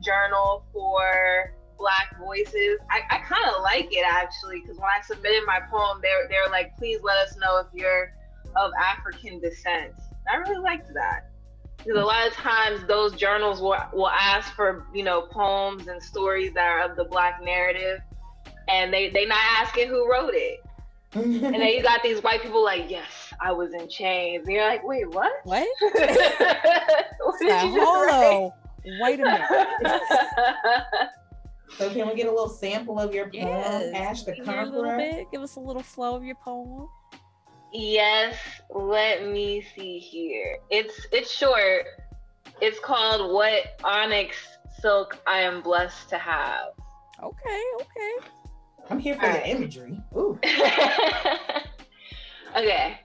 journal 0.03 0.65
for 0.73 1.53
Black 1.79 2.17
voices. 2.19 2.79
I, 2.91 3.03
I 3.11 3.19
kind 3.19 3.45
of 3.55 3.63
like 3.63 3.89
it 3.91 4.05
actually 4.07 4.61
because 4.61 4.79
when 4.79 4.89
I 4.89 5.01
submitted 5.05 5.45
my 5.47 5.61
poem, 5.71 6.01
they're 6.03 6.29
they're 6.29 6.51
like, 6.51 6.77
please 6.77 7.01
let 7.03 7.17
us 7.19 7.37
know 7.39 7.59
if 7.59 7.67
you're 7.73 8.13
of 8.57 8.71
African 8.81 9.41
descent. 9.41 9.93
I 10.31 10.37
really 10.37 10.59
liked 10.63 10.93
that. 10.95 11.31
Because 11.79 12.03
a 12.03 12.05
lot 12.05 12.27
of 12.27 12.33
times 12.35 12.85
those 12.87 13.13
journals 13.15 13.61
will, 13.61 13.77
will 13.93 14.09
ask 14.11 14.53
for, 14.55 14.87
you 14.93 15.05
know, 15.05 15.23
poems 15.23 15.87
and 15.87 16.03
stories 16.03 16.53
that 16.55 16.67
are 16.67 16.91
of 16.91 16.97
the 16.97 17.05
black 17.05 17.41
narrative. 17.43 18.01
And 18.69 18.93
they, 18.93 19.11
they 19.11 19.25
not 19.27 19.39
asking 19.59 19.89
who 19.89 20.11
wrote 20.11 20.35
it. 20.35 20.61
and 21.15 21.43
then 21.43 21.63
you 21.69 21.83
got 21.83 22.03
these 22.03 22.23
white 22.23 22.43
people 22.43 22.63
like, 22.63 22.91
yes, 22.91 23.33
I 23.41 23.53
was 23.53 23.73
in 23.73 23.89
chains. 23.89 24.45
And 24.47 24.55
you're 24.55 24.67
like, 24.67 24.85
wait, 24.87 25.09
what? 25.11 25.33
What? 25.45 25.67
what 25.81 27.39
did 27.41 27.49
you 27.49 27.49
just 27.49 27.75
Hello. 27.77 28.53
Wait 29.01 29.21
a 29.21 29.25
minute. 29.25 29.49
so 31.79 31.91
can 31.91 32.09
we 32.09 32.15
get 32.15 32.27
a 32.27 32.31
little 32.31 32.49
sample 32.49 32.99
of 32.99 33.15
your 33.15 33.25
poem, 33.27 33.35
Yes. 33.35 33.95
Ash 33.95 34.23
the 34.25 34.33
Can 34.35 34.49
a 34.49 34.65
little 34.65 34.83
Conqueror? 34.85 34.97
bit? 34.99 35.27
Give 35.31 35.43
us 35.43 35.57
a 35.57 35.61
little 35.61 35.83
flow 35.83 36.15
of 36.17 36.25
your 36.25 36.37
poem. 36.37 36.89
Yes, 37.73 38.37
let 38.71 39.27
me 39.27 39.65
see 39.75 39.99
here. 39.99 40.59
It's 40.71 41.07
it's 41.13 41.31
short. 41.31 41.87
It's 42.61 42.79
called 42.81 43.33
What 43.33 43.81
Onyx 43.85 44.37
Silk 44.81 45.19
I 45.27 45.41
Am 45.41 45.63
Blessed 45.63 46.09
to 46.09 46.19
Have. 46.19 46.71
Okay, 47.23 47.63
okay. 47.81 48.29
I'm 48.91 48.99
here 48.99 49.15
for 49.17 49.27
Alright. 49.27 49.45
the 49.45 49.51
imagery. 49.51 50.01
Ooh. 50.17 50.39
okay. 52.57 53.01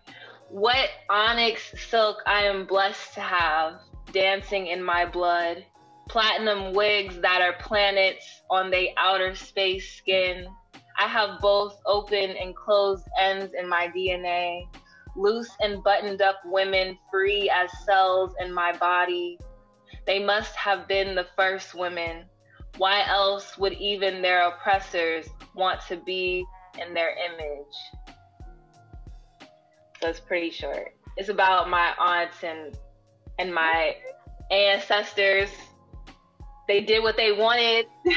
What 0.50 0.90
onyx 1.10 1.62
silk 1.90 2.18
I 2.28 2.44
am 2.44 2.66
blessed 2.66 3.16
to 3.16 3.22
have 3.22 3.80
dancing 4.12 4.68
in 4.68 4.84
my 4.84 5.06
blood. 5.06 5.66
Platinum 6.08 6.74
wigs 6.74 7.20
that 7.22 7.42
are 7.42 7.54
planets 7.54 8.26
on 8.50 8.70
the 8.70 8.90
outer 8.98 9.36
space 9.36 9.98
skin. 9.98 10.48
I 10.98 11.08
have 11.08 11.40
both 11.42 11.80
open 11.86 12.32
and 12.32 12.56
closed 12.56 13.08
ends 13.20 13.54
in 13.58 13.68
my 13.68 13.90
DNA. 13.96 14.68
Loose 15.16 15.52
and 15.62 15.84
buttoned 15.84 16.22
up 16.22 16.42
women 16.46 16.98
free 17.12 17.50
as 17.50 17.70
cells 17.86 18.34
in 18.40 18.54
my 18.54 18.76
body. 18.78 19.38
They 20.06 20.24
must 20.24 20.56
have 20.56 20.88
been 20.88 21.16
the 21.16 21.28
first 21.36 21.76
women. 21.76 22.26
Why 22.78 23.08
else 23.08 23.58
would 23.58 23.74
even 23.74 24.22
their 24.22 24.48
oppressors 24.48 25.28
want 25.56 25.82
to 25.88 25.98
be 25.98 26.46
in 26.80 26.94
their 26.94 27.16
image? 27.16 27.76
So 30.02 30.10
it's 30.10 30.20
pretty 30.20 30.50
short. 30.50 30.96
It's 31.16 31.30
about 31.30 31.70
my 31.70 31.94
aunts 32.00 32.44
and 32.44 32.76
and 33.40 33.54
my 33.54 33.96
ancestors. 34.52 35.50
They 36.68 36.82
did 36.82 37.04
what 37.04 37.18
they 37.18 37.32
wanted. 37.34 37.88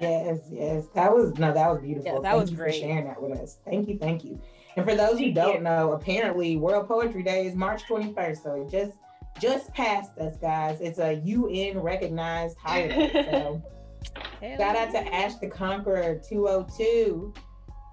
Yes, 0.00 0.40
yes. 0.50 0.84
That 0.94 1.12
was 1.12 1.36
no, 1.38 1.52
that 1.52 1.68
was 1.70 1.80
beautiful. 1.80 2.04
Yeah, 2.06 2.20
that 2.20 2.22
thank 2.22 2.40
was 2.40 2.50
you 2.50 2.56
great. 2.56 2.74
for 2.74 2.80
sharing 2.80 3.04
that 3.06 3.20
with 3.20 3.38
us. 3.38 3.58
Thank 3.64 3.88
you, 3.88 3.98
thank 3.98 4.24
you. 4.24 4.40
And 4.76 4.86
for 4.86 4.94
those 4.94 5.18
who 5.18 5.32
don't 5.32 5.62
know, 5.62 5.92
apparently 5.92 6.56
World 6.56 6.86
Poetry 6.86 7.22
Day 7.22 7.46
is 7.46 7.54
March 7.54 7.82
21st. 7.84 8.42
So 8.42 8.62
it 8.62 8.70
just 8.70 8.96
just 9.40 9.72
passed 9.72 10.16
us, 10.18 10.36
guys. 10.38 10.80
It's 10.80 10.98
a 10.98 11.14
UN 11.14 11.80
recognized 11.80 12.56
holiday. 12.58 13.10
So 13.30 13.62
shout 14.56 14.76
out 14.76 14.90
to. 14.92 15.14
Ash 15.14 15.34
the 15.36 15.48
Conqueror 15.48 16.20
202 16.28 17.34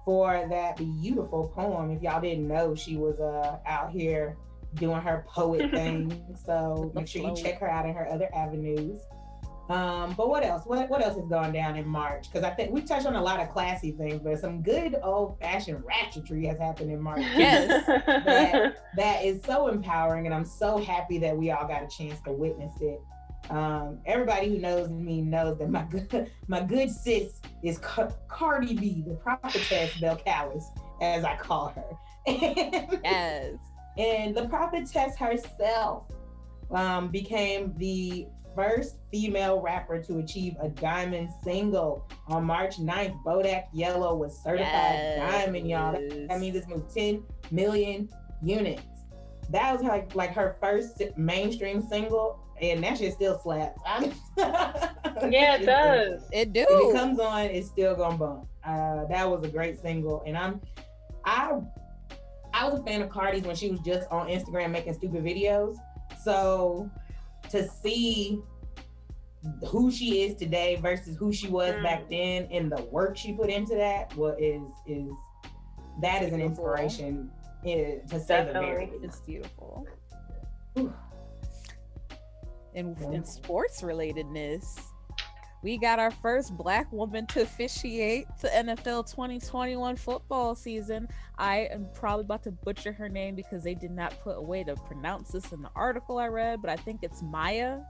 for 0.04 0.46
that 0.48 0.76
beautiful 0.76 1.48
poem. 1.54 1.90
If 1.90 2.02
y'all 2.02 2.20
didn't 2.20 2.46
know, 2.46 2.74
she 2.74 2.96
was 2.96 3.18
uh 3.18 3.58
out 3.66 3.90
here 3.90 4.36
doing 4.74 5.00
her 5.00 5.24
poet 5.28 5.70
thing. 5.72 6.24
So 6.44 6.92
make 6.94 7.08
sure 7.08 7.22
you 7.22 7.34
check 7.34 7.58
her 7.60 7.70
out 7.70 7.86
in 7.86 7.94
her 7.94 8.08
other 8.08 8.28
avenues. 8.34 8.98
Um, 9.68 10.14
but 10.16 10.28
what 10.28 10.44
else? 10.44 10.62
What 10.64 10.88
what 10.88 11.04
else 11.04 11.16
has 11.16 11.26
gone 11.28 11.52
down 11.52 11.76
in 11.76 11.88
March? 11.88 12.30
Because 12.30 12.44
I 12.44 12.50
think 12.50 12.70
we 12.70 12.82
touched 12.82 13.04
on 13.06 13.16
a 13.16 13.22
lot 13.22 13.40
of 13.40 13.50
classy 13.50 13.90
things, 13.90 14.20
but 14.22 14.38
some 14.38 14.62
good 14.62 14.94
old 15.02 15.40
fashioned 15.40 15.82
ratchetry 15.82 16.46
has 16.46 16.58
happened 16.58 16.92
in 16.92 17.00
March. 17.00 17.18
Yes. 17.36 17.84
that 18.24 18.76
that 18.96 19.24
is 19.24 19.42
so 19.44 19.66
empowering, 19.66 20.26
and 20.26 20.34
I'm 20.34 20.44
so 20.44 20.78
happy 20.78 21.18
that 21.18 21.36
we 21.36 21.50
all 21.50 21.66
got 21.66 21.82
a 21.82 21.88
chance 21.88 22.20
to 22.22 22.32
witness 22.32 22.72
it. 22.80 23.00
Um, 23.50 23.98
everybody 24.06 24.48
who 24.50 24.58
knows 24.58 24.88
me 24.90 25.20
knows 25.20 25.58
that 25.58 25.68
my 25.68 25.82
good 25.82 26.30
my 26.46 26.60
good 26.60 26.88
sis 26.90 27.40
is 27.64 27.78
Ca- 27.78 28.12
Cardi 28.28 28.74
B, 28.74 29.02
the 29.06 29.14
prophetess 29.14 29.90
Belcalis, 29.94 30.62
as 31.02 31.24
I 31.24 31.36
call 31.36 31.68
her. 31.70 31.84
Yes. 32.28 33.54
And 33.98 34.34
the 34.34 34.48
prophetess 34.48 35.16
herself 35.16 36.04
um, 36.70 37.08
became 37.08 37.74
the 37.78 38.26
first 38.56 38.96
female 39.12 39.60
rapper 39.60 40.02
to 40.02 40.18
achieve 40.18 40.54
a 40.60 40.68
diamond 40.68 41.28
single 41.44 42.08
on 42.26 42.44
March 42.44 42.78
9th. 42.78 43.22
Bodak 43.22 43.64
Yellow 43.72 44.16
was 44.16 44.42
certified 44.42 45.16
diamond, 45.18 45.68
y'all. 45.68 45.92
That, 45.92 46.28
that 46.28 46.40
means 46.40 46.56
it's 46.56 46.66
moved 46.66 46.92
10 46.92 47.22
million 47.50 48.08
units. 48.42 48.82
That 49.50 49.72
was 49.74 49.82
like 49.82 50.14
like 50.16 50.34
her 50.34 50.56
first 50.60 51.00
mainstream 51.16 51.80
single, 51.80 52.40
and 52.60 52.82
that 52.82 52.98
shit 52.98 53.12
still 53.12 53.38
slaps. 53.38 53.80
yeah, 54.36 55.56
it 55.56 55.66
does. 55.66 56.22
It 56.32 56.52
do. 56.52 56.66
If 56.68 56.90
it 56.90 56.96
comes 56.96 57.20
on, 57.20 57.42
it's 57.42 57.68
still 57.68 57.94
gonna 57.94 58.16
bump. 58.16 58.48
Uh, 58.64 59.04
that 59.04 59.30
was 59.30 59.44
a 59.44 59.48
great 59.48 59.78
single, 59.78 60.24
and 60.26 60.36
I'm, 60.36 60.60
I, 61.24 61.60
I 62.58 62.66
was 62.68 62.80
a 62.80 62.82
fan 62.82 63.02
of 63.02 63.10
Cardi's 63.10 63.42
when 63.44 63.54
she 63.54 63.70
was 63.70 63.80
just 63.80 64.10
on 64.10 64.28
Instagram 64.28 64.70
making 64.70 64.94
stupid 64.94 65.22
videos. 65.22 65.76
So, 66.24 66.90
to 67.50 67.68
see 67.68 68.40
who 69.68 69.90
she 69.90 70.22
is 70.22 70.34
today 70.36 70.76
versus 70.76 71.16
who 71.16 71.32
she 71.32 71.48
was 71.48 71.74
Mm. 71.74 71.82
back 71.82 72.08
then, 72.08 72.48
and 72.50 72.72
the 72.72 72.82
work 72.84 73.16
she 73.16 73.32
put 73.34 73.50
into 73.50 73.74
that, 73.74 74.16
well, 74.16 74.34
is 74.38 74.62
is 74.86 75.10
that 76.00 76.22
is 76.22 76.32
an 76.32 76.38
Beautiful. 76.38 76.46
inspiration, 76.46 77.30
eh, 77.64 77.98
to 78.08 78.18
say 78.20 78.44
the 78.44 78.52
very 78.52 78.90
It's 79.02 79.20
beautiful. 79.20 79.86
Whew. 80.74 80.92
In, 82.74 82.94
in 83.12 83.24
sports 83.24 83.80
relatedness, 83.82 84.78
we 85.62 85.78
got 85.78 85.98
our 85.98 86.10
first 86.10 86.56
black 86.56 86.90
woman 86.92 87.26
to 87.28 87.42
officiate 87.42 88.26
the 88.40 88.48
NFL 88.48 89.10
2021 89.10 89.96
football 89.96 90.54
season. 90.54 91.08
I 91.38 91.68
am 91.72 91.88
probably 91.94 92.24
about 92.24 92.42
to 92.44 92.52
butcher 92.52 92.92
her 92.92 93.08
name 93.08 93.34
because 93.34 93.64
they 93.64 93.74
did 93.74 93.90
not 93.90 94.14
put 94.22 94.36
a 94.36 94.42
way 94.42 94.62
to 94.64 94.74
pronounce 94.76 95.30
this 95.30 95.52
in 95.52 95.62
the 95.62 95.70
article 95.74 96.18
I 96.18 96.28
read, 96.28 96.60
but 96.60 96.70
I 96.70 96.76
think 96.76 97.00
it's 97.02 97.22
Maia. 97.22 97.80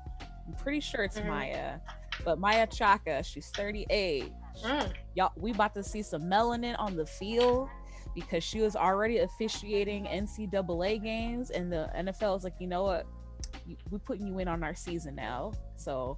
I'm 0.46 0.54
pretty 0.54 0.80
sure 0.80 1.02
it's 1.04 1.18
Mhm. 1.18 1.26
Maia. 1.28 1.80
But 2.24 2.38
Maia 2.38 2.66
Chaka, 2.66 3.22
she's 3.22 3.50
38. 3.50 4.32
Mm. 4.64 4.90
y'all 5.14 5.32
we 5.36 5.50
about 5.50 5.74
to 5.74 5.82
see 5.82 6.00
some 6.00 6.22
melanin 6.22 6.74
on 6.78 6.96
the 6.96 7.04
field 7.04 7.68
because 8.14 8.42
she 8.42 8.62
was 8.62 8.74
already 8.74 9.18
officiating 9.18 10.06
NCAA 10.06 10.96
games 11.02 11.50
and 11.50 11.70
the 11.70 11.90
NFL 11.94 12.38
is 12.38 12.44
like, 12.44 12.54
you 12.58 12.66
know 12.66 12.82
what, 12.84 13.06
we're 13.90 13.98
putting 13.98 14.26
you 14.26 14.38
in 14.38 14.48
on 14.48 14.62
our 14.64 14.74
season 14.74 15.14
now. 15.14 15.52
So 15.76 16.16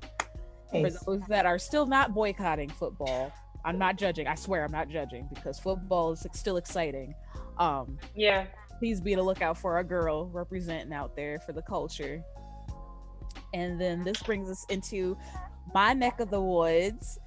for 0.70 0.90
those 0.90 1.20
that 1.28 1.46
are 1.46 1.58
still 1.58 1.86
not 1.86 2.14
boycotting 2.14 2.68
football, 2.68 3.32
I'm 3.64 3.78
not 3.78 3.96
judging. 3.96 4.26
I 4.26 4.34
swear 4.34 4.64
I'm 4.64 4.72
not 4.72 4.88
judging 4.88 5.28
because 5.34 5.58
football 5.58 6.12
is 6.12 6.26
still 6.32 6.56
exciting. 6.56 7.14
Um, 7.58 7.98
Yeah. 8.14 8.46
please 8.78 9.00
be 9.00 9.14
the 9.14 9.22
lookout 9.22 9.58
for 9.58 9.78
a 9.78 9.84
girl 9.84 10.26
representing 10.28 10.92
out 10.92 11.16
there 11.16 11.38
for 11.40 11.52
the 11.52 11.62
culture. 11.62 12.22
And 13.54 13.80
then 13.80 14.04
this 14.04 14.22
brings 14.22 14.48
us 14.50 14.64
into 14.68 15.16
my 15.74 15.92
neck 15.92 16.20
of 16.20 16.30
the 16.30 16.40
woods, 16.40 17.18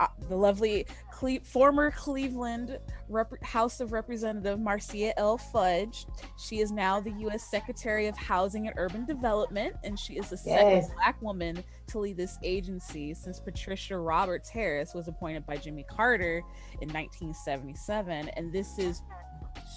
uh, 0.00 0.06
the 0.28 0.36
lovely 0.36 0.86
Cle- 1.12 1.40
former 1.42 1.90
Cleveland 1.90 2.78
Rep- 3.08 3.42
House 3.42 3.80
of 3.80 3.92
Representative 3.92 4.60
Marcia 4.60 5.18
L. 5.18 5.38
Fudge. 5.38 6.06
She 6.38 6.60
is 6.60 6.70
now 6.70 7.00
the 7.00 7.10
U.S. 7.20 7.50
Secretary 7.50 8.06
of 8.06 8.16
Housing 8.16 8.68
and 8.68 8.76
Urban 8.78 9.04
Development, 9.04 9.74
and 9.82 9.98
she 9.98 10.14
is 10.14 10.30
the 10.30 10.36
second 10.36 10.94
Black 10.94 11.20
woman 11.20 11.62
to 11.88 11.98
lead 11.98 12.16
this 12.16 12.38
agency 12.42 13.14
since 13.14 13.40
Patricia 13.40 13.98
Roberts 13.98 14.48
Harris 14.48 14.94
was 14.94 15.08
appointed 15.08 15.46
by 15.46 15.56
Jimmy 15.56 15.84
Carter 15.88 16.42
in 16.80 16.88
1977. 16.88 18.28
And 18.30 18.52
this 18.52 18.78
is 18.78 19.02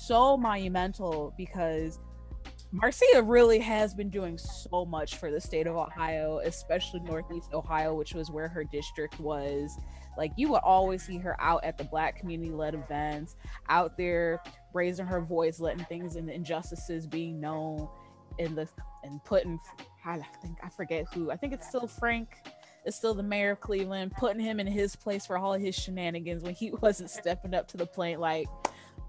so 0.03 0.37
monumental 0.37 1.33
because 1.37 1.99
Marcia 2.71 3.21
really 3.21 3.59
has 3.59 3.93
been 3.93 4.09
doing 4.09 4.37
so 4.37 4.85
much 4.85 5.17
for 5.17 5.29
the 5.29 5.41
state 5.41 5.67
of 5.67 5.75
Ohio, 5.75 6.39
especially 6.39 7.01
Northeast 7.01 7.49
Ohio, 7.53 7.93
which 7.93 8.13
was 8.13 8.31
where 8.31 8.47
her 8.47 8.63
district 8.63 9.19
was. 9.19 9.77
Like 10.17 10.31
you 10.35 10.49
would 10.51 10.61
always 10.63 11.03
see 11.03 11.17
her 11.19 11.39
out 11.39 11.63
at 11.63 11.77
the 11.77 11.83
Black 11.83 12.19
community-led 12.19 12.73
events, 12.73 13.35
out 13.69 13.97
there 13.97 14.41
raising 14.73 15.05
her 15.05 15.21
voice, 15.21 15.59
letting 15.59 15.85
things 15.85 16.15
and 16.15 16.29
injustices 16.29 17.07
being 17.07 17.39
known, 17.39 17.87
in 18.37 18.55
the 18.55 18.67
and 19.03 19.23
putting. 19.23 19.59
I 20.05 20.19
think 20.41 20.57
I 20.63 20.69
forget 20.69 21.05
who. 21.13 21.31
I 21.31 21.35
think 21.35 21.53
it's 21.53 21.67
still 21.67 21.87
Frank. 21.87 22.37
Is 22.83 22.95
still 22.95 23.13
the 23.13 23.21
mayor 23.21 23.51
of 23.51 23.61
Cleveland, 23.61 24.11
putting 24.17 24.39
him 24.39 24.59
in 24.59 24.65
his 24.65 24.95
place 24.95 25.27
for 25.27 25.37
all 25.37 25.53
his 25.53 25.75
shenanigans 25.75 26.41
when 26.41 26.55
he 26.55 26.71
wasn't 26.81 27.11
stepping 27.11 27.53
up 27.53 27.67
to 27.69 27.77
the 27.77 27.85
plate. 27.85 28.19
Like 28.19 28.47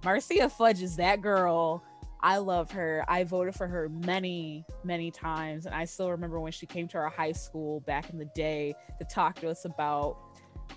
Marcia 0.04 0.50
Fudge 0.50 0.82
is 0.82 0.96
that 0.96 1.22
girl. 1.22 1.82
I 2.20 2.36
love 2.36 2.70
her. 2.72 3.04
I 3.08 3.24
voted 3.24 3.54
for 3.54 3.66
her 3.66 3.88
many, 3.88 4.64
many 4.84 5.10
times. 5.10 5.66
And 5.66 5.74
I 5.74 5.86
still 5.86 6.10
remember 6.10 6.38
when 6.38 6.52
she 6.52 6.66
came 6.66 6.86
to 6.88 6.98
our 6.98 7.08
high 7.08 7.32
school 7.32 7.80
back 7.80 8.10
in 8.10 8.18
the 8.18 8.26
day 8.26 8.74
to 8.98 9.04
talk 9.04 9.40
to 9.40 9.48
us 9.48 9.64
about 9.64 10.18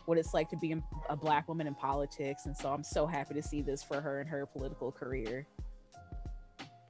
what 0.06 0.18
it's 0.18 0.34
like 0.34 0.50
to 0.50 0.58
be 0.58 0.76
a 1.10 1.16
black 1.16 1.48
woman 1.48 1.68
in 1.68 1.76
politics. 1.76 2.46
And 2.46 2.56
so 2.56 2.72
I'm 2.72 2.84
so 2.84 3.06
happy 3.06 3.34
to 3.36 3.42
see 3.42 3.62
this 3.62 3.84
for 3.84 4.02
her 4.02 4.22
in 4.22 4.28
her 4.28 4.46
political 4.46 4.92
career. 4.92 5.48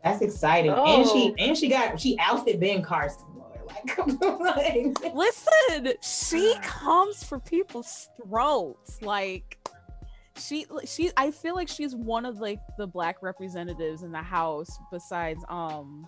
That's 0.03 0.21
exciting. 0.21 0.71
Oh. 0.71 0.85
And 0.85 1.09
she 1.09 1.33
and 1.39 1.57
she 1.57 1.67
got 1.67 1.99
she 1.99 2.17
ousted 2.19 2.59
Ben 2.59 2.81
Carson. 2.83 3.25
Like, 4.39 4.95
Listen, 5.15 5.93
she 6.01 6.55
comes 6.61 7.23
for 7.23 7.39
people's 7.39 8.09
throats. 8.21 9.01
Like 9.01 9.57
she 10.37 10.65
she 10.85 11.11
I 11.17 11.31
feel 11.31 11.55
like 11.55 11.67
she's 11.67 11.95
one 11.95 12.25
of 12.25 12.39
like 12.39 12.59
the 12.77 12.85
black 12.85 13.23
representatives 13.23 14.03
in 14.03 14.11
the 14.11 14.21
house 14.21 14.77
besides 14.91 15.43
um 15.49 16.07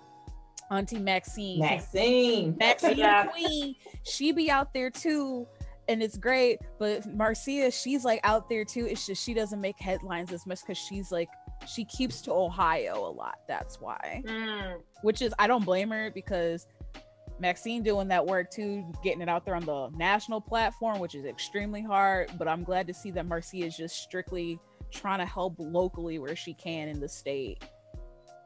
Auntie 0.69 0.99
Maxine. 0.99 1.59
Maxine. 1.59 2.55
Maxine 2.59 2.93
yeah. 2.97 3.27
Queen. 3.27 3.75
She 4.03 4.31
be 4.31 4.51
out 4.51 4.73
there 4.73 4.89
too. 4.89 5.47
And 5.89 6.03
it's 6.03 6.17
great, 6.17 6.59
but 6.79 7.05
Marcia, 7.15 7.71
she's 7.71 8.03
like 8.03 8.19
out 8.23 8.49
there 8.49 8.65
too. 8.65 8.85
It's 8.85 9.05
just 9.05 9.23
she 9.23 9.33
doesn't 9.33 9.61
make 9.61 9.79
headlines 9.79 10.33
as 10.33 10.45
much 10.45 10.59
because 10.61 10.77
she's 10.77 11.11
like 11.11 11.29
she 11.65 11.85
keeps 11.85 12.21
to 12.21 12.31
Ohio 12.31 13.05
a 13.05 13.11
lot. 13.11 13.39
That's 13.47 13.79
why. 13.79 14.21
Mm. 14.25 14.81
Which 15.01 15.21
is 15.21 15.33
I 15.39 15.47
don't 15.47 15.63
blame 15.63 15.89
her 15.89 16.11
because 16.13 16.67
Maxine 17.39 17.83
doing 17.83 18.07
that 18.09 18.25
work 18.25 18.51
too, 18.51 18.85
getting 19.03 19.21
it 19.21 19.29
out 19.29 19.45
there 19.45 19.55
on 19.55 19.65
the 19.65 19.89
national 19.95 20.41
platform, 20.41 20.99
which 20.99 21.15
is 21.15 21.25
extremely 21.25 21.81
hard. 21.81 22.31
But 22.37 22.47
I'm 22.47 22.63
glad 22.63 22.87
to 22.87 22.93
see 22.93 23.11
that 23.11 23.25
Marcia 23.25 23.57
is 23.57 23.77
just 23.77 23.97
strictly 23.97 24.59
trying 24.91 25.19
to 25.19 25.25
help 25.25 25.55
locally 25.57 26.19
where 26.19 26.35
she 26.35 26.53
can 26.53 26.87
in 26.87 26.99
the 26.99 27.09
state, 27.09 27.63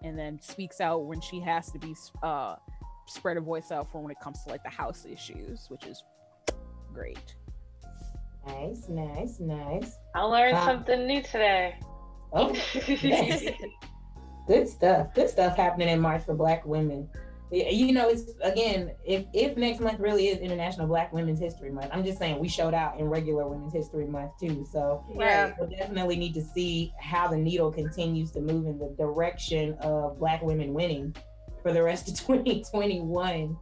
and 0.04 0.18
then 0.18 0.40
speaks 0.42 0.82
out 0.82 1.06
when 1.06 1.22
she 1.22 1.40
has 1.40 1.72
to 1.72 1.80
be 1.80 1.96
uh, 2.24 2.56
spread 3.08 3.38
a 3.38 3.42
voice 3.42 3.72
out 3.72 3.92
for 3.92 4.02
when 4.02 4.12
it 4.12 4.20
comes 4.22 4.44
to 4.44 4.50
like 4.50 4.64
the 4.64 4.70
house 4.70 5.06
issues, 5.06 5.66
which 5.70 5.86
is 5.86 6.04
great. 6.94 7.36
Nice, 8.48 8.90
nice, 8.90 9.40
nice. 9.40 9.98
I 10.16 10.24
learned 10.24 10.58
um, 10.58 10.66
something 10.66 11.08
new 11.08 11.22
today. 11.22 11.76
Oh, 12.34 12.56
good 14.48 14.68
stuff. 14.68 15.14
Good 15.14 15.30
stuff 15.30 15.56
happening 15.58 15.90
in 15.90 16.00
March 16.00 16.24
for 16.26 16.34
Black 16.34 16.66
women 16.66 17.08
you 17.52 17.92
know, 17.92 18.08
it's 18.08 18.32
again, 18.42 18.92
if 19.04 19.26
if 19.34 19.58
next 19.58 19.82
month 19.82 20.00
really 20.00 20.30
is 20.30 20.40
International 20.40 20.88
Black 20.88 21.12
Women's 21.12 21.40
History 21.40 21.70
Month, 21.70 21.90
I'm 21.92 22.04
just 22.04 22.18
saying 22.18 22.40
we 22.40 22.48
showed 22.48 22.74
out 22.74 22.98
in 22.98 23.10
regular 23.10 23.46
Women's 23.46 23.74
History 23.74 24.06
Month 24.06 24.32
too. 24.40 24.66
So 24.72 25.04
yeah. 25.14 25.54
we'll 25.60 25.70
definitely 25.70 26.16
need 26.16 26.34
to 26.36 26.42
see 26.42 26.94
how 27.00 27.28
the 27.28 27.36
needle 27.36 27.70
continues 27.70 28.32
to 28.32 28.40
move 28.40 28.68
in 28.68 28.80
the 28.80 28.96
direction 28.98 29.74
of 29.82 30.18
Black 30.18 30.42
women 30.42 30.74
winning 30.74 31.14
for 31.62 31.74
the 31.74 31.84
rest 31.84 32.08
of 32.08 32.16
2021. 32.26 33.58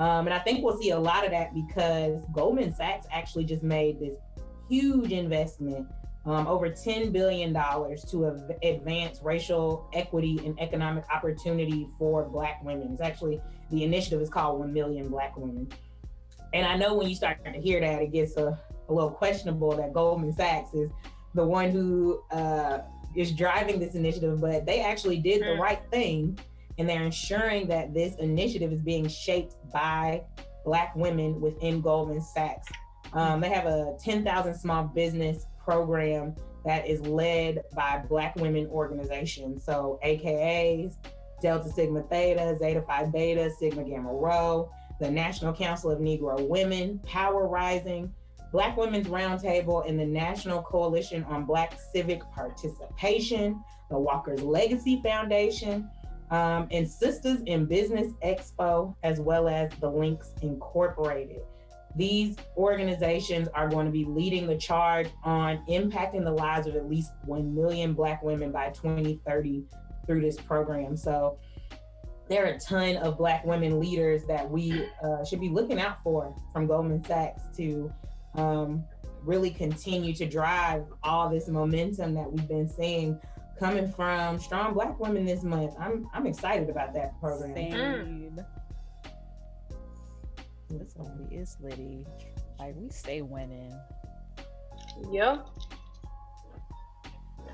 Um, 0.00 0.26
and 0.26 0.32
I 0.32 0.38
think 0.38 0.64
we'll 0.64 0.80
see 0.80 0.90
a 0.90 0.98
lot 0.98 1.26
of 1.26 1.30
that 1.32 1.54
because 1.54 2.22
Goldman 2.32 2.74
Sachs 2.74 3.06
actually 3.12 3.44
just 3.44 3.62
made 3.62 4.00
this 4.00 4.16
huge 4.66 5.12
investment 5.12 5.86
um, 6.24 6.46
over 6.46 6.70
$10 6.70 7.12
billion 7.12 7.52
to 7.52 8.26
av- 8.26 8.50
advance 8.62 9.20
racial 9.22 9.90
equity 9.92 10.40
and 10.44 10.58
economic 10.58 11.04
opportunity 11.12 11.86
for 11.98 12.24
Black 12.24 12.64
women. 12.64 12.92
It's 12.92 13.02
actually, 13.02 13.42
the 13.70 13.84
initiative 13.84 14.22
is 14.22 14.30
called 14.30 14.58
1 14.60 14.72
Million 14.72 15.08
Black 15.08 15.36
Women. 15.36 15.70
And 16.54 16.66
I 16.66 16.76
know 16.76 16.94
when 16.94 17.06
you 17.06 17.14
start 17.14 17.44
to 17.44 17.52
hear 17.52 17.80
that, 17.80 18.00
it 18.00 18.10
gets 18.10 18.38
a, 18.38 18.58
a 18.88 18.92
little 18.92 19.10
questionable 19.10 19.76
that 19.76 19.92
Goldman 19.92 20.32
Sachs 20.32 20.72
is 20.72 20.88
the 21.34 21.44
one 21.44 21.70
who 21.70 22.22
uh, 22.30 22.78
is 23.14 23.32
driving 23.32 23.78
this 23.78 23.94
initiative, 23.94 24.40
but 24.40 24.64
they 24.64 24.80
actually 24.80 25.18
did 25.18 25.42
the 25.42 25.56
mm. 25.56 25.58
right 25.58 25.82
thing. 25.90 26.38
And 26.78 26.88
they're 26.88 27.02
ensuring 27.02 27.68
that 27.68 27.92
this 27.92 28.14
initiative 28.16 28.72
is 28.72 28.82
being 28.82 29.08
shaped 29.08 29.56
by 29.72 30.22
Black 30.64 30.94
women 30.94 31.40
within 31.40 31.80
Goldman 31.80 32.20
Sachs. 32.20 32.68
Um, 33.12 33.40
they 33.40 33.48
have 33.48 33.66
a 33.66 33.96
10,000 34.02 34.54
small 34.54 34.84
business 34.84 35.46
program 35.62 36.34
that 36.64 36.86
is 36.86 37.00
led 37.06 37.62
by 37.74 38.02
Black 38.08 38.36
women 38.36 38.66
organizations. 38.68 39.64
So, 39.64 39.98
AKAs, 40.04 40.94
Delta 41.40 41.70
Sigma 41.70 42.02
Theta, 42.02 42.56
Zeta 42.58 42.82
Phi 42.82 43.06
Beta, 43.06 43.50
Sigma 43.58 43.84
Gamma 43.84 44.12
Rho, 44.12 44.70
the 45.00 45.10
National 45.10 45.54
Council 45.54 45.90
of 45.90 45.98
Negro 45.98 46.46
Women, 46.46 47.00
Power 47.06 47.48
Rising, 47.48 48.12
Black 48.52 48.76
Women's 48.76 49.06
Roundtable, 49.06 49.88
and 49.88 49.98
the 49.98 50.04
National 50.04 50.60
Coalition 50.62 51.24
on 51.24 51.44
Black 51.44 51.78
Civic 51.92 52.20
Participation, 52.32 53.62
the 53.88 53.98
Walker's 53.98 54.42
Legacy 54.42 55.00
Foundation, 55.02 55.88
um, 56.30 56.68
and 56.70 56.88
Sisters 56.88 57.40
in 57.46 57.66
Business 57.66 58.12
Expo, 58.24 58.94
as 59.02 59.20
well 59.20 59.48
as 59.48 59.70
the 59.80 59.90
Links 59.90 60.32
Incorporated. 60.42 61.42
These 61.96 62.36
organizations 62.56 63.48
are 63.52 63.68
going 63.68 63.86
to 63.86 63.92
be 63.92 64.04
leading 64.04 64.46
the 64.46 64.56
charge 64.56 65.08
on 65.24 65.64
impacting 65.68 66.22
the 66.22 66.30
lives 66.30 66.68
of 66.68 66.76
at 66.76 66.88
least 66.88 67.10
1 67.24 67.52
million 67.52 67.94
Black 67.94 68.22
women 68.22 68.52
by 68.52 68.70
2030 68.70 69.64
through 70.06 70.20
this 70.20 70.36
program. 70.36 70.96
So 70.96 71.38
there 72.28 72.44
are 72.44 72.50
a 72.50 72.60
ton 72.60 72.96
of 72.98 73.18
Black 73.18 73.44
women 73.44 73.80
leaders 73.80 74.24
that 74.26 74.48
we 74.48 74.86
uh, 75.02 75.24
should 75.24 75.40
be 75.40 75.48
looking 75.48 75.80
out 75.80 76.00
for 76.04 76.32
from 76.52 76.68
Goldman 76.68 77.04
Sachs 77.04 77.42
to 77.56 77.92
um, 78.36 78.84
really 79.24 79.50
continue 79.50 80.14
to 80.14 80.26
drive 80.26 80.84
all 81.02 81.28
this 81.28 81.48
momentum 81.48 82.14
that 82.14 82.30
we've 82.30 82.46
been 82.46 82.68
seeing 82.68 83.18
coming 83.60 83.92
from 83.92 84.38
strong 84.38 84.72
Black 84.72 84.98
women 84.98 85.26
this 85.26 85.44
month. 85.44 85.74
I'm 85.78 86.08
I'm 86.14 86.26
excited 86.26 86.70
about 86.70 86.94
that 86.94 87.20
program. 87.20 87.54
Same. 87.54 88.40
This 90.70 90.94
one 90.96 91.28
is 91.30 91.56
Liddy. 91.60 92.06
Like 92.58 92.74
we 92.76 92.88
stay 92.88 93.20
winning. 93.20 93.78
Yep. 95.12 95.46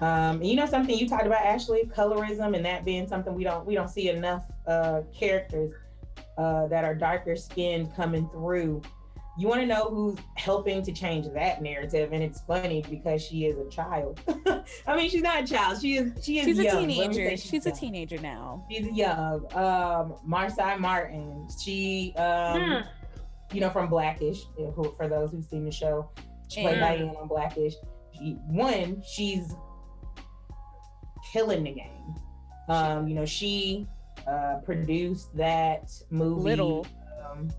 Um, 0.00 0.42
you 0.42 0.54
know 0.56 0.66
something 0.66 0.96
you 0.96 1.08
talked 1.08 1.26
about, 1.26 1.44
Ashley, 1.44 1.90
colorism, 1.94 2.54
and 2.54 2.64
that 2.64 2.84
being 2.84 3.08
something 3.08 3.34
we 3.34 3.44
don't 3.44 3.66
we 3.66 3.74
don't 3.74 3.88
see 3.88 4.08
enough 4.08 4.44
uh, 4.66 5.02
characters 5.12 5.72
uh, 6.38 6.66
that 6.68 6.84
are 6.84 6.94
darker 6.94 7.34
skinned 7.34 7.94
coming 7.96 8.28
through. 8.28 8.80
You 9.38 9.48
want 9.48 9.60
to 9.60 9.66
know 9.66 9.90
who's 9.90 10.16
helping 10.34 10.82
to 10.82 10.92
change 10.92 11.26
that 11.34 11.60
narrative, 11.60 12.12
and 12.12 12.22
it's 12.22 12.40
funny 12.40 12.82
because 12.88 13.22
she 13.22 13.44
is 13.44 13.58
a 13.58 13.68
child. 13.68 14.20
I 14.86 14.96
mean, 14.96 15.10
she's 15.10 15.22
not 15.22 15.42
a 15.42 15.46
child. 15.46 15.80
She 15.80 15.96
is. 15.96 16.12
She 16.24 16.38
is. 16.38 16.46
She's 16.46 16.58
young. 16.58 16.84
a 16.84 16.86
teenager. 16.86 17.30
She's, 17.30 17.44
she's 17.44 17.66
a 17.66 17.70
teenager 17.70 18.18
now. 18.18 18.66
She's 18.70 18.90
young. 18.92 19.44
Um, 19.54 20.14
Marsai 20.26 20.78
Martin. 20.78 21.48
She 21.62 22.14
um, 22.16 22.60
hmm 22.60 22.80
you 23.52 23.60
know, 23.60 23.70
from 23.70 23.88
Blackish. 23.88 24.42
Who, 24.56 24.94
for 24.96 25.08
those 25.08 25.30
who've 25.30 25.44
seen 25.44 25.64
the 25.64 25.70
show, 25.70 26.10
she 26.48 26.62
played 26.62 26.80
Diane 26.80 27.14
on 27.20 27.28
Blackish. 27.28 27.74
She, 28.12 28.36
one, 28.46 29.02
she's 29.06 29.54
killing 31.32 31.64
the 31.64 31.72
game. 31.72 32.14
Um, 32.68 33.06
you 33.08 33.14
know, 33.14 33.26
she 33.26 33.86
uh, 34.26 34.56
produced 34.64 35.36
that 35.36 35.90
movie. 36.10 36.42
Little. 36.42 36.86
Um, 37.24 37.50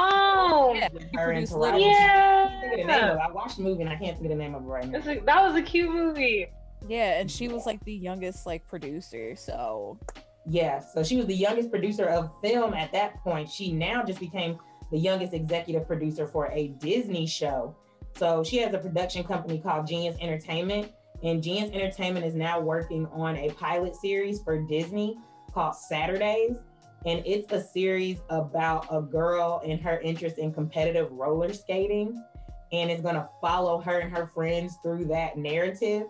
Oh, 0.00 0.70
oh, 0.70 0.74
yeah, 0.74 0.88
produced 1.12 1.52
Little. 1.52 1.80
Yeah. 1.80 3.18
I, 3.20 3.26
I 3.26 3.30
watched 3.32 3.56
the 3.56 3.64
movie 3.64 3.82
and 3.82 3.90
I 3.90 3.96
can't 3.96 4.16
think 4.16 4.30
of 4.30 4.30
the 4.30 4.42
name 4.42 4.54
of 4.54 4.62
it 4.62 4.66
right 4.66 4.88
now. 4.88 4.98
A, 4.98 5.18
that 5.20 5.42
was 5.42 5.56
a 5.56 5.62
cute 5.62 5.90
movie. 5.90 6.46
Yeah, 6.86 7.20
and 7.20 7.28
she 7.28 7.48
was 7.48 7.66
like 7.66 7.84
the 7.84 7.94
youngest 7.94 8.46
like 8.46 8.66
producer, 8.68 9.34
so 9.34 9.98
yeah, 10.46 10.78
so 10.78 11.02
she 11.02 11.16
was 11.16 11.26
the 11.26 11.34
youngest 11.34 11.70
producer 11.70 12.06
of 12.06 12.30
film 12.40 12.72
at 12.72 12.92
that 12.92 13.22
point. 13.22 13.50
She 13.50 13.72
now 13.72 14.04
just 14.04 14.20
became 14.20 14.58
the 14.90 14.98
youngest 14.98 15.34
executive 15.34 15.86
producer 15.86 16.26
for 16.26 16.50
a 16.52 16.68
Disney 16.78 17.26
show. 17.26 17.76
So 18.16 18.42
she 18.42 18.56
has 18.58 18.72
a 18.72 18.78
production 18.78 19.24
company 19.24 19.58
called 19.58 19.86
Genius 19.86 20.16
Entertainment. 20.20 20.92
And 21.22 21.42
Genius 21.42 21.70
Entertainment 21.72 22.24
is 22.24 22.34
now 22.34 22.60
working 22.60 23.06
on 23.06 23.36
a 23.36 23.50
pilot 23.50 23.94
series 23.96 24.40
for 24.42 24.58
Disney 24.58 25.18
called 25.52 25.74
Saturdays. 25.74 26.56
And 27.06 27.22
it's 27.24 27.52
a 27.52 27.62
series 27.62 28.18
about 28.28 28.86
a 28.90 29.00
girl 29.00 29.62
and 29.64 29.80
her 29.80 30.00
interest 30.00 30.38
in 30.38 30.52
competitive 30.52 31.10
roller 31.12 31.52
skating. 31.52 32.22
And 32.72 32.90
it's 32.90 33.02
going 33.02 33.14
to 33.14 33.28
follow 33.40 33.80
her 33.80 34.00
and 34.00 34.14
her 34.14 34.30
friends 34.34 34.76
through 34.82 35.06
that 35.06 35.38
narrative. 35.38 36.06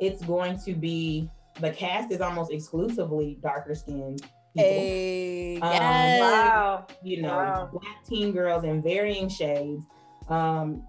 It's 0.00 0.24
going 0.24 0.58
to 0.60 0.74
be 0.74 1.28
the 1.60 1.70
cast 1.70 2.12
is 2.12 2.20
almost 2.20 2.52
exclusively 2.52 3.38
darker 3.42 3.74
skinned 3.74 4.22
Hey, 4.54 5.60
um, 5.60 5.72
yes. 5.72 6.20
Wow. 6.20 6.86
You 7.02 7.22
know, 7.22 7.28
wow. 7.28 7.70
black 7.72 8.04
teen 8.04 8.32
girls 8.32 8.64
in 8.64 8.82
varying 8.82 9.28
shades, 9.28 9.84
um, 10.28 10.84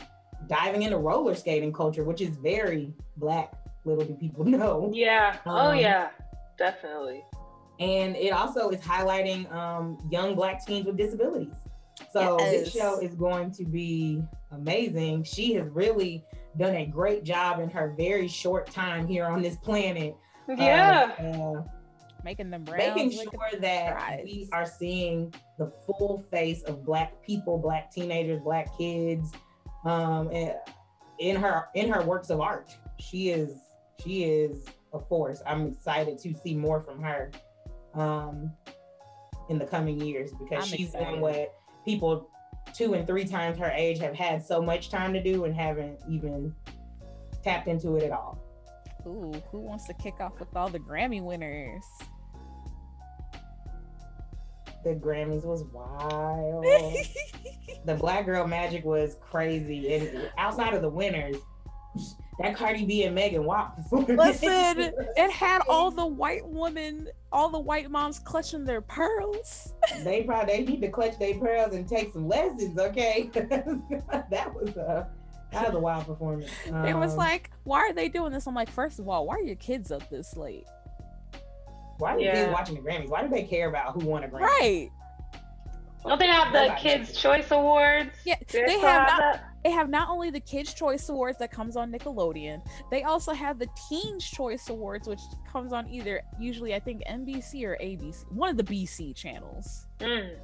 diving 0.47 0.83
into 0.83 0.97
roller 0.97 1.35
skating 1.35 1.73
culture, 1.73 2.03
which 2.03 2.21
is 2.21 2.35
very 2.37 2.93
black. 3.17 3.53
Little 3.85 4.03
do 4.03 4.13
people 4.15 4.43
know. 4.45 4.91
Yeah. 4.93 5.37
Oh, 5.45 5.51
um, 5.51 5.67
oh 5.67 5.71
yeah. 5.71 6.09
Definitely. 6.57 7.23
And 7.79 8.15
it 8.15 8.31
also 8.31 8.69
is 8.69 8.81
highlighting 8.81 9.51
um, 9.53 9.97
young 10.11 10.35
black 10.35 10.65
teens 10.65 10.85
with 10.85 10.97
disabilities. 10.97 11.55
So 12.11 12.37
yes. 12.39 12.51
this 12.51 12.73
show 12.73 12.99
is 12.99 13.15
going 13.15 13.51
to 13.51 13.65
be 13.65 14.21
amazing. 14.51 15.23
She 15.23 15.53
has 15.53 15.67
really 15.69 16.23
done 16.57 16.75
a 16.75 16.85
great 16.85 17.23
job 17.23 17.59
in 17.59 17.69
her 17.69 17.93
very 17.97 18.27
short 18.27 18.71
time 18.71 19.07
here 19.07 19.25
on 19.25 19.41
this 19.41 19.55
planet. 19.57 20.15
Yeah. 20.47 21.11
Uh, 21.19 21.63
making 22.23 22.49
them 22.49 22.65
making 22.77 23.11
sure 23.11 23.59
that 23.59 24.21
we 24.23 24.47
are 24.51 24.65
seeing 24.65 25.33
the 25.57 25.67
full 25.85 26.25
face 26.29 26.61
of 26.63 26.85
black 26.85 27.21
people 27.23 27.57
black 27.57 27.91
teenagers 27.91 28.41
black 28.43 28.67
kids 28.77 29.31
um 29.85 30.29
in 31.19 31.35
her 31.35 31.67
in 31.75 31.89
her 31.89 32.03
works 32.03 32.29
of 32.29 32.41
art 32.41 32.75
she 32.99 33.29
is 33.29 33.51
she 34.03 34.23
is 34.23 34.65
a 34.93 34.99
force 34.99 35.41
i'm 35.45 35.67
excited 35.67 36.17
to 36.17 36.33
see 36.33 36.55
more 36.55 36.81
from 36.81 37.01
her 37.01 37.31
um, 37.93 38.51
in 39.49 39.57
the 39.57 39.65
coming 39.65 39.99
years 39.99 40.31
because 40.33 40.63
I'm 40.63 40.77
she's 40.77 40.87
excited. 40.87 41.07
doing 41.07 41.21
what 41.21 41.55
people 41.85 42.29
two 42.73 42.93
and 42.93 43.07
three 43.07 43.25
times 43.25 43.57
her 43.57 43.71
age 43.71 43.99
have 43.99 44.15
had 44.15 44.45
so 44.45 44.61
much 44.61 44.89
time 44.89 45.13
to 45.13 45.21
do 45.21 45.45
and 45.45 45.55
haven't 45.55 45.99
even 46.09 46.53
tapped 47.43 47.67
into 47.67 47.95
it 47.95 48.03
at 48.03 48.11
all. 48.11 48.37
Ooh, 49.07 49.33
who 49.51 49.59
wants 49.59 49.87
to 49.87 49.93
kick 49.93 50.15
off 50.19 50.39
with 50.39 50.55
all 50.55 50.69
the 50.69 50.79
Grammy 50.79 51.23
winners? 51.23 51.85
The 54.83 54.95
Grammys 54.95 55.45
was 55.45 55.63
wild. 55.73 56.63
the 57.85 57.95
Black 57.95 58.25
Girl 58.25 58.47
Magic 58.47 58.85
was 58.85 59.17
crazy, 59.19 59.93
and 59.93 60.31
outside 60.37 60.73
of 60.73 60.81
the 60.81 60.89
winners, 60.89 61.35
that 62.39 62.55
Cardi 62.55 62.85
B 62.85 63.03
and 63.03 63.13
Megan 63.13 63.43
WAP 63.43 63.75
performance. 63.75 64.17
Listen, 64.41 64.93
it 65.17 65.31
had 65.31 65.61
all 65.67 65.91
the 65.91 66.05
white 66.05 66.47
women, 66.47 67.09
all 67.31 67.49
the 67.49 67.59
white 67.59 67.91
moms 67.91 68.17
clutching 68.19 68.63
their 68.63 68.81
pearls. 68.81 69.73
they 70.03 70.23
probably 70.23 70.55
they 70.57 70.63
need 70.63 70.81
to 70.81 70.89
clutch 70.89 71.19
their 71.19 71.35
pearls 71.37 71.75
and 71.75 71.87
take 71.87 72.13
some 72.13 72.27
lessons, 72.27 72.79
okay? 72.79 73.29
that 73.33 74.53
was 74.55 74.69
a 74.77 75.07
that 75.51 75.65
was 75.67 75.75
a 75.75 75.79
wild 75.79 76.05
performance. 76.05 76.49
It 76.65 76.95
was 76.95 77.11
Um, 77.13 77.17
like, 77.17 77.51
why 77.63 77.79
are 77.79 77.93
they 77.93 78.07
doing 78.07 78.31
this? 78.31 78.45
I'm 78.47 78.53
like, 78.55 78.69
first 78.69 78.99
of 78.99 79.09
all, 79.09 79.25
why 79.25 79.35
are 79.35 79.41
your 79.41 79.55
kids 79.55 79.91
up 79.91 80.07
this 80.09 80.37
late? 80.37 80.65
why 81.97 82.13
are 82.13 82.17
the 82.17 82.23
Yeah. 82.23 82.33
kids 82.35 82.53
watching 82.53 82.75
the 82.75 82.81
Grammys? 82.81 83.09
Why 83.09 83.21
do 83.23 83.27
they 83.27 83.43
care 83.43 83.67
about 83.67 83.93
who 83.93 84.07
won 84.07 84.23
a 84.23 84.27
Grammy? 84.29 84.41
Right. 84.41 84.89
Don't 86.05 86.17
they 86.17 86.27
have 86.27 86.53
the 86.53 86.67
Nobody 86.67 86.81
Kids' 86.81 87.19
Choice 87.21 87.51
Awards? 87.51 88.11
Yeah, 88.25 88.35
they 88.53 88.79
have 88.79 89.07
not 89.07 89.19
that? 89.19 89.48
They 89.63 89.71
have 89.71 89.89
not 89.89 90.09
only 90.09 90.29
the 90.29 90.39
Kids 90.39 90.73
Choice 90.73 91.09
Awards 91.09 91.37
that 91.39 91.51
comes 91.51 91.75
on 91.75 91.91
Nickelodeon, 91.91 92.65
they 92.91 93.03
also 93.03 93.33
have 93.33 93.59
the 93.59 93.67
Teens 93.89 94.23
Choice 94.23 94.69
Awards, 94.69 95.07
which 95.07 95.19
comes 95.51 95.73
on 95.73 95.87
either 95.89 96.21
usually 96.39 96.73
I 96.73 96.79
think 96.79 97.03
NBC 97.09 97.63
or 97.65 97.77
ABC, 97.81 98.31
one 98.31 98.49
of 98.49 98.57
the 98.57 98.63
BC 98.63 99.15
channels. 99.15 99.87
Mm, 99.99 100.35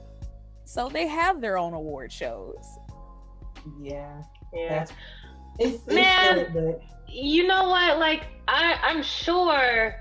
So 0.65 0.89
they 0.89 1.07
have 1.07 1.41
their 1.41 1.57
own 1.57 1.73
award 1.73 2.11
shows. 2.11 2.65
Yeah, 3.81 4.21
yeah. 4.53 4.83
it's, 4.83 4.91
it's 5.59 5.87
Man. 5.87 6.35
good, 6.35 6.53
but 6.53 6.81
You 7.07 7.47
know 7.47 7.69
what? 7.69 7.97
Like 7.99 8.25
I, 8.47 8.77
I'm 8.83 9.01
sure 9.01 9.95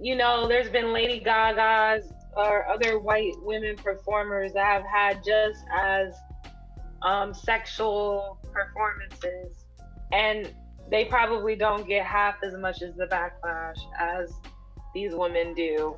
you 0.00 0.14
know 0.14 0.46
there's 0.48 0.70
been 0.70 0.92
Lady 0.92 1.18
Gaga's 1.20 2.12
or 2.36 2.66
other 2.68 2.98
white 3.00 3.32
women 3.42 3.76
performers 3.76 4.52
that 4.52 4.64
have 4.64 4.84
had 4.84 5.22
just 5.24 5.64
as 5.74 6.14
um, 7.02 7.34
sexual 7.34 8.39
performances, 8.52 9.64
and 10.12 10.52
they 10.90 11.04
probably 11.04 11.54
don't 11.56 11.86
get 11.86 12.04
half 12.04 12.36
as 12.42 12.54
much 12.56 12.82
as 12.82 12.94
the 12.96 13.06
backlash 13.06 13.78
as 13.98 14.32
these 14.94 15.14
women 15.14 15.54
do. 15.54 15.96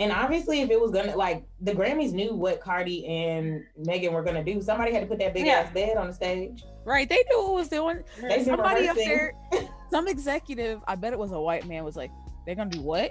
And 0.00 0.12
obviously, 0.12 0.60
if 0.60 0.70
it 0.70 0.80
was 0.80 0.92
gonna 0.92 1.16
like 1.16 1.42
the 1.60 1.72
Grammys 1.72 2.12
knew 2.12 2.32
what 2.34 2.60
Cardi 2.60 3.04
and 3.06 3.64
Megan 3.76 4.12
were 4.12 4.22
gonna 4.22 4.44
do, 4.44 4.62
somebody 4.62 4.92
had 4.92 5.00
to 5.00 5.06
put 5.06 5.18
that 5.18 5.34
big 5.34 5.46
Yeah. 5.46 5.54
ass 5.54 5.72
bed 5.72 5.96
on 5.96 6.06
the 6.06 6.12
stage. 6.12 6.62
Right? 6.84 7.08
They 7.08 7.24
knew 7.30 7.42
what 7.42 7.54
was 7.54 7.68
doing. 7.68 8.04
They've 8.20 8.44
Somebody 8.44 8.88
up 8.88 8.96
there, 8.96 9.32
some 9.90 10.06
executive, 10.06 10.80
I 10.86 10.94
bet 10.94 11.12
it 11.12 11.18
was 11.18 11.32
a 11.32 11.40
white 11.40 11.66
man, 11.66 11.82
was 11.84 11.96
like, 11.96 12.12
"They're 12.46 12.54
gonna 12.54 12.70
do 12.70 12.80
what? 12.80 13.10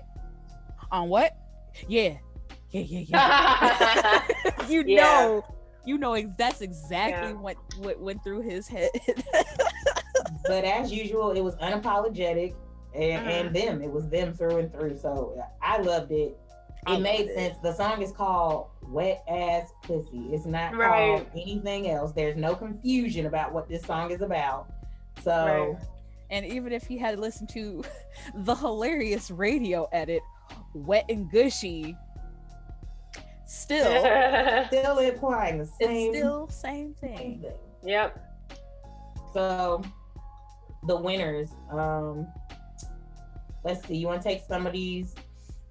On 0.91 1.10
what? 1.10 1.36
Yeah, 1.89 2.17
yeah, 2.72 2.82
yeah, 2.82 3.00
yeah." 3.08 4.22
you 4.70 4.84
Yeah. 4.88 5.02
know, 5.02 5.46
you 5.88 5.97
know, 5.97 6.15
that's 6.38 6.62
exactly 6.62 7.30
Yeah. 7.32 7.39
what 7.39 7.58
what 7.80 8.00
went 8.00 8.23
through 8.23 8.41
his 8.41 8.67
head. 8.67 8.89
But 10.45 10.63
as 10.63 10.91
usual, 10.91 11.32
it 11.32 11.41
was 11.41 11.56
unapologetic, 11.58 12.54
and, 12.93 13.26
Mhm. 13.26 13.28
and 13.47 13.56
them, 13.56 13.82
it 13.82 13.91
was 13.91 14.08
them 14.10 14.34
through 14.34 14.58
and 14.58 14.71
through. 14.71 14.97
So 14.97 15.41
I 15.62 15.78
loved 15.80 16.12
it. 16.12 16.38
I 16.86 16.95
It 16.95 17.00
made 17.02 17.19
loved 17.19 17.30
it. 17.32 17.36
sense. 17.36 17.58
The 17.62 17.73
song 17.73 18.02
is 18.02 18.12
called 18.12 18.67
"Wet 18.89 19.23
Ass 19.28 19.71
Pussy." 19.84 20.28
It's 20.32 20.45
not 20.45 20.76
Right. 20.76 21.17
called 21.17 21.28
anything 21.34 21.89
else. 21.89 22.12
There's 22.13 22.38
no 22.38 22.56
confusion 22.56 23.26
about 23.26 23.54
what 23.54 23.67
this 23.67 23.84
song 23.84 24.12
is 24.12 24.21
about. 24.21 24.67
So 25.23 25.32
Right. 25.32 25.78
and 26.30 26.45
even 26.45 26.71
if 26.71 26.84
he 26.88 26.97
had 26.97 27.19
listened 27.19 27.50
to 27.50 27.84
the 28.36 28.56
hilarious 28.56 29.30
radio 29.32 29.88
edit, 29.91 30.21
"Wet 30.73 31.06
and 31.10 31.30
Gushy," 31.30 31.95
still, 33.47 34.65
still 34.67 34.99
implying 34.99 35.57
the 35.57 35.65
same. 35.65 36.10
it's 36.10 36.17
still 36.17 36.49
same 36.49 36.93
thing. 36.93 37.17
same 37.17 37.39
thing. 37.39 37.41
thing. 37.41 37.53
yep. 37.83 38.23
So 39.33 39.83
the 40.88 40.95
winners. 40.95 41.49
Um, 41.71 42.27
let's 43.63 43.86
see. 43.88 43.97
You 43.97 44.07
want 44.07 44.21
to 44.21 44.27
take 44.27 44.43
some 44.47 44.65
of 44.65 44.73
these, 44.73 45.15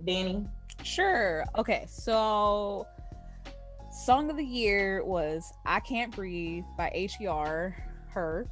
Danny? 0.05 0.47
Sure. 0.83 1.45
Okay. 1.57 1.87
So, 1.89 2.87
song 3.91 4.31
of 4.31 4.37
the 4.37 4.45
year 4.45 5.05
was 5.05 5.53
"I 5.65 5.81
Can't 5.81 6.15
Breathe" 6.15 6.65
by 6.77 6.91
H.E.R. 6.95 7.77
Her. 8.09 8.47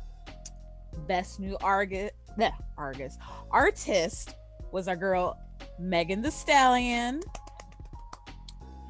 Best 1.08 1.40
new 1.40 1.56
Argus, 1.60 2.12
the 2.36 2.52
Argus 2.78 3.18
artist 3.50 4.36
was 4.70 4.86
our 4.86 4.94
girl 4.94 5.38
Megan 5.78 6.22
Thee 6.22 6.30
Stallion, 6.30 7.20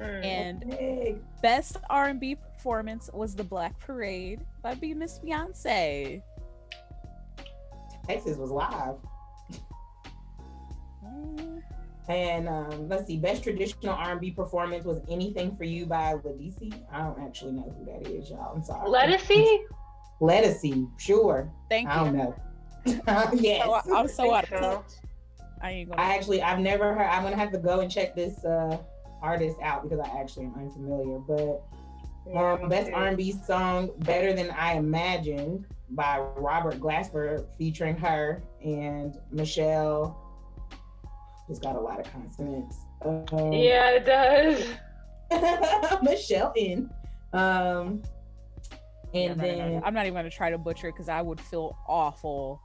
Mm. 0.01 0.25
and 0.25 0.69
Big. 0.69 1.21
best 1.41 1.77
R&B 1.89 2.35
performance 2.35 3.09
was 3.13 3.33
"The 3.35 3.43
Black 3.45 3.79
Parade" 3.79 4.41
by 4.61 4.75
B 4.75 4.93
Miss 4.93 5.19
Beyonce. 5.19 6.21
Texas 8.07 8.37
was 8.37 8.51
live. 8.51 8.95
Mm, 11.03 11.61
And 12.07 12.47
um, 12.49 12.87
let's 12.89 13.07
see, 13.07 13.17
best 13.17 13.43
traditional 13.43 13.93
R&B 13.95 14.31
performance 14.31 14.85
was 14.85 14.99
"Anything 15.09 15.55
for 15.55 15.63
You" 15.63 15.85
by 15.85 16.13
Ledisi. 16.15 16.73
I 16.91 16.99
don't 16.99 17.19
actually 17.21 17.53
know 17.53 17.73
who 17.77 17.85
that 17.85 18.09
is, 18.11 18.29
y'all. 18.29 18.53
I'm 18.55 18.63
sorry. 18.63 18.87
Lettucey? 18.89 19.59
Lettucey, 20.21 20.89
sure. 20.99 21.51
Thank 21.69 21.89
I 21.89 21.95
don't 22.03 22.13
you. 22.17 22.23
know. 22.23 22.35
yes. 23.33 23.65
So, 23.65 23.95
I'm 23.95 24.07
so 24.07 24.33
out 24.33 24.43
of 24.51 24.59
touch. 24.59 24.83
I 25.61 25.71
ain't 25.71 25.89
gonna. 25.89 26.01
I 26.01 26.15
actually, 26.15 26.41
I've 26.41 26.59
never 26.59 26.93
heard. 26.93 27.07
I'm 27.07 27.23
gonna 27.23 27.37
have 27.37 27.51
to 27.53 27.57
go 27.57 27.79
and 27.79 27.89
check 27.91 28.15
this 28.15 28.43
uh, 28.45 28.77
artist 29.25 29.57
out 29.61 29.83
because 29.83 29.99
I 29.99 30.19
actually 30.19 30.45
am 30.45 30.55
unfamiliar. 30.55 31.19
But 31.19 31.63
um, 32.35 32.69
best 32.69 32.91
R&B 32.91 33.33
song, 33.45 33.91
"Better 33.99 34.33
Than 34.33 34.51
I 34.51 34.73
Imagined" 34.73 35.65
by 35.89 36.19
Robert 36.37 36.79
Glasper, 36.79 37.45
featuring 37.57 37.95
H.E.R. 37.95 38.41
and 38.63 39.17
Meshell. 39.33 40.15
It's 41.49 41.59
got 41.59 41.75
a 41.75 41.79
lot 41.79 41.99
of 41.99 42.11
consonants. 42.11 42.77
Um, 43.03 43.53
Yeah, 43.53 43.91
it 43.91 44.05
does. 44.05 44.67
Meshell 46.03 46.53
in. 46.55 46.89
Um, 47.33 48.01
and 49.13 49.31
I'm, 49.31 49.37
not 49.37 49.47
even, 49.47 49.57
then 49.57 49.81
I'm 49.85 49.93
not 49.93 50.05
even 50.05 50.15
gonna 50.15 50.29
try 50.29 50.49
to 50.49 50.57
butcher 50.57 50.87
it 50.89 50.93
because 50.93 51.09
I 51.09 51.21
would 51.21 51.39
feel 51.39 51.77
awful 51.87 52.61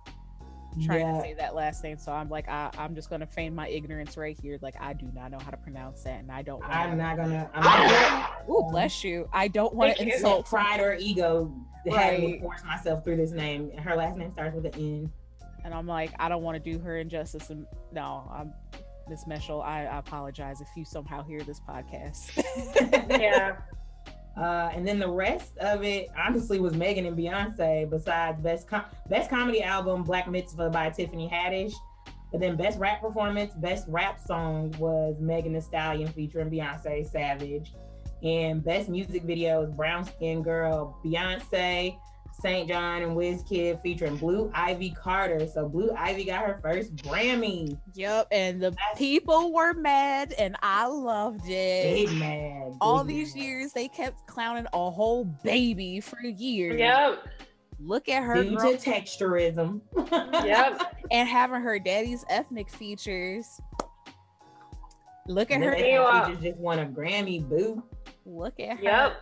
trying 0.84 1.00
yeah, 1.00 1.12
to 1.12 1.20
say 1.20 1.34
that 1.34 1.54
last 1.54 1.82
name. 1.82 1.98
So 1.98 2.12
I'm 2.12 2.28
like, 2.28 2.48
I, 2.48 2.70
I'm 2.78 2.94
just 2.94 3.10
gonna 3.10 3.26
feign 3.26 3.54
my 3.54 3.68
ignorance 3.68 4.16
right 4.16 4.38
here. 4.40 4.58
Like 4.60 4.74
I 4.80 4.92
do 4.92 5.10
not 5.14 5.30
know 5.30 5.38
how 5.38 5.50
to 5.50 5.56
pronounce 5.56 6.02
that, 6.04 6.20
and 6.20 6.30
I 6.30 6.42
don't. 6.42 6.60
Wanna, 6.60 6.74
I'm 6.74 6.98
not 6.98 7.16
gonna. 7.16 7.50
I'm 7.54 7.62
ah! 7.64 8.36
not 8.40 8.48
Ooh, 8.48 8.68
bless 8.70 9.04
you. 9.04 9.28
I 9.32 9.48
don't 9.48 9.74
want 9.74 9.96
to 9.96 10.02
insult. 10.02 10.46
pride 10.46 10.80
or 10.80 10.94
ego 10.94 11.52
having 11.88 12.20
to 12.20 12.26
Right. 12.26 12.40
force 12.40 12.64
myself 12.64 13.04
through 13.04 13.16
this 13.16 13.32
name. 13.32 13.70
Her 13.78 13.96
last 13.96 14.16
name 14.18 14.32
starts 14.32 14.54
with 14.54 14.66
an 14.66 14.74
N. 14.74 15.12
And 15.64 15.74
I'm 15.74 15.86
like, 15.86 16.12
I 16.18 16.28
don't 16.28 16.42
want 16.42 16.62
to 16.62 16.72
do 16.72 16.78
her 16.78 16.98
injustice. 16.98 17.50
And 17.50 17.66
no, 17.92 18.30
I'm 18.32 18.52
Miss 19.08 19.24
Meshell. 19.24 19.62
I, 19.62 19.86
I 19.86 19.98
apologize 19.98 20.60
if 20.60 20.68
you 20.76 20.84
somehow 20.84 21.22
hear 21.22 21.42
this 21.42 21.60
podcast. 21.60 22.30
Yeah. 23.20 23.56
Uh, 24.36 24.70
and 24.72 24.86
then 24.86 24.98
the 24.98 25.10
rest 25.10 25.56
of 25.58 25.82
it 25.82 26.08
honestly 26.16 26.60
was 26.60 26.74
Megan 26.74 27.06
and 27.06 27.16
Beyonce. 27.16 27.88
Besides 27.90 28.40
best 28.40 28.68
com- 28.68 28.84
best 29.08 29.28
comedy 29.28 29.62
album 29.62 30.02
Black 30.02 30.28
Mitzvah 30.30 30.70
by 30.70 30.90
Tiffany 30.90 31.28
Haddish, 31.32 31.74
but 32.30 32.40
then 32.40 32.56
best 32.56 32.78
rap 32.78 33.00
performance, 33.00 33.52
best 33.54 33.86
rap 33.88 34.20
song 34.20 34.74
was 34.78 35.16
Megan 35.18 35.52
Thee 35.52 35.60
Stallion 35.60 36.08
featuring 36.08 36.50
Beyonce 36.50 37.10
Savage, 37.10 37.72
and 38.22 38.62
best 38.64 38.88
music 38.88 39.24
video 39.24 39.60
was 39.62 39.70
Brown 39.70 40.04
Skin 40.04 40.42
Girl 40.42 40.96
Beyonce. 41.04 41.98
SAINt 42.40 42.68
JHN 42.70 43.02
and 43.04 43.16
Wizkid 43.16 43.80
featuring 43.82 44.16
Blue 44.16 44.50
Ivy 44.54 44.90
Carter. 44.90 45.46
So 45.46 45.68
Blue 45.68 45.90
Ivy 45.96 46.24
got 46.24 46.44
her 46.46 46.58
first 46.62 46.94
Grammy. 46.96 47.78
yep. 47.94 48.26
And 48.30 48.60
the 48.60 48.70
That's- 48.70 48.98
people 48.98 49.52
were 49.52 49.72
mad, 49.74 50.32
and 50.38 50.56
I 50.62 50.86
loved 50.86 51.42
it. 51.48 52.06
Big 52.08 52.12
mad. 52.18 52.72
All 52.80 53.04
these 53.04 53.34
mad. 53.34 53.42
years, 53.44 53.72
they 53.72 53.88
kept 53.88 54.26
clowning 54.26 54.66
a 54.72 54.90
whole 54.90 55.24
baby 55.24 56.00
for 56.00 56.20
years. 56.22 56.78
Yep. 56.78 57.18
Look 57.82 58.08
at 58.08 58.22
her 58.24 58.42
Due 58.42 58.56
grow- 58.56 58.76
to 58.76 58.90
texturism. 58.90 59.80
Yep. 60.44 60.96
and 61.10 61.28
having 61.28 61.62
her 61.62 61.78
daddy's 61.78 62.24
ethnic 62.28 62.68
features. 62.70 63.60
Look 65.26 65.50
at 65.50 65.56
And 65.56 65.64
her. 65.64 65.70
then 65.70 65.80
Hey, 65.80 65.98
wow. 65.98 66.34
just 66.34 66.56
won 66.58 66.78
a 66.80 66.86
Grammy, 66.86 67.46
boo. 67.46 67.82
Look 68.26 68.58
at 68.60 68.78
her. 68.78 68.82
Yep. 68.82 69.16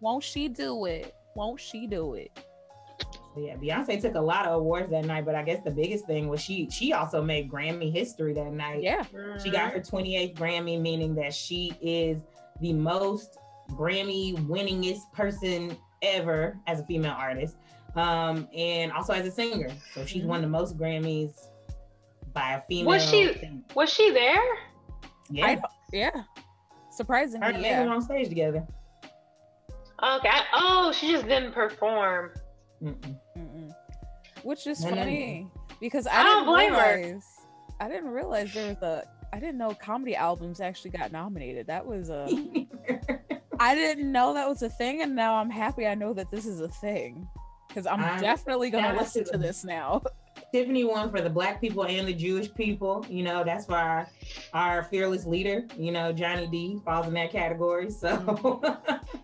Won't 0.00 0.24
she 0.24 0.48
do 0.48 0.86
it? 0.86 1.14
Won't 1.36 1.60
she 1.60 1.86
do 1.86 2.14
it? 2.14 2.30
Yeah, 3.36 3.54
Beyonce 3.56 4.00
took 4.00 4.16
a 4.16 4.20
lot 4.20 4.46
of 4.46 4.54
awards 4.60 4.90
that 4.90 5.04
night, 5.04 5.24
but 5.24 5.34
I 5.36 5.42
guess 5.42 5.62
the 5.62 5.70
biggest 5.70 6.04
thing 6.06 6.28
was 6.28 6.40
she 6.40 6.68
she 6.70 6.92
also 6.92 7.22
made 7.22 7.48
Grammy 7.50 7.92
history 7.92 8.32
that 8.34 8.52
night. 8.52 8.82
Yeah. 8.82 9.04
She 9.42 9.50
got 9.50 9.72
her 9.72 9.78
28th 9.80 10.34
Grammy, 10.34 10.80
meaning 10.80 11.14
that 11.14 11.32
she 11.32 11.72
is 11.80 12.18
the 12.60 12.72
most 12.72 13.38
Grammy 13.70 14.34
winningest 14.48 15.12
person 15.12 15.76
ever 16.02 16.58
as 16.66 16.80
a 16.80 16.84
female 16.84 17.14
artist. 17.16 17.56
Um, 17.94 18.48
and 18.54 18.90
also 18.92 19.12
as 19.12 19.26
a 19.26 19.30
singer. 19.30 19.68
So 19.94 20.04
she's 20.04 20.24
won 20.24 20.42
the 20.42 20.48
most 20.48 20.76
Grammys 20.76 21.32
by 22.32 22.54
a 22.54 22.60
female. 22.62 22.86
Was 22.86 23.08
she 23.08 23.32
singer. 23.34 23.60
was 23.74 23.92
she 23.92 24.10
there? 24.10 24.42
Yeah. 25.30 25.46
I- 25.46 25.62
Yeah. 25.92 26.22
Surprisingly, 26.92 27.46
her 27.46 27.52
and 27.52 27.62
yeah. 27.62 27.84
Were 27.84 27.92
on 27.92 28.02
stage 28.02 28.28
together. 28.28 28.66
Okay. 30.02 30.30
Oh, 30.54 30.92
she 30.92 31.12
just 31.12 31.26
didn't 31.28 31.52
perform. 31.52 32.32
Mm-mm. 32.82 33.19
Which 34.42 34.66
is 34.66 34.82
funny 34.82 35.48
because 35.80 36.06
I 36.06 36.20
I, 36.20 36.22
don't 36.22 36.34
didn't 36.38 36.46
blame 36.46 36.72
her. 36.74 37.20
I 37.80 37.88
didn't 37.88 38.10
realize 38.10 38.52
there 38.52 38.68
was 38.68 38.82
a 38.82 39.04
I 39.32 39.38
didn't 39.38 39.58
know 39.58 39.74
comedy 39.74 40.16
albums 40.16 40.60
actually 40.60 40.90
got 40.90 41.12
nominated. 41.12 41.66
That 41.66 41.84
was 41.86 42.10
a 42.10 42.26
I 43.60 43.74
didn't 43.74 44.10
know 44.10 44.34
that 44.34 44.48
was 44.48 44.62
a 44.62 44.68
thing, 44.68 45.02
and 45.02 45.14
now 45.14 45.36
I'm 45.36 45.50
happy 45.50 45.86
I 45.86 45.94
know 45.94 46.12
that 46.14 46.30
this 46.30 46.46
is 46.46 46.60
a 46.60 46.68
thing 46.68 47.28
because 47.68 47.86
I'm 47.86 48.00
I'm 48.00 48.20
definitely 48.20 48.70
gonna 48.70 48.92
jealous 48.92 49.16
listen 49.16 49.32
to 49.32 49.38
this 49.38 49.64
now. 49.64 50.02
Tiffany 50.52 50.84
won 50.84 51.10
for 51.10 51.20
the 51.20 51.30
black 51.30 51.60
people 51.60 51.84
and 51.84 52.08
the 52.08 52.12
Jewish 52.12 52.52
people. 52.54 53.04
You 53.08 53.22
know, 53.22 53.44
that's 53.44 53.68
why 53.68 53.82
our, 53.82 54.08
our 54.52 54.84
fearless 54.84 55.26
leader, 55.26 55.66
you 55.76 55.92
know, 55.92 56.12
Johnny 56.12 56.46
D 56.46 56.80
falls 56.84 57.06
in 57.06 57.14
that 57.14 57.30
category. 57.30 57.90
So 57.90 58.60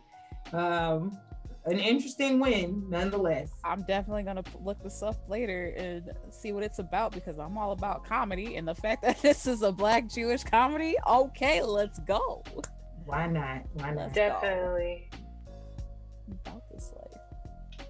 um 0.53 1.19
an 1.67 1.79
interesting 1.79 2.39
win 2.39 2.85
nonetheless. 2.89 3.51
I'm 3.65 3.83
definitely 3.83 4.23
gonna 4.23 4.45
look 4.63 4.83
this 4.83 5.03
up 5.03 5.17
later 5.29 5.75
and 5.77 6.11
see 6.31 6.53
what 6.53 6.63
it's 6.63 6.79
about 6.79 7.13
because 7.13 7.39
I'm 7.39 7.59
all 7.59 7.73
about 7.73 8.05
comedy 8.05 8.57
and 8.57 8.67
the 8.67 8.75
fact 8.75 9.03
that 9.03 9.21
this 9.21 9.47
is 9.47 9.63
a 9.63 9.73
black 9.73 10.09
Jewish 10.09 10.45
comedy. 10.45 10.95
Okay, 11.07 11.63
let's 11.63 11.99
go. 12.01 12.45
Why 13.05 13.27
not? 13.27 13.63
Why 13.75 13.91
not? 13.91 13.97
Let's- 13.97 14.15
Definitely. 14.15 15.11
about 16.47 16.63
this 16.73 16.93
life. 16.95 17.87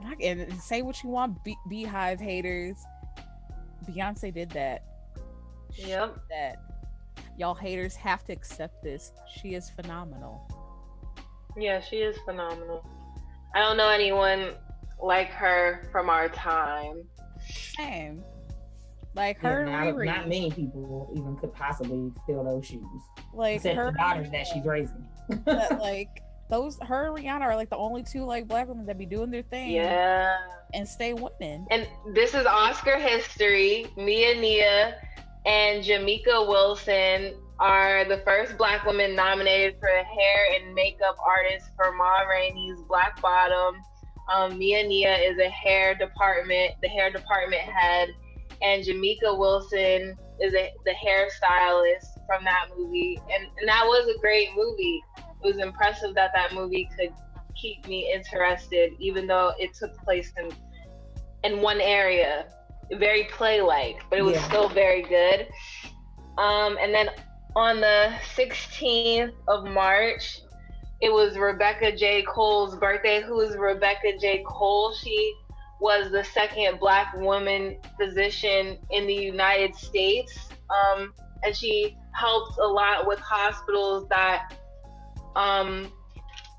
And, 0.00 0.08
I, 0.08 0.44
and 0.44 0.60
say 0.60 0.82
what 0.82 1.02
you 1.02 1.08
want, 1.10 1.42
Be- 1.44 1.56
BeyHive 1.70 2.20
haters. 2.20 2.76
Beyonce 3.88 4.32
did 4.32 4.50
that. 4.50 4.84
Yep. 5.74 6.14
did 6.14 6.20
That 6.30 6.56
y'all 7.38 7.54
haters 7.54 7.96
have 7.96 8.24
to 8.24 8.32
accept 8.32 8.82
this. 8.82 9.12
She 9.40 9.54
is 9.54 9.70
phenomenal. 9.70 10.46
Yeah, 11.56 11.80
she 11.80 11.96
is 11.96 12.16
phenomenal. 12.24 12.84
I 13.54 13.60
don't 13.60 13.76
know 13.76 13.88
anyone 13.88 14.50
like 15.00 15.28
her 15.30 15.88
from 15.92 16.10
our 16.10 16.28
time. 16.28 17.02
Same. 17.76 18.22
Like 19.14 19.38
her, 19.38 19.60
and 19.62 19.70
not, 19.96 20.04
not 20.04 20.28
many 20.28 20.50
people 20.50 21.12
even 21.16 21.36
could 21.36 21.54
possibly 21.54 22.10
fill 22.26 22.42
those 22.42 22.66
shoes, 22.66 22.82
like 23.32 23.56
except 23.56 23.76
her 23.76 23.92
the 23.92 23.98
daughters 23.98 24.28
that 24.32 24.44
she's 24.48 24.64
raising. 24.64 25.06
that, 25.44 25.78
like 25.80 26.08
those 26.50 26.78
her 26.82 27.06
and 27.06 27.16
Rihanna 27.16 27.42
are 27.42 27.54
like 27.54 27.70
the 27.70 27.76
only 27.76 28.02
two 28.02 28.24
like 28.24 28.48
black 28.48 28.66
women 28.66 28.86
that 28.86 28.98
be 28.98 29.06
doing 29.06 29.30
their 29.30 29.42
thing 29.42 29.70
Yeah. 29.70 30.36
and 30.74 30.86
stay 30.86 31.12
winning. 31.14 31.64
And 31.70 31.86
this 32.12 32.34
is 32.34 32.44
Oscar 32.44 32.98
history. 32.98 33.86
Mia 33.96 34.34
Neal 34.34 34.94
and 35.46 35.84
Jamika 35.84 36.48
Wilson 36.48 37.34
are 37.60 38.04
the 38.04 38.18
first 38.18 38.58
black 38.58 38.84
women 38.84 39.14
nominated 39.14 39.76
for 39.78 39.88
hair 39.88 40.60
and 40.60 40.74
makeup 40.74 41.16
artist 41.24 41.70
for 41.76 41.92
Ma 41.92 42.20
Rainey's 42.20 42.80
Black 42.88 43.20
Bottom. 43.22 43.76
Um, 44.32 44.58
Mia 44.58 44.86
Neal 44.86 45.12
is 45.12 45.38
a 45.38 45.50
hair 45.50 45.94
department, 45.94 46.72
the 46.82 46.88
hair 46.88 47.10
department 47.10 47.62
head, 47.62 48.08
and 48.62 48.82
Jamika 48.82 49.38
Wilson 49.38 50.16
is 50.40 50.54
a, 50.54 50.70
the 50.84 50.92
hairstylist 50.92 52.06
from 52.26 52.42
that 52.44 52.68
movie. 52.76 53.20
And, 53.34 53.48
and 53.58 53.68
that 53.68 53.84
was 53.84 54.08
a 54.08 54.18
great 54.20 54.48
movie. 54.56 55.02
It 55.18 55.46
was 55.46 55.58
impressive 55.58 56.14
that 56.14 56.30
that 56.34 56.54
movie 56.54 56.88
could 56.98 57.12
keep 57.60 57.86
me 57.86 58.10
interested, 58.12 58.92
even 58.98 59.26
though 59.26 59.52
it 59.58 59.70
took 59.78 59.94
place 60.04 60.32
in 60.38 60.50
in 61.44 61.60
one 61.60 61.80
area, 61.80 62.46
very 62.98 63.24
play 63.24 63.60
like, 63.60 64.02
but 64.08 64.18
it 64.18 64.22
was 64.22 64.34
Yeah. 64.36 64.48
still 64.48 64.68
very 64.70 65.02
good. 65.02 65.46
Um, 66.38 66.78
and 66.80 66.92
then 66.94 67.10
on 67.56 67.80
the 67.80 68.12
16th 68.36 69.32
of 69.48 69.64
March, 69.64 70.40
it 71.00 71.12
was 71.12 71.36
Rebecca 71.36 71.94
J. 71.96 72.22
Cole's 72.22 72.76
birthday. 72.76 73.22
Who 73.22 73.40
is 73.40 73.56
Rebecca 73.56 74.16
J. 74.20 74.42
Cole? 74.46 74.94
She 74.94 75.34
was 75.80 76.10
the 76.10 76.24
second 76.24 76.80
black 76.80 77.14
woman 77.16 77.76
physician 77.98 78.78
in 78.90 79.06
the 79.06 79.14
United 79.14 79.74
States. 79.74 80.48
Um, 80.70 81.12
and 81.44 81.54
she 81.54 81.96
helped 82.12 82.58
a 82.58 82.66
lot 82.66 83.06
with 83.06 83.18
hospitals 83.18 84.08
that 84.08 84.54
um, 85.36 85.92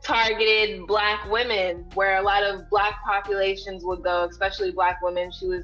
targeted 0.04 0.86
black 0.86 1.30
women 1.32 1.86
where 1.96 2.18
a 2.18 2.22
lot 2.22 2.44
of 2.44 2.70
black 2.70 3.04
populations 3.04 3.84
would 3.84 4.04
go 4.04 4.28
especially 4.30 4.72
black 4.72 5.02
women 5.02 5.32
she 5.32 5.48
was 5.48 5.64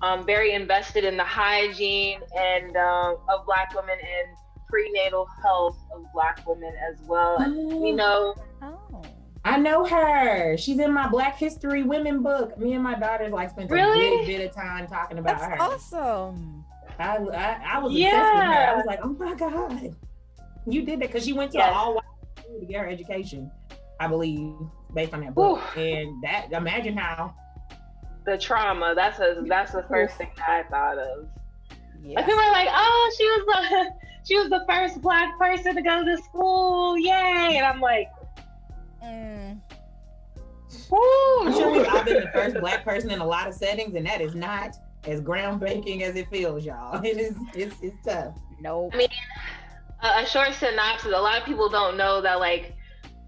um, 0.00 0.24
very 0.24 0.52
invested 0.54 1.04
in 1.04 1.18
the 1.18 1.24
hygiene 1.24 2.20
and 2.34 2.74
uh, 2.76 3.14
of 3.28 3.44
black 3.44 3.74
women 3.74 3.96
and 3.98 4.36
prenatal 4.74 5.26
health 5.42 5.78
of 5.94 6.04
black 6.12 6.44
women 6.46 6.72
as 6.90 6.96
well 7.06 7.36
and, 7.38 7.54
you 7.56 7.92
oh. 7.92 7.94
know 7.94 8.34
Oh. 8.62 9.02
I 9.46 9.58
know 9.58 9.84
her. 9.84 10.56
She's 10.56 10.78
in 10.78 10.90
my 10.90 11.06
Black 11.06 11.36
History 11.36 11.82
Women 11.82 12.22
book. 12.22 12.56
Me 12.58 12.72
and 12.72 12.82
my 12.82 12.94
daughters 12.98 13.30
like 13.30 13.50
spent 13.50 13.70
a 13.70 13.74
Really? 13.74 14.24
good 14.24 14.26
bit 14.26 14.48
of 14.48 14.56
time 14.56 14.86
talking 14.86 15.18
about 15.18 15.38
That's 15.38 15.52
her. 15.52 15.62
awesome. 15.62 16.64
I, 16.98 17.16
I, 17.18 17.60
I 17.74 17.78
was 17.78 17.92
obsessed 17.92 18.14
with 18.14 18.42
her. 18.42 18.70
I 18.70 18.74
was 18.74 18.86
like, 18.86 19.00
oh 19.02 19.10
my 19.18 19.34
God. 19.34 19.94
You 20.66 20.80
did 20.82 20.98
that 21.00 21.08
because 21.08 21.24
she 21.26 21.34
went 21.34 21.52
to 21.52 21.58
Yes. 21.58 21.72
all 21.76 21.94
white 21.96 22.04
school 22.38 22.58
to 22.58 22.64
get 22.64 22.80
her 22.80 22.88
education, 22.88 23.50
I 24.00 24.06
believe, 24.06 24.54
based 24.94 25.12
on 25.12 25.20
that 25.20 25.34
book. 25.34 25.60
Whew. 25.74 25.82
And 25.82 26.22
that 26.24 26.50
imagine 26.50 26.96
how 26.96 27.34
the 28.24 28.38
trauma 28.38 28.94
that's 28.96 29.18
a, 29.20 29.44
that's 29.46 29.72
the 29.72 29.82
first 29.90 30.16
thing 30.16 30.30
that 30.38 30.48
i 30.48 30.62
thought 30.70 30.96
of 30.96 31.28
Yeah. 32.04 32.16
like 32.16 32.26
people 32.26 32.40
are 32.40 32.52
like 32.52 32.68
oh 32.70 33.14
she 33.16 33.24
was 33.24 33.46
the 33.46 33.90
she 34.26 34.36
was 34.38 34.48
the 34.50 34.64
first 34.68 35.00
black 35.00 35.38
person 35.38 35.74
to 35.74 35.82
go 35.82 36.04
to 36.04 36.16
school 36.18 36.98
yay 36.98 37.54
and 37.56 37.64
i'm 37.66 37.80
like 37.80 38.08
Mm. 39.02 39.60
whoo 40.90 41.46
I'm 41.46 41.52
sure 41.52 41.70
we- 41.72 41.84
I've 41.86 42.06
been 42.06 42.22
the 42.24 42.30
first 42.32 42.56
black 42.58 42.84
person 42.84 43.10
in 43.10 43.20
a 43.20 43.26
lot 43.26 43.46
of 43.48 43.52
settings, 43.54 43.94
and 43.94 44.06
that 44.06 44.22
is 44.22 44.34
not 44.34 44.76
as 45.06 45.20
groundbreaking 45.20 46.00
as 46.00 46.16
it 46.16 46.28
feels, 46.30 46.64
y'all. 46.64 47.00
It 47.04 47.18
is 47.18 47.36
it's 47.54 47.76
it's 47.82 48.02
tough. 48.06 48.34
Nope. 48.62 48.94
a, 48.94 50.22
a 50.22 50.26
short 50.26 50.54
synopsis 50.54 51.12
a 51.14 51.20
lot 51.20 51.38
of 51.38 51.44
people 51.44 51.68
don't 51.68 51.98
know 51.98 52.22
that 52.22 52.40
like 52.40 52.74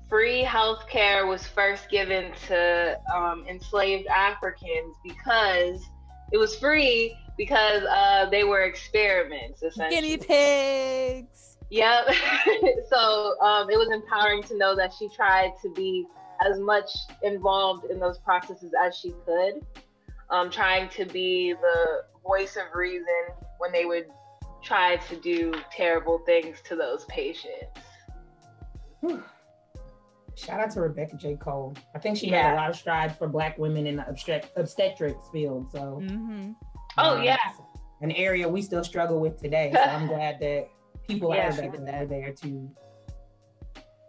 free 0.08 0.42
healthcare 0.42 1.26
was 1.28 1.46
first 1.46 1.90
given 1.90 2.32
to 2.46 2.98
um, 3.14 3.44
enslaved 3.48 4.06
africans 4.06 4.96
because 5.04 5.82
it 6.32 6.38
was 6.38 6.56
free 6.56 7.14
because 7.36 7.82
uh, 7.84 8.28
they 8.30 8.44
were 8.44 8.62
experiments 8.62 9.62
essentially 9.62 10.00
Guinea 10.00 10.16
pigs. 10.18 11.56
Yep. 11.70 12.06
so 12.90 13.38
um, 13.40 13.68
it 13.70 13.76
was 13.76 13.90
empowering 13.92 14.42
to 14.44 14.56
know 14.56 14.76
that 14.76 14.92
she 14.98 15.08
tried 15.08 15.52
to 15.62 15.70
be 15.72 16.06
as 16.48 16.58
much 16.58 16.90
involved 17.22 17.90
in 17.90 17.98
those 17.98 18.18
processes 18.18 18.72
as 18.80 18.96
she 18.96 19.14
could, 19.24 19.64
um, 20.30 20.50
trying 20.50 20.88
to 20.90 21.04
be 21.06 21.54
the 21.54 22.02
voice 22.22 22.56
of 22.56 22.74
reason 22.74 23.06
when 23.58 23.72
they 23.72 23.84
would 23.84 24.06
try 24.62 24.96
to 24.96 25.16
do 25.16 25.54
terrible 25.72 26.18
things 26.20 26.58
to 26.64 26.76
those 26.76 27.04
patients. 27.06 27.80
Whew. 29.00 29.22
Shout 30.34 30.60
out 30.60 30.70
to 30.72 30.82
Rebecca 30.82 31.16
J. 31.16 31.36
Cole. 31.36 31.74
I 31.94 31.98
think 31.98 32.18
she 32.18 32.30
made 32.30 32.52
a 32.52 32.54
lot 32.54 32.68
of 32.68 32.76
strides 32.76 33.16
for 33.16 33.26
black 33.26 33.56
women 33.56 33.86
in 33.86 33.96
the 33.96 34.06
obstet- 34.06 34.52
obstetrics 34.56 35.24
field. 35.32 35.72
So 35.72 36.00
Mm-hmm. 36.02 36.52
Oh, 36.98 37.16
um, 37.16 37.22
yeah. 37.22 37.36
an 38.00 38.10
area 38.12 38.48
we 38.48 38.62
still 38.62 38.84
struggle 38.84 39.20
with 39.20 39.40
today. 39.40 39.70
So 39.74 39.80
I'm 39.80 40.06
glad 40.08 40.38
that 40.40 40.68
people 41.08 41.34
Yeah, 41.34 41.46
like 41.50 41.54
she 41.56 41.60
Rebecca 41.68 41.96
are 41.96 42.06
there 42.06 42.32
to 42.32 42.70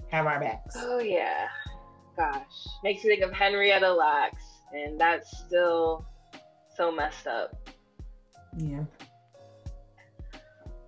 have 0.10 0.26
our 0.26 0.40
backs. 0.40 0.76
Oh, 0.78 1.00
yeah. 1.00 1.48
Gosh. 2.18 2.42
Makes 2.84 3.04
you 3.04 3.10
think 3.12 3.24
of 3.24 3.32
Henrietta 3.32 3.92
Lacks, 3.92 4.44
and 4.74 5.00
that's 5.00 5.38
still 5.38 6.06
so 6.76 6.92
messed 6.92 7.28
up. 7.28 7.56
Yeah. 8.58 8.84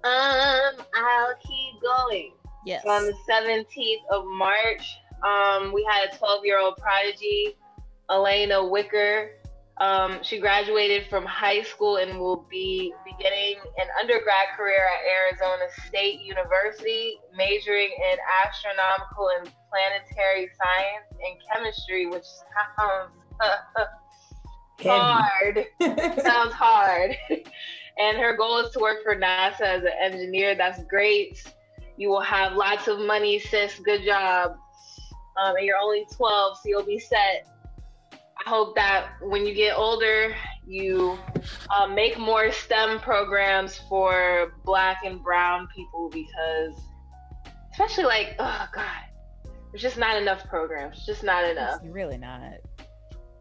Um, 0.04 0.86
I'll 0.96 1.36
keep 1.46 1.82
going. 1.82 2.32
Yes. 2.66 2.84
on 2.86 3.06
the 3.06 3.14
17th 3.30 4.06
of 4.12 4.26
March, 4.26 4.98
um, 5.24 5.72
we 5.74 5.84
had 5.90 6.14
a 6.14 6.18
12 6.18 6.46
year 6.46 6.60
old 6.60 6.78
prodigy, 6.78 7.58
Alena 8.10 8.70
Wicker. 8.70 9.32
Um, 9.80 10.20
she 10.24 10.40
graduated 10.40 11.08
from 11.10 11.26
high 11.26 11.62
school 11.62 11.98
and 11.98 12.20
will 12.20 12.46
be 12.50 12.94
beginning 13.06 13.56
an 13.78 13.88
undergrad 14.00 14.48
career 14.58 14.86
at 14.86 15.06
Arizona 15.10 15.72
State 15.88 16.20
University, 16.20 17.18
majoring 17.36 17.90
in 17.90 18.18
astronomical 18.46 19.30
and 19.40 19.50
planetary 19.70 20.50
science 20.58 21.06
and 21.12 21.38
chemistry, 21.54 22.08
which 22.08 22.26
sounds 22.78 23.12
hard. 24.84 25.66
Sounds 26.24 26.54
hard. 26.54 27.16
and 27.98 28.18
her 28.18 28.36
goal 28.36 28.60
is 28.60 28.72
to 28.72 28.80
work 28.80 28.98
for 29.04 29.16
NASA 29.16 29.62
as 29.62 29.84
an 29.84 29.92
engineer. 30.02 30.56
That's 30.56 30.84
great. 30.86 31.42
You 31.98 32.10
will 32.10 32.22
have 32.22 32.54
lots 32.54 32.88
of 32.88 33.00
money, 33.00 33.40
sis. 33.40 33.80
Good 33.80 34.04
job. 34.04 34.56
Um, 35.42 35.56
and 35.56 35.66
you're 35.66 35.78
only 35.78 36.06
12, 36.16 36.58
so 36.58 36.62
you'll 36.66 36.84
be 36.84 37.00
set. 37.00 37.46
I 38.46 38.50
hope 38.50 38.76
that 38.76 39.10
when 39.22 39.46
you 39.46 39.54
get 39.54 39.76
older, 39.76 40.34
you 40.66 41.18
uh, 41.70 41.88
make 41.88 42.18
more 42.18 42.52
STEM 42.52 43.00
programs 43.00 43.78
for 43.90 44.54
Black 44.64 45.00
and 45.04 45.22
Brown 45.22 45.68
people 45.76 46.10
because, 46.10 46.80
especially 47.72 48.06
like, 48.06 48.36
oh 48.40 48.68
God, 48.74 49.52
there's 49.72 49.82
just 49.82 49.98
not 49.98 50.22
enough 50.22 50.48
programs. 50.48 51.06
Just 51.06 51.24
not 51.24 51.44
enough. 51.44 51.82
It's 51.84 51.94
really 51.94 52.18
not. 52.18 52.42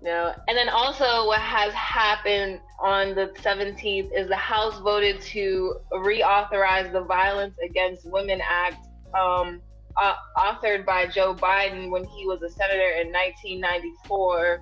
No. 0.01 0.35
And 0.47 0.57
then 0.57 0.69
also, 0.69 1.27
what 1.27 1.41
has 1.41 1.73
happened 1.75 2.61
on 2.81 3.15
the 3.15 3.33
17th 3.41 4.11
is 4.15 4.29
the 4.29 4.37
House 4.37 4.79
voted 4.81 5.21
to 5.23 5.77
reauthorize 5.93 6.93
the 6.93 7.03
Violence 7.03 7.55
Against 7.65 8.09
Women 8.11 8.41
Act, 8.49 8.87
um, 9.19 9.61
uh, 9.97 10.15
authored 10.37 10.87
by 10.87 11.07
Joe 11.07 11.35
Biden 11.35 11.91
when 11.91 12.05
he 12.05 12.27
was 12.27 12.43
a 12.43 12.49
senator 12.49 12.91
in 13.01 13.09
1994. 13.13 14.61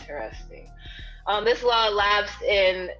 Interesting. 0.00 0.68
Um, 1.26 1.44
this 1.44 1.62
law 1.62 1.88
lapsed 1.88 2.42
in 2.42 2.90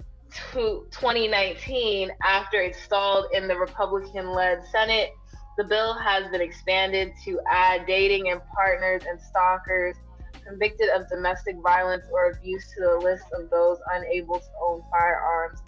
2019 0.51 2.11
after 2.25 2.61
it 2.61 2.75
stalled 2.75 3.25
in 3.33 3.47
the 3.47 3.55
Republican 3.57 4.31
led 4.31 4.63
Senate. 4.71 5.11
The 5.57 5.63
bill 5.65 5.93
has 5.95 6.29
been 6.31 6.41
expanded 6.41 7.11
to 7.25 7.39
add 7.49 7.85
dating 7.85 8.29
and 8.29 8.41
partners 8.55 9.03
and 9.07 9.19
stalkers 9.19 9.97
convicted 10.45 10.89
of 10.89 11.07
domestic 11.09 11.57
violence 11.61 12.05
or 12.11 12.31
abuse 12.31 12.65
to 12.75 12.81
the 12.81 12.97
list 12.97 13.25
of 13.33 13.49
those 13.49 13.77
unable 13.93 14.39
to 14.39 14.47
own 14.63 14.81
firearms, 14.89 15.59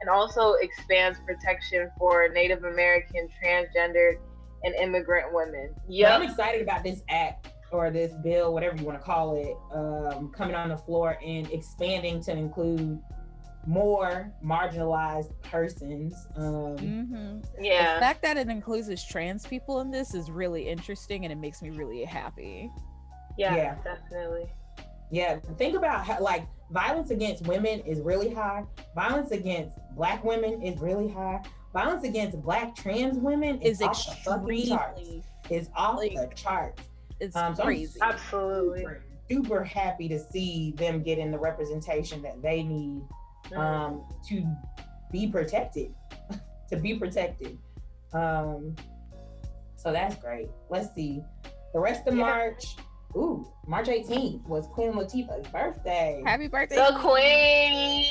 and 0.00 0.10
also 0.10 0.54
expands 0.54 1.18
protection 1.26 1.90
for 1.98 2.28
Native 2.28 2.64
American, 2.64 3.28
transgendered, 3.42 4.18
and 4.64 4.74
immigrant 4.74 5.32
women. 5.32 5.74
Yeah, 5.88 6.16
I'm 6.16 6.22
excited 6.22 6.62
about 6.62 6.82
this 6.82 7.02
act 7.08 7.48
or 7.70 7.90
this 7.90 8.12
bill, 8.22 8.52
whatever 8.52 8.76
you 8.76 8.84
want 8.84 8.98
to 8.98 9.04
call 9.04 9.36
it, 9.36 9.56
um, 9.74 10.30
coming 10.30 10.54
on 10.54 10.68
the 10.70 10.76
floor 10.76 11.18
and 11.24 11.50
expanding 11.52 12.20
to 12.22 12.32
include 12.32 12.98
more 13.66 14.32
marginalized 14.44 15.32
persons. 15.42 16.14
Um, 16.36 16.76
Mm-hmm. 16.78 17.62
Yeah. 17.62 17.94
The 17.94 18.00
fact 18.00 18.22
that 18.22 18.36
it 18.36 18.48
includes 18.48 19.06
trans 19.06 19.46
people 19.46 19.80
in 19.80 19.90
this 19.90 20.14
is 20.14 20.30
really 20.30 20.68
interesting 20.68 21.24
and 21.24 21.32
it 21.32 21.36
makes 21.36 21.60
me 21.60 21.70
really 21.70 22.04
happy. 22.04 22.70
Yeah, 23.36 23.54
Yeah. 23.56 23.74
definitely. 23.84 24.46
Yeah, 25.10 25.38
think 25.56 25.74
about 25.74 26.04
how 26.04 26.20
like 26.20 26.46
violence 26.70 27.10
against 27.10 27.46
women 27.46 27.80
is 27.80 28.00
really 28.00 28.32
high. 28.32 28.64
Violence 28.94 29.30
against 29.30 29.78
black 29.96 30.22
women 30.22 30.62
is 30.62 30.78
really 30.80 31.08
high. 31.08 31.42
Violence 31.72 32.04
against 32.04 32.40
black 32.42 32.74
trans 32.76 33.18
women 33.18 33.60
is, 33.60 33.80
Is 33.80 33.86
off 33.86 34.06
the 34.06 34.64
charts. 34.66 35.00
extremely 35.00 35.22
Is 35.50 35.70
off 35.74 35.96
like, 35.96 36.12
the 36.14 36.30
charts. 36.34 36.82
It's 37.20 37.36
Um, 37.36 37.54
so 37.54 37.62
I'm 37.62 37.66
crazy. 37.66 37.98
Absolutely. 38.00 38.80
super, 38.80 39.02
super 39.30 39.64
happy 39.64 40.08
to 40.08 40.18
see 40.18 40.72
them 40.76 41.02
getting 41.02 41.30
the 41.30 41.38
representation 41.38 42.22
that 42.22 42.40
they 42.42 42.62
need 42.62 43.02
Mm. 43.50 43.56
um, 43.58 44.04
to 44.28 44.44
be 45.10 45.26
protected. 45.26 45.94
to 46.70 46.76
be 46.76 46.98
protected. 46.98 47.56
Um, 48.12 48.76
so 49.76 49.92
that's 49.92 50.16
great. 50.16 50.48
Let's 50.70 50.94
see. 50.94 51.22
The 51.72 51.80
rest 51.80 52.06
of 52.06 52.14
Yeah. 52.16 52.24
March. 52.24 52.76
Ooh, 53.16 53.50
March 53.66 53.88
18th 53.88 54.46
was 54.46 54.66
Queen 54.66 54.92
Latifah's 54.92 55.48
birthday. 55.48 56.22
Happy 56.26 56.46
birthday. 56.46 56.76
the 56.76 56.98
Queen. 56.98 58.04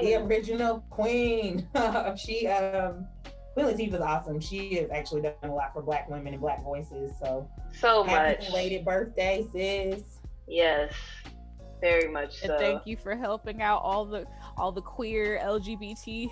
the 0.00 0.14
original 0.24 0.84
queen. 0.90 1.66
she 2.16 2.46
um 2.46 3.06
Queen 3.54 3.94
is 3.94 4.00
awesome. 4.00 4.40
She 4.40 4.74
has 4.76 4.90
actually 4.90 5.22
done 5.22 5.34
a 5.42 5.48
lot 5.48 5.72
for 5.74 5.82
black 5.82 6.08
women 6.08 6.32
and 6.32 6.40
black 6.40 6.62
voices. 6.62 7.12
So 7.22 7.48
So 7.78 8.02
happy 8.02 8.38
much. 8.38 8.46
belated 8.48 8.84
birthday, 8.84 9.44
sis. 9.52 10.02
Yes. 10.48 10.92
Very 11.80 12.08
much 12.10 12.42
And 12.42 12.50
so. 12.50 12.58
thank 12.58 12.86
you 12.86 12.96
for 12.96 13.16
helping 13.16 13.60
out 13.60 13.82
all 13.82 14.04
the 14.04 14.24
all 14.56 14.70
the 14.72 14.80
queer 14.82 15.40
LGBT 15.42 16.30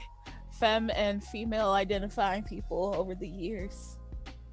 femme 0.53 0.91
and 0.95 1.23
female 1.25 1.71
identifying 1.71 2.43
people 2.45 2.95
over 2.97 3.15
the 3.15 3.29
years. 3.29 3.97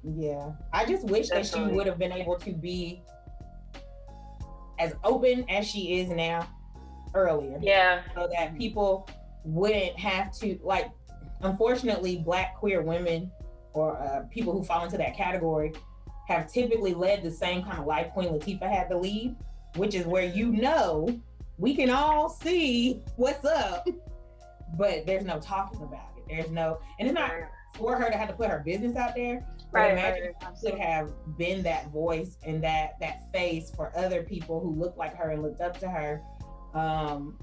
Yeah. 0.02 0.52
I 0.72 0.84
just 0.86 1.04
wish 1.06 1.28
that 1.30 1.46
she 1.46 1.60
would 1.60 1.86
have 1.86 1.98
been 1.98 2.12
able 2.12 2.36
to 2.40 2.52
be 2.52 3.02
as 4.78 4.94
open 5.04 5.48
as 5.48 5.66
she 5.66 6.00
is 6.00 6.08
now 6.10 6.46
earlier. 7.14 7.58
Yeah. 7.60 8.02
So 8.14 8.28
that 8.36 8.56
people 8.56 9.08
wouldn't 9.44 9.98
have 9.98 10.32
to 10.38 10.58
like 10.62 10.90
unfortunately 11.42 12.16
black 12.16 12.56
queer 12.56 12.82
women 12.82 13.30
or 13.72 13.98
uh, 13.98 14.22
people 14.30 14.52
who 14.52 14.64
fall 14.64 14.84
into 14.84 14.98
that 14.98 15.16
category 15.16 15.72
have 16.28 16.50
typically 16.52 16.94
led 16.94 17.22
the 17.22 17.30
same 17.30 17.62
kind 17.62 17.78
of 17.78 17.86
life 17.86 18.10
Queen 18.12 18.28
Latifah 18.28 18.70
had 18.70 18.88
to 18.88 18.98
lead, 18.98 19.34
which 19.76 19.94
is 19.94 20.06
where 20.06 20.24
you 20.24 20.52
know 20.52 21.20
we 21.56 21.74
can 21.74 21.90
all 21.90 22.28
see 22.28 23.02
what's 23.16 23.44
up, 23.44 23.88
but 24.78 25.06
there's 25.06 25.24
no 25.24 25.40
talking 25.40 25.82
about 25.82 26.10
it. 26.16 26.24
There's 26.28 26.50
no, 26.50 26.78
and 26.98 27.08
it's 27.08 27.14
not 27.14 27.32
for 27.74 27.96
her 27.96 28.10
to 28.10 28.16
have 28.16 28.28
to 28.28 28.34
put 28.34 28.50
her 28.50 28.62
business 28.64 28.96
out 28.96 29.14
there. 29.14 29.44
Right. 29.70 29.92
imagine 29.92 30.32
right. 30.42 30.54
she 30.58 30.70
have 30.78 31.10
been 31.36 31.62
that 31.64 31.90
voice 31.90 32.38
and 32.42 32.62
that 32.64 32.98
that 33.00 33.30
face 33.32 33.70
for 33.70 33.92
other 33.94 34.22
people 34.22 34.60
who 34.60 34.74
looked 34.74 34.96
like 34.96 35.14
her 35.16 35.30
and 35.30 35.42
looked 35.42 35.60
up 35.60 35.78
to 35.80 35.88
her, 35.88 36.22
um, 36.74 37.38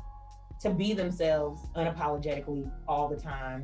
to 0.62 0.72
be 0.72 0.94
themselves 0.94 1.62
unapologetically 1.76 2.72
all 2.88 3.08
the 3.08 3.18
time. 3.18 3.64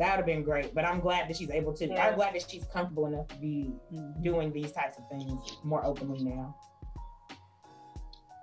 That 0.00 0.12
would 0.12 0.16
have 0.16 0.26
been 0.26 0.42
great. 0.42 0.74
But 0.74 0.86
I'm 0.86 0.98
glad 0.98 1.28
that 1.28 1.36
she's 1.36 1.50
able 1.50 1.74
to. 1.74 1.86
Yeah. 1.86 2.06
I'm 2.06 2.14
glad 2.14 2.34
that 2.34 2.50
she's 2.50 2.64
comfortable 2.72 3.06
enough 3.06 3.28
to 3.28 3.36
be 3.36 3.70
mm-hmm. 3.92 4.22
doing 4.22 4.50
these 4.50 4.72
types 4.72 4.96
of 4.96 5.06
things 5.10 5.58
more 5.62 5.84
openly 5.84 6.24
now. 6.24 6.56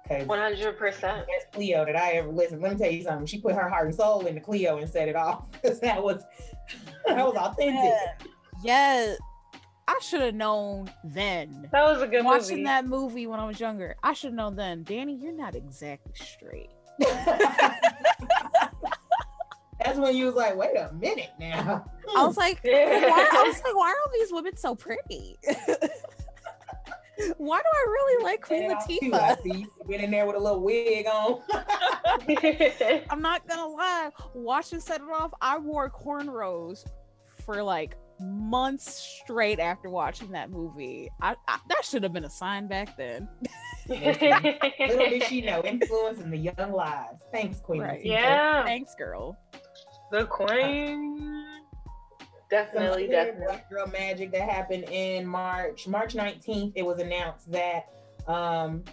Because 0.04 0.28
One 0.28 0.38
hundred 0.38 0.78
percent. 0.78 1.26
best 1.26 1.52
Cleo 1.52 1.84
that 1.84 1.96
I 1.96 2.12
ever 2.12 2.30
listened. 2.30 2.62
Let 2.62 2.74
me 2.74 2.78
tell 2.78 2.92
you 2.92 3.02
something. 3.02 3.26
She 3.26 3.42
put 3.42 3.56
her 3.56 3.68
heart 3.68 3.88
and 3.88 3.96
soul 3.96 4.28
into 4.28 4.40
Cleo 4.40 4.78
and 4.78 4.88
set 4.88 5.10
it 5.10 5.16
off 5.16 5.52
because 5.52 5.80
that 5.80 6.02
was 6.02 6.24
that 7.08 7.26
was 7.26 7.36
authentic. 7.36 7.92
Yeah. 8.64 9.16
I 9.90 10.00
should 10.02 10.22
have 10.22 10.36
known 10.36 10.92
then. 11.04 11.70
That 11.72 11.86
was 11.86 12.02
a 12.02 12.08
good 12.08 12.24
movie. 12.24 12.26
Watching 12.26 12.50
movie. 12.58 12.64
that 12.66 12.86
movie 12.86 13.26
when 13.26 13.40
I 13.40 13.48
was 13.48 13.60
younger, 13.60 13.96
I 14.04 14.14
should 14.14 14.28
have 14.28 14.36
known 14.36 14.56
then. 14.58 14.84
Danny, 14.84 15.16
you're 15.16 15.32
not 15.32 15.56
exactly 15.56 16.12
straight. 16.14 16.70
That's 19.88 20.00
when 20.00 20.18
you 20.18 20.26
was 20.26 20.36
like, 20.36 20.58
wait 20.58 20.76
a 20.76 20.92
minute 20.94 21.30
now. 21.40 21.86
I 22.14 22.26
was 22.26 22.36
hmm. 22.36 22.42
like, 22.42 22.60
why, 22.64 23.30
I 23.32 23.44
was 23.48 23.62
like, 23.64 23.74
why 23.74 23.90
are 23.90 23.96
all 24.06 24.12
these 24.14 24.34
women 24.34 24.58
so 24.58 24.76
pretty? 24.76 25.38
why 27.38 27.60
do 27.60 27.66
I 27.66 27.86
really 27.88 28.24
like 28.26 28.42
Queen 28.42 28.70
Set 28.70 28.72
it 28.72 28.76
off 28.76 28.88
too, 28.88 29.14
I 29.14 29.18
Latifah? 29.18 29.44
see 29.44 29.60
you 29.60 29.72
been 29.88 30.02
in 30.02 30.12
there 30.12 30.26
with 30.26 30.36
a 30.36 30.40
little 30.40 30.60
wig 30.60 31.06
on. 31.08 31.42
I'm 33.10 33.22
not 33.22 33.48
gonna 33.48 33.66
lie. 33.66 34.10
Watching 34.34 34.82
Set 34.82 35.00
It 35.00 35.08
Off, 35.10 35.32
I 35.42 35.58
wore 35.58 35.90
cornrows 35.90 36.86
for 37.46 37.64
like 37.64 37.96
months 38.20 39.22
straight 39.24 39.60
after 39.60 39.90
watching 39.90 40.32
that 40.32 40.52
movie. 40.52 41.10
I, 41.22 41.36
I 41.48 41.60
that 41.70 41.86
should 41.86 42.04
have 42.04 42.12
been 42.12 42.26
a 42.26 42.30
sign 42.30 42.68
back 42.68 42.98
then. 42.98 43.30
Little 43.88 44.14
did 45.10 45.24
she 45.24 45.42
know, 45.42 45.62
influencing 45.64 46.30
the 46.30 46.38
young 46.38 46.74
lives. 46.74 47.24
Thanks, 47.32 47.62
Queen. 47.62 47.82
Right. 47.82 48.02
Latifah. 48.02 48.06
yeah. 48.06 48.66
Thanks, 48.66 48.96
girl. 48.96 49.38
The 50.12 50.26
queen. 50.26 51.46
Definitely, 52.50 53.06
other 53.08 53.26
definitely. 53.26 53.46
Black 53.46 53.70
Girl 53.70 53.88
Magic 53.88 54.32
that 54.32 54.50
happened 54.50 54.86
in 54.90 55.26
March. 55.28 55.88
March 55.88 56.14
19th, 56.14 56.72
it 56.76 56.86
was 56.86 57.00
announced 57.00 57.52
that 57.52 57.90
um, 58.26 58.86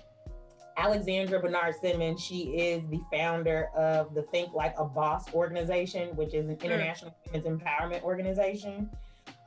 Alexandra 0.77 1.39
Bernard 1.41 1.77
Simmons, 1.81 2.21
she 2.21 2.57
is 2.57 2.87
the 2.89 3.01
founder 3.13 3.67
of 3.77 4.13
the 4.15 4.23
Think 4.23 4.53
Like 4.55 4.75
a 4.77 4.85
Boss 4.85 5.33
organization, 5.33 6.17
which 6.17 6.35
is 6.35 6.49
an 6.49 6.59
international 6.61 7.15
women's 7.27 7.47
empowerment 7.47 8.03
organization. 8.03 8.91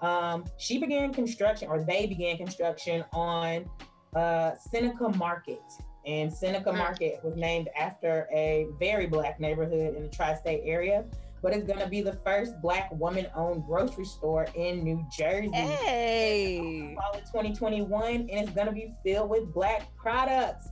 Um, 0.01 0.45
she 0.57 0.77
began 0.77 1.13
construction, 1.13 1.67
or 1.67 1.83
they 1.83 2.05
began 2.05 2.37
construction 2.37 3.03
on 3.11 3.69
uh, 4.15 4.55
Seneca 4.55 5.09
Market. 5.17 5.61
And 6.05 6.31
Seneca 6.31 6.69
Mm. 6.71 6.77
Market 6.77 7.19
was 7.21 7.35
named 7.35 7.67
after 7.77 8.29
a 8.31 8.67
very 8.79 9.07
black 9.07 9.41
neighborhood 9.41 9.95
in 9.95 10.03
the 10.03 10.07
tri 10.07 10.33
state 10.35 10.61
area 10.63 11.03
but 11.41 11.53
it's 11.53 11.63
going 11.65 11.79
to 11.79 11.87
be 11.87 12.01
the 12.01 12.13
first 12.13 12.59
black 12.61 12.91
woman 12.93 13.27
owned 13.35 13.65
grocery 13.65 14.05
store 14.05 14.47
in 14.55 14.83
New 14.83 15.05
Jersey. 15.15 15.49
Hey. 15.53 16.95
Fall 16.95 17.13
of 17.13 17.21
2021, 17.25 18.15
and 18.15 18.29
it's 18.31 18.51
going 18.51 18.67
to 18.67 18.73
be 18.73 18.91
filled 19.03 19.29
with 19.29 19.53
black 19.53 19.95
products. 19.95 20.69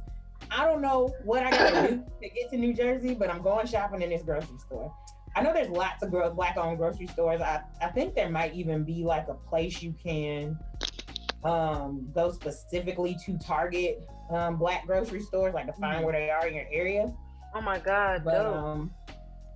I 0.51 0.66
don't 0.66 0.82
know 0.82 1.13
what 1.24 1.43
I 1.43 1.51
got 1.51 1.70
to 1.88 1.88
do 1.91 2.03
to 2.24 2.30
get 2.30 2.49
to 2.51 2.57
New 2.57 2.74
Jersey, 2.74 3.13
but 3.13 3.30
I'm 3.30 3.41
going 3.41 3.68
shopping 3.68 4.01
in 4.01 4.09
this 4.09 4.24
grocery 4.24 4.57
store. 4.59 4.93
I 5.36 5.41
know 5.41 5.51
there's 5.53 5.70
lots 5.70 6.01
of 6.01 6.11
black 6.36 6.55
owned 6.57 6.78
grocery 6.78 7.07
stores. 7.07 7.41
I, 7.41 7.61
I 7.82 7.88
think 7.89 8.16
there 8.16 8.30
might 8.30 8.53
even 8.55 8.84
be 8.84 9.03
like 9.03 9.28
a 9.28 9.34
place 9.34 9.82
you 9.82 9.93
can 10.01 10.57
um, 11.43 12.07
go 12.13 12.32
specifically 12.32 13.18
to 13.26 13.38
target 13.38 14.07
um, 14.32 14.55
black 14.55 14.86
grocery 14.88 15.22
stores, 15.22 15.53
like 15.53 15.68
to 15.68 15.74
find 15.74 16.01
Mhm. 16.01 16.03
where 16.05 16.13
they 16.13 16.30
are 16.30 16.47
in 16.47 16.55
your 16.55 16.66
area. 16.72 17.13
Oh 17.53 17.61
my 17.61 17.78
god, 17.80 18.24
But 18.24 18.43
dope. 18.43 18.55
um, 18.55 18.91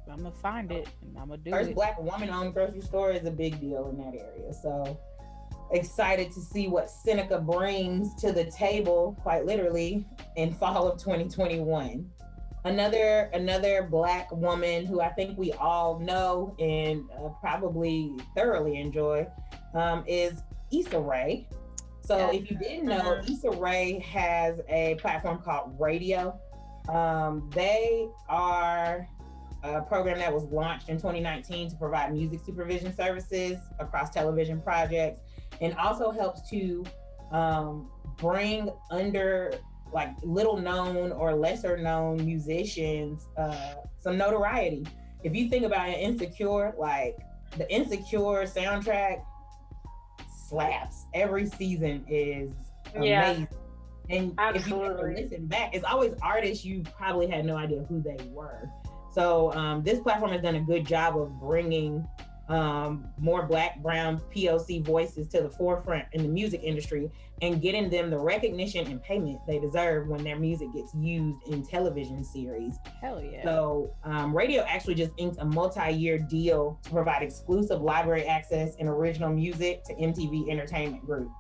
I'm 0.10 0.18
gonna 0.24 0.32
find 0.32 0.72
it 0.72 0.88
and 1.02 1.18
I'm 1.18 1.30
gonna 1.30 1.42
do 1.42 1.52
first 1.52 1.70
it. 1.70 1.76
black 1.76 2.00
woman 2.02 2.30
owned 2.30 2.54
grocery 2.54 2.82
store 2.82 3.12
is 3.12 3.26
a 3.26 3.32
big 3.32 3.60
deal 3.60 3.88
in 3.90 3.98
that 3.98 4.16
area. 4.20 4.54
So 4.54 4.98
excited 5.72 6.32
to 6.34 6.42
see 6.42 6.68
what 6.68 6.90
Seneca 6.90 7.40
brings 7.40 8.16
to 8.16 8.32
the 8.32 8.46
table, 8.52 9.16
quite 9.22 9.46
literally, 9.46 10.06
in 10.36 10.54
fall 10.54 10.88
of 10.88 11.00
2021. 11.00 12.10
Another 12.66 13.30
another 13.34 13.84
black 13.84 14.30
woman 14.32 14.86
who 14.86 15.00
I 15.00 15.10
think 15.10 15.38
we 15.38 15.54
all 15.54 16.00
know 16.00 16.56
and 16.60 17.06
uh, 17.18 17.30
probably 17.40 18.14
thoroughly 18.36 18.78
enjoy 18.80 19.28
um, 19.74 20.04
is 20.08 20.42
Issa 20.72 21.00
Rae. 21.00 21.48
So 22.02 22.18
Yeah. 22.18 22.32
if 22.34 22.50
you 22.52 22.58
didn't 22.58 22.86
know, 22.86 23.22
Mhm. 23.22 23.30
Issa 23.32 23.52
Rae 23.52 24.00
has 24.00 24.60
a 24.68 24.96
platform 24.96 25.40
called 25.42 25.78
Raedio. 25.80 26.36
Um, 26.90 27.50
they 27.54 28.10
are 28.28 29.08
a 29.64 29.82
program 29.82 30.18
that 30.20 30.34
was 30.34 30.46
launched 30.46 30.90
in 30.90 30.98
2019 30.98 31.70
to 31.70 31.76
provide 31.76 32.14
music 32.14 32.40
supervision 32.46 32.96
services 32.96 33.58
across 33.80 34.10
television 34.10 34.62
projects 34.62 35.20
and 35.62 35.74
also 35.76 36.12
helps 36.12 36.50
to 36.50 36.86
um, 37.32 37.90
bring 38.18 38.70
under 38.92 39.54
like 39.92 40.12
little 40.24 40.58
known 40.58 41.12
or 41.12 41.34
lesser 41.34 41.78
known 41.78 42.24
musicians 42.26 43.28
uh, 43.38 43.74
some 44.00 44.18
notoriety. 44.18 44.86
If 45.24 45.36
you 45.36 45.50
think 45.50 45.66
about 45.66 45.90
it, 45.90 46.00
Insecure, 46.00 46.74
like 46.78 47.18
the 47.58 47.70
Insecure 47.74 48.46
soundtrack 48.46 49.22
slaps. 50.48 51.06
Every 51.14 51.46
season 51.46 52.06
is 52.08 52.54
Yeah. 52.96 53.32
amazing. 53.32 53.48
And 54.10 54.34
if 54.56 54.68
you 54.68 54.84
ever 54.84 55.14
listen 55.16 55.46
back, 55.46 55.76
it's 55.76 55.86
always 55.86 56.14
artists 56.22 56.66
you 56.66 56.82
probably 56.98 57.28
had 57.28 57.46
no 57.46 57.56
idea 57.58 57.84
who 57.84 58.02
they 58.02 58.18
were. 58.32 58.68
So 59.14 59.54
um, 59.54 59.84
this 59.84 60.00
platform 60.00 60.32
has 60.32 60.42
done 60.42 60.56
a 60.56 60.62
good 60.62 60.86
job 60.86 61.18
of 61.18 61.40
bringing 61.40 62.08
um, 62.50 63.06
more 63.20 63.44
Black, 63.44 63.82
Brown, 63.82 64.20
POC 64.36 64.84
voices 64.84 65.28
to 65.30 65.42
the 65.42 65.50
forefront 65.50 66.06
in 66.14 66.24
the 66.24 66.30
music 66.30 66.62
industry 66.64 67.12
and 67.42 67.62
getting 67.62 67.90
them 67.90 68.10
the 68.10 68.18
recognition 68.18 68.88
and 68.88 69.02
payment 69.02 69.40
they 69.48 69.60
deserve 69.60 70.08
when 70.08 70.24
their 70.24 70.38
music 70.38 70.68
gets 70.74 70.94
used 70.96 71.38
in 71.48 71.66
television 71.66 72.24
series. 72.24 72.78
Hell 73.00 73.24
yeah. 73.24 73.44
So, 73.44 73.94
um, 74.04 74.34
Raedio 74.34 74.66
actually 74.68 74.96
just 74.96 75.12
inked 75.18 75.38
a 75.40 75.46
multi-year 75.46 76.18
deal 76.18 76.80
to 76.84 76.90
provide 76.90 77.22
exclusive 77.22 77.82
library 77.82 78.26
access 78.26 78.76
and 78.80 78.90
original 78.90 79.30
music 79.30 79.84
to 79.86 79.94
MTV 79.94 80.50
Entertainment 80.50 81.06
Group. 81.06 81.32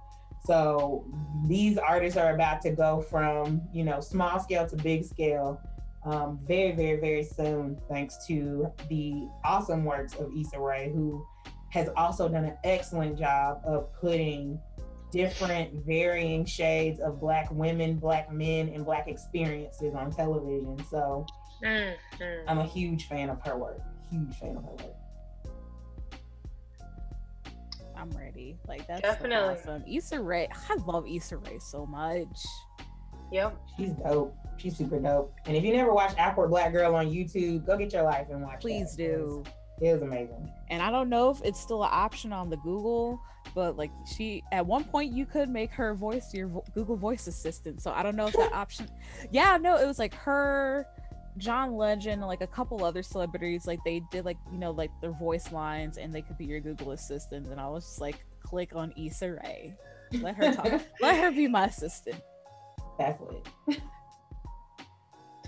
So 0.46 1.06
these 1.48 1.78
artists 1.78 2.18
are 2.18 2.34
about 2.34 2.62
to 2.62 2.72
go 2.72 3.02
from 3.02 3.62
you 3.74 3.84
know 3.84 4.00
small 4.00 4.40
scale 4.40 4.68
to 4.70 4.76
big 4.78 5.04
scale, 5.04 5.62
um, 6.04 6.40
very 6.48 6.72
very 6.72 7.00
very 7.00 7.24
soon, 7.24 7.78
thanks 7.90 8.26
to 8.28 8.72
the 8.90 9.28
awesome 9.44 9.84
works 9.84 10.14
of 10.16 10.32
Issa 10.38 10.60
Rae, 10.60 10.92
who 10.94 11.26
has 11.70 11.90
also 11.96 12.28
done 12.28 12.46
an 12.46 12.58
excellent 12.64 13.18
job 13.18 13.62
of 13.64 13.94
putting 14.00 14.60
different 15.12 15.86
varying 15.86 16.46
shades 16.46 17.00
of 17.00 17.20
black 17.20 17.50
women 17.52 17.98
black 17.98 18.32
men 18.32 18.70
and 18.70 18.86
black 18.86 19.08
experiences 19.08 19.96
on 19.96 20.12
television 20.12 20.78
so 20.90 21.26
Mm, 21.64 21.94
mm. 22.20 22.44
I'm 22.48 22.60
a 22.60 22.66
huge 22.66 23.08
fan 23.08 23.30
of 23.30 23.42
her 23.46 23.58
work. 23.58 23.82
Huge 24.10 24.34
fan 24.36 24.58
of 24.58 24.64
her 24.64 24.72
work. 24.72 24.96
I'm 27.96 28.10
ready. 28.12 28.58
Like 28.68 28.88
that's 28.88 29.02
Definitely. 29.02 29.58
so 29.64 29.72
awesome. 29.72 29.84
Issa 29.88 30.22
Rae, 30.22 30.48
I 30.70 30.76
love 30.86 31.06
Issa 31.08 31.38
Rae 31.38 31.60
so 31.60 31.86
much. 31.86 32.46
Yep. 33.32 33.58
She's 33.78 33.92
dope. 33.92 34.36
She's 34.60 34.78
super 34.78 35.00
dope. 35.00 35.34
And 35.46 35.56
if 35.56 35.64
you 35.64 35.74
never 35.74 35.94
watched 35.94 36.20
Awkward 36.20 36.50
Black 36.50 36.72
Girl 36.72 36.96
on 36.96 37.08
YouTube, 37.08 37.66
go 37.66 37.78
get 37.78 37.94
your 37.94 38.04
life 38.04 38.28
and 38.30 38.42
watch. 38.42 38.56
It. 38.56 38.62
Please 38.62 38.96
that. 38.96 39.04
do. 39.04 39.44
It 39.82 39.94
was 39.94 40.02
amazing. 40.02 40.52
And 40.70 40.82
I 40.82 40.92
don't 40.92 41.10
know 41.10 41.30
if 41.30 41.42
it's 41.44 41.60
still 41.60 41.84
an 41.84 41.90
option 41.92 42.34
on 42.34 42.50
the 42.50 42.58
Google, 42.58 43.22
but 43.56 43.78
like 43.78 43.92
she 44.16 44.44
at 44.52 44.66
one 44.66 44.84
point 44.84 45.14
you 45.14 45.26
could 45.26 45.50
make 45.50 45.72
her 45.72 45.94
voice 45.94 46.34
your 46.34 46.48
vo- 46.48 46.66
Google 46.74 46.98
Voice 46.98 47.28
Assistant. 47.28 47.82
So 47.82 47.92
I 47.92 48.04
don't 48.04 48.16
know 48.16 48.28
if 48.28 48.34
that 48.34 48.52
option. 48.54 48.90
Yeah, 49.32 49.58
no, 49.58 49.78
it 49.78 49.88
was 49.88 49.98
like 49.98 50.14
her, 50.16 50.86
John 51.38 51.76
Legend, 51.76 52.22
like 52.22 52.42
a 52.42 52.48
couple 52.48 52.84
other 52.84 53.02
celebrities. 53.02 53.66
Like 53.66 53.80
they 53.86 54.02
did 54.12 54.26
like 54.26 54.38
you 54.52 54.58
know 54.58 54.72
like 54.72 54.92
their 55.02 55.14
voice 55.14 55.52
lines, 55.52 55.98
and 55.98 56.14
they 56.14 56.22
could 56.22 56.38
be 56.38 56.46
your 56.46 56.60
Google 56.60 56.92
Assistant. 56.92 57.48
And 57.48 57.60
I 57.60 57.68
was 57.68 57.86
just 57.86 58.02
like, 58.02 58.26
click 58.44 58.76
on 58.76 58.94
Issa 58.98 59.32
Rae. 59.32 59.74
Let 60.12 60.36
her 60.36 60.54
talk. 60.54 60.82
Let 61.02 61.18
her 61.22 61.32
be 61.32 61.48
my 61.48 61.66
assistant. 61.68 62.22
That's 62.98 63.22
it. 63.68 63.80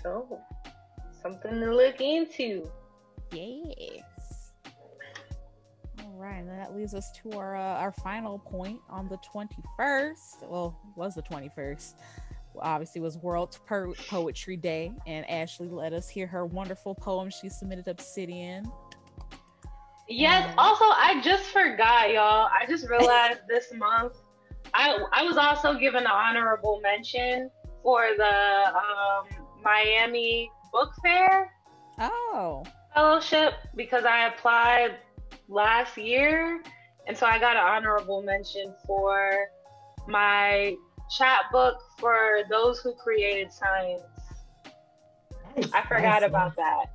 So 0.02 0.40
something 1.22 1.60
to 1.60 1.74
look 1.74 2.00
into. 2.00 2.68
Yes. 3.30 4.52
All 6.00 6.14
right, 6.18 6.38
and 6.38 6.48
that 6.48 6.74
leads 6.74 6.94
us 6.94 7.10
to 7.22 7.32
our 7.32 7.56
uh, 7.56 7.80
our 7.80 7.92
final 7.92 8.38
point 8.38 8.80
on 8.90 9.08
the 9.08 9.18
twenty 9.18 9.62
first. 9.76 10.38
Well, 10.42 10.78
was 10.96 11.14
the 11.14 11.22
twenty 11.22 11.48
first. 11.54 11.96
Well, 12.54 12.64
obviously, 12.64 13.00
it 13.00 13.04
was 13.04 13.16
World 13.18 13.58
po- 13.66 13.94
Poetry 14.08 14.56
Day, 14.56 14.92
and 15.06 15.28
Ashley 15.30 15.68
let 15.68 15.92
us 15.92 16.08
hear 16.08 16.26
her 16.26 16.44
wonderful 16.44 16.94
poem 16.94 17.30
she 17.30 17.48
submitted 17.48 17.88
Obsidian. 17.88 18.70
Yes. 20.08 20.50
Mm. 20.50 20.54
Also, 20.58 20.84
I 20.84 21.20
just 21.24 21.44
forgot, 21.44 22.10
y'all. 22.10 22.48
I 22.52 22.66
just 22.68 22.88
realized 22.88 23.40
this 23.48 23.72
month, 23.74 24.16
I 24.74 24.98
I 25.12 25.22
was 25.22 25.36
also 25.36 25.78
given 25.78 26.02
an 26.02 26.10
honorable 26.10 26.80
mention 26.82 27.50
for 27.82 28.08
the 28.16 28.24
um, 28.24 29.41
Miami 29.62 30.50
Book 30.72 30.92
Fair 31.02 31.50
Oh, 31.98 32.64
fellowship 32.94 33.54
because 33.76 34.04
I 34.04 34.26
applied 34.28 34.96
last 35.48 35.96
year, 35.96 36.62
and 37.06 37.16
so 37.16 37.26
I 37.26 37.38
got 37.38 37.56
an 37.56 37.62
honorable 37.62 38.22
mention 38.22 38.74
for 38.86 39.48
my 40.08 40.74
chapbook 41.16 41.76
for 41.98 42.40
those 42.50 42.80
who 42.80 42.94
created 42.94 43.52
science. 43.52 44.02
I 45.74 45.82
forgot 45.86 46.22
awesome. 46.22 46.30
about 46.30 46.56
that. 46.56 46.86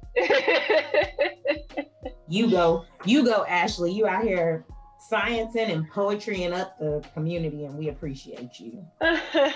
You 2.29 2.51
go, 2.51 2.85
you 3.05 3.23
go, 3.23 3.45
Ashley. 3.45 3.91
You 3.93 4.05
out 4.05 4.23
here 4.23 4.65
sciencing 5.09 5.71
and 5.71 5.89
poetry 5.89 6.43
and 6.43 6.53
up 6.53 6.77
the 6.77 7.03
community, 7.13 7.65
and 7.65 7.77
we 7.77 7.87
appreciate 7.87 8.59
you. 8.59 8.85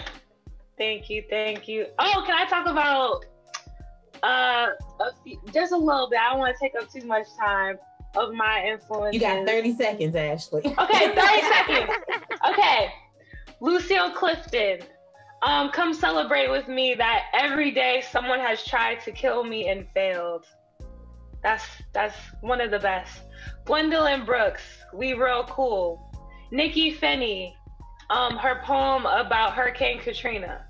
thank 0.82 1.10
you, 1.12 1.24
thank 1.30 1.68
you. 1.68 1.86
Oh, 2.00 2.24
can 2.26 2.36
I 2.36 2.46
talk 2.50 2.66
about 2.66 3.26
uh 4.24 4.68
a 5.00 5.12
few, 5.24 5.40
just 5.54 5.72
a 5.72 5.78
little 5.78 6.10
bit? 6.10 6.20
I 6.20 6.32
don't 6.32 6.40
want 6.40 6.56
to 6.56 6.60
take 6.60 6.74
up 6.82 6.92
too 6.92 7.06
much 7.06 7.28
time 7.40 7.78
of 8.16 8.34
my 8.34 8.66
influence. 8.66 9.14
You 9.14 9.20
got 9.20 9.46
30 9.46 9.76
seconds, 9.76 10.16
Ashley. 10.16 10.62
Okay, 10.66 11.16
30 11.16 11.16
seconds. 11.42 11.92
Okay. 12.50 12.92
Lucille 13.62 14.12
Clifton. 14.12 14.80
Um, 15.44 15.70
come 15.72 15.94
celebrate 15.94 16.50
with 16.50 16.68
me 16.68 16.94
that 16.96 17.26
every 17.34 17.72
day 17.72 18.04
someone 18.12 18.40
has 18.40 18.64
tried 18.66 19.02
to 19.02 19.12
kill 19.12 19.44
me 19.44 19.70
and 19.70 19.88
failed. 19.94 20.46
That's 21.44 21.66
that's 21.94 22.16
one 22.42 22.60
of 22.60 22.72
the 22.72 22.80
best. 22.80 23.22
Gwendolyn 23.66 24.26
Brooks, 24.26 24.64
we 24.94 25.14
real 25.14 25.44
cool. 25.46 26.12
Nikky 26.52 26.96
Finney, 26.96 27.56
um, 28.10 28.36
her 28.38 28.62
poem 28.66 29.06
about 29.06 29.54
Hurricane 29.54 30.00
Katrina. 30.00 30.68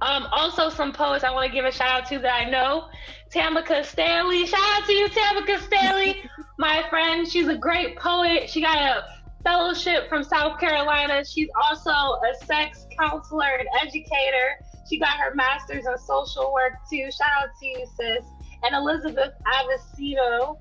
Um, 0.00 0.28
also 0.30 0.70
some 0.70 0.92
poets 0.92 1.24
I 1.24 1.30
want 1.30 1.48
to 1.48 1.52
give 1.52 1.64
a 1.64 1.72
shout 1.72 2.02
out 2.02 2.08
to 2.08 2.18
that 2.20 2.46
I 2.46 2.50
know. 2.50 2.88
Tamika 3.32 3.84
Stanley. 3.84 4.46
Shout 4.46 4.60
out 4.60 4.86
to 4.86 4.92
you, 4.92 5.08
Tamika 5.08 5.60
Stanley, 5.60 6.22
my 6.58 6.84
friend. 6.88 7.26
She's 7.26 7.48
a 7.48 7.56
great 7.56 7.98
poet. 7.98 8.48
She 8.48 8.60
got 8.62 8.78
a 8.78 9.04
fellowship 9.42 10.08
from 10.08 10.22
South 10.22 10.58
Carolina. 10.60 11.24
She's 11.24 11.48
also 11.62 11.90
a 11.90 12.44
sex 12.44 12.86
counselor 12.98 13.58
and 13.58 13.68
educator. 13.80 14.58
She 14.88 14.98
got 14.98 15.18
her 15.18 15.34
master's 15.34 15.86
in 15.86 15.98
social 15.98 16.52
work 16.52 16.74
too. 16.90 17.10
Shout 17.10 17.28
out 17.42 17.48
to 17.60 17.66
you, 17.66 17.86
sis. 17.96 18.24
And 18.62 18.74
Elizabeth 18.74 19.32
Avicino. 19.46 20.58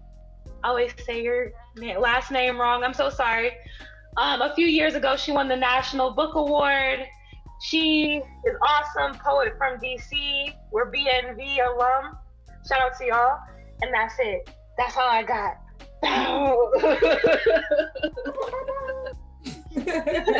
I 0.63 0.69
always 0.69 0.91
say 1.05 1.21
your 1.21 1.51
last 1.99 2.31
name 2.31 2.59
wrong. 2.59 2.83
I'm 2.83 2.93
so 2.93 3.09
sorry. 3.09 3.51
Um, 4.17 4.41
a 4.41 4.53
few 4.55 4.65
years 4.65 4.95
ago, 4.95 5.15
she 5.15 5.31
won 5.31 5.47
the 5.47 5.55
National 5.55 6.11
Book 6.11 6.35
Award. 6.35 7.05
She 7.61 8.21
is 8.45 8.55
awesome 8.61 9.17
poet 9.19 9.55
from 9.57 9.79
DC. 9.79 10.53
We're 10.71 10.91
BNV 10.91 11.57
alum. 11.67 12.17
Shout 12.67 12.81
out 12.81 12.97
to 12.99 13.05
y'all. 13.05 13.39
And 13.81 13.91
that's 13.93 14.15
it. 14.19 14.49
That's 14.77 14.95
all 14.95 15.07
I 15.07 15.23
got. 15.23 15.57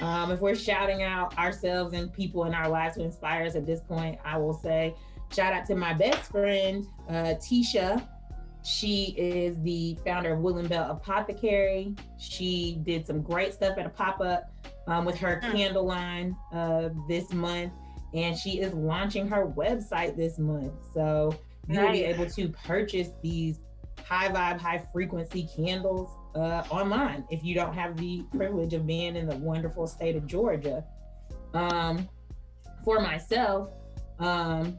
Um, 0.00 0.30
if 0.30 0.40
we're 0.40 0.54
shouting 0.54 1.02
out 1.02 1.36
ourselves 1.38 1.92
and 1.92 2.12
people 2.12 2.44
in 2.44 2.54
our 2.54 2.68
lives 2.68 2.96
who 2.96 3.02
inspire 3.02 3.44
us 3.44 3.56
at 3.56 3.66
this 3.66 3.80
point, 3.80 4.18
I 4.24 4.38
will 4.38 4.54
say 4.54 4.94
shout 5.34 5.52
out 5.52 5.66
to 5.66 5.74
my 5.74 5.92
best 5.92 6.30
friend, 6.30 6.86
uh, 7.08 7.34
Tisha. 7.34 8.06
She 8.64 9.14
is 9.16 9.56
the 9.62 9.96
founder 10.04 10.34
of 10.34 10.40
Willen 10.40 10.66
Bell 10.66 10.90
Apothecary. 10.90 11.94
She 12.18 12.78
did 12.82 13.06
some 13.06 13.22
great 13.22 13.54
stuff 13.54 13.78
at 13.78 13.86
a 13.86 13.88
pop 13.88 14.20
up 14.20 14.52
um, 14.88 15.04
with 15.04 15.18
her 15.18 15.40
Mm. 15.44 15.52
candle 15.52 15.84
line 15.84 16.36
uh, 16.52 16.88
this 17.08 17.32
month. 17.32 17.72
and 18.14 18.34
she 18.38 18.58
is 18.58 18.72
launching 18.72 19.28
her 19.28 19.46
website 19.46 20.16
this 20.16 20.38
month. 20.38 20.72
So 20.94 21.34
you'll 21.68 21.92
be 21.92 22.04
able 22.04 22.24
to 22.30 22.48
purchase 22.48 23.10
these 23.22 23.60
high 24.02 24.28
vibe, 24.28 24.58
high 24.58 24.82
frequency 24.94 25.46
candles 25.54 26.08
uh, 26.34 26.62
online 26.70 27.24
if 27.30 27.44
you 27.44 27.54
don't 27.54 27.74
have 27.74 27.98
the 27.98 28.24
privilege 28.34 28.72
of 28.72 28.86
being 28.86 29.14
in 29.14 29.26
the 29.28 29.36
wonderful 29.36 29.86
state 29.86 30.16
of 30.16 30.26
Georgia. 30.26 30.82
Um, 31.52 32.08
for 32.82 32.98
myself, 33.00 33.68
um, 34.20 34.78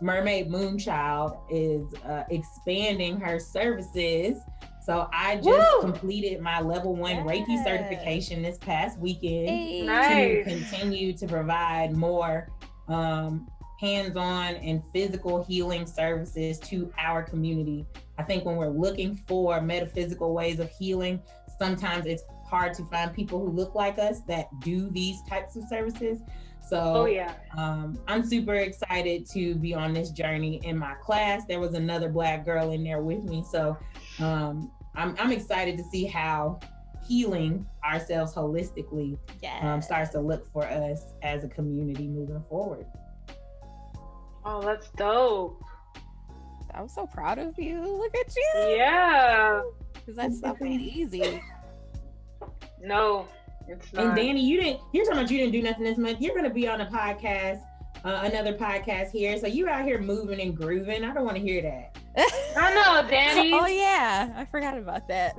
Mermaid 0.00 0.48
Moonchild 0.48 1.38
is 1.50 1.84
uh, 2.04 2.24
expanding 2.30 3.20
her 3.20 3.38
services. 3.38 4.38
So 4.84 5.08
I 5.12 5.36
just 5.36 5.46
Woo! 5.46 5.80
completed 5.80 6.40
my 6.40 6.60
level 6.60 6.96
one 6.96 7.16
yes. 7.16 7.26
Reiki 7.26 7.64
certification 7.64 8.42
this 8.42 8.58
past 8.58 8.98
weekend 8.98 9.48
hey. 9.48 9.82
nice. 9.82 10.44
to 10.44 10.50
continue 10.50 11.12
to 11.12 11.26
provide 11.26 11.96
more 11.96 12.48
um, 12.88 13.46
hands-on 13.80 14.56
and 14.56 14.82
physical 14.92 15.44
healing 15.44 15.86
services 15.86 16.58
to 16.60 16.92
our 16.98 17.22
community. 17.22 17.86
I 18.18 18.24
think 18.24 18.44
when 18.44 18.56
we're 18.56 18.68
looking 18.68 19.14
for 19.14 19.60
metaphysical 19.60 20.34
ways 20.34 20.58
of 20.58 20.68
healing, 20.70 21.22
sometimes 21.58 22.06
it's 22.06 22.24
hard 22.44 22.74
to 22.74 22.84
find 22.84 23.14
people 23.14 23.40
who 23.40 23.50
look 23.50 23.74
like 23.74 23.98
us 23.98 24.20
that 24.28 24.48
do 24.60 24.90
these 24.90 25.22
types 25.28 25.56
of 25.56 25.64
services. 25.68 26.20
So, 26.68 26.78
oh 26.78 27.06
yeah, 27.06 27.34
um, 27.56 27.98
I'm 28.06 28.24
super 28.24 28.54
excited 28.54 29.28
to 29.30 29.56
be 29.56 29.74
on 29.74 29.92
this 29.92 30.10
journey. 30.10 30.60
In 30.64 30.78
my 30.78 30.94
class, 31.02 31.44
there 31.46 31.58
was 31.58 31.74
another 31.74 32.08
black 32.08 32.44
girl 32.44 32.70
in 32.70 32.84
there 32.84 33.02
with 33.02 33.24
me, 33.24 33.44
so 33.50 33.76
um, 34.22 34.70
I'm 34.94 35.16
I'm 35.18 35.32
excited 35.32 35.76
to 35.78 35.84
see 35.84 36.04
how 36.04 36.60
healing 37.06 37.66
ourselves 37.84 38.34
holistically 38.34 39.18
yes. 39.42 39.62
um, 39.64 39.82
starts 39.82 40.10
to 40.10 40.20
look 40.20 40.50
for 40.52 40.64
us 40.64 41.02
as 41.22 41.44
a 41.44 41.48
community 41.48 42.06
moving 42.06 42.42
forward. 42.48 42.86
Oh, 44.44 44.62
that's 44.62 44.88
dope. 44.90 45.62
I'm 46.74 46.88
so 46.88 47.06
proud 47.06 47.38
of 47.38 47.58
you. 47.58 47.80
Look 47.80 48.14
at 48.16 48.34
you. 48.34 48.76
Yeah. 48.76 49.62
Because 49.92 50.16
that's 50.16 50.40
not 50.40 50.60
easy. 50.62 51.42
No, 52.84 53.28
it's 53.68 53.92
not. 53.92 54.06
And 54.06 54.16
Danny, 54.16 54.44
you 54.44 54.60
didn't. 54.60 54.80
You're 54.92 55.04
talking 55.04 55.20
about 55.20 55.30
you 55.30 55.38
didn't 55.38 55.52
do 55.52 55.62
nothing 55.62 55.84
this 55.84 55.98
month. 55.98 56.20
You're 56.20 56.34
going 56.34 56.48
to 56.48 56.50
be 56.50 56.66
on 56.66 56.80
a 56.80 56.86
podcast, 56.86 57.62
uh, 58.04 58.22
another 58.24 58.54
podcast 58.54 59.12
here. 59.12 59.38
So 59.38 59.46
you're 59.46 59.70
out 59.70 59.84
here 59.84 60.00
moving 60.00 60.40
and 60.40 60.56
grooving. 60.56 61.04
I 61.04 61.14
don't 61.14 61.24
want 61.24 61.36
to 61.36 61.42
hear 61.42 61.62
that. 61.62 61.96
I 62.16 62.74
know, 62.74 63.08
Danny. 63.10 63.52
oh 63.52 63.66
yeah, 63.66 64.32
I 64.36 64.44
forgot 64.44 64.76
about 64.78 65.08
that. 65.08 65.36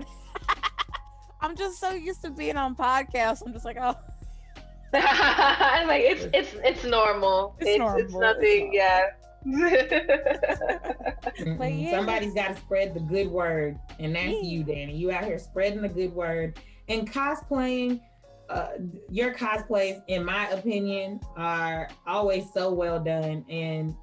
I'm 1.41 1.55
just 1.55 1.79
so 1.79 1.91
used 1.91 2.21
to 2.23 2.31
being 2.31 2.57
on 2.57 2.75
podcasts. 2.75 3.43
I'm 3.45 3.53
just 3.53 3.65
like, 3.65 3.77
oh. 3.79 3.95
I'm 4.95 5.87
like 5.87 6.03
it's 6.03 6.27
it's 6.33 6.55
it's 6.63 6.83
normal. 6.83 7.55
It's, 7.59 7.69
it's 7.71 7.79
normal. 7.79 7.99
It's 7.99 8.13
nothing. 8.13 8.73
It's 8.73 8.75
yeah. 8.75 9.09
yeah. 11.67 11.91
Somebody's 11.91 12.33
got 12.33 12.49
to 12.49 12.55
spread 12.55 12.93
the 12.93 12.99
good 12.99 13.27
word, 13.27 13.79
and 13.99 14.15
that's 14.15 14.27
yeah. 14.27 14.41
you, 14.41 14.63
Danny. 14.63 14.95
You 14.95 15.11
out 15.11 15.25
here 15.25 15.39
spreading 15.39 15.81
the 15.81 15.89
good 15.89 16.13
word 16.13 16.59
and 16.87 17.11
cosplaying. 17.11 18.01
Uh, 18.49 18.73
your 19.09 19.33
cosplays, 19.33 20.03
in 20.07 20.23
my 20.23 20.47
opinion, 20.49 21.19
are 21.37 21.89
always 22.05 22.45
so 22.53 22.71
well 22.71 22.99
done, 23.03 23.43
and 23.49 23.95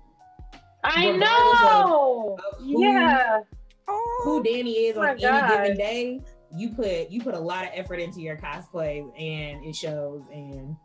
I 0.82 1.10
know, 1.12 2.36
of, 2.38 2.44
of 2.44 2.64
who, 2.64 2.82
yeah, 2.82 3.40
oh, 3.88 4.20
who 4.24 4.42
Danny 4.42 4.72
is 4.72 4.96
oh 4.96 5.02
on 5.02 5.08
any 5.10 5.18
given 5.20 5.76
day, 5.76 6.20
you 6.56 6.70
put 6.70 7.10
you 7.10 7.22
put 7.22 7.34
a 7.34 7.38
lot 7.38 7.64
of 7.64 7.70
effort 7.74 8.00
into 8.00 8.20
your 8.20 8.36
cosplays, 8.36 9.06
and 9.18 9.64
it 9.64 9.76
shows. 9.76 10.22
And 10.32 10.76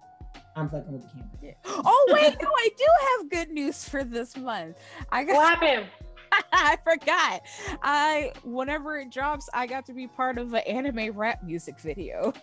I'm 0.55 0.69
fucking 0.69 0.91
with 0.91 1.01
the 1.03 1.07
camera. 1.09 1.29
Yeah. 1.41 1.51
Oh 1.65 2.05
wait, 2.09 2.35
no, 2.41 2.49
I 2.49 2.69
do 2.77 2.85
have 3.09 3.29
good 3.29 3.53
news 3.53 3.87
for 3.87 4.03
this 4.03 4.37
month. 4.37 4.77
I 5.11 5.23
got 5.23 5.35
what 5.35 5.59
happened? 5.59 5.87
I 6.53 6.77
forgot. 6.83 7.41
I 7.81 8.31
whenever 8.43 8.99
it 8.99 9.11
drops, 9.11 9.49
I 9.53 9.67
got 9.67 9.85
to 9.87 9.93
be 9.93 10.07
part 10.07 10.37
of 10.37 10.53
an 10.53 10.61
anime 10.67 11.15
rap 11.17 11.43
music 11.43 11.79
video. 11.79 12.33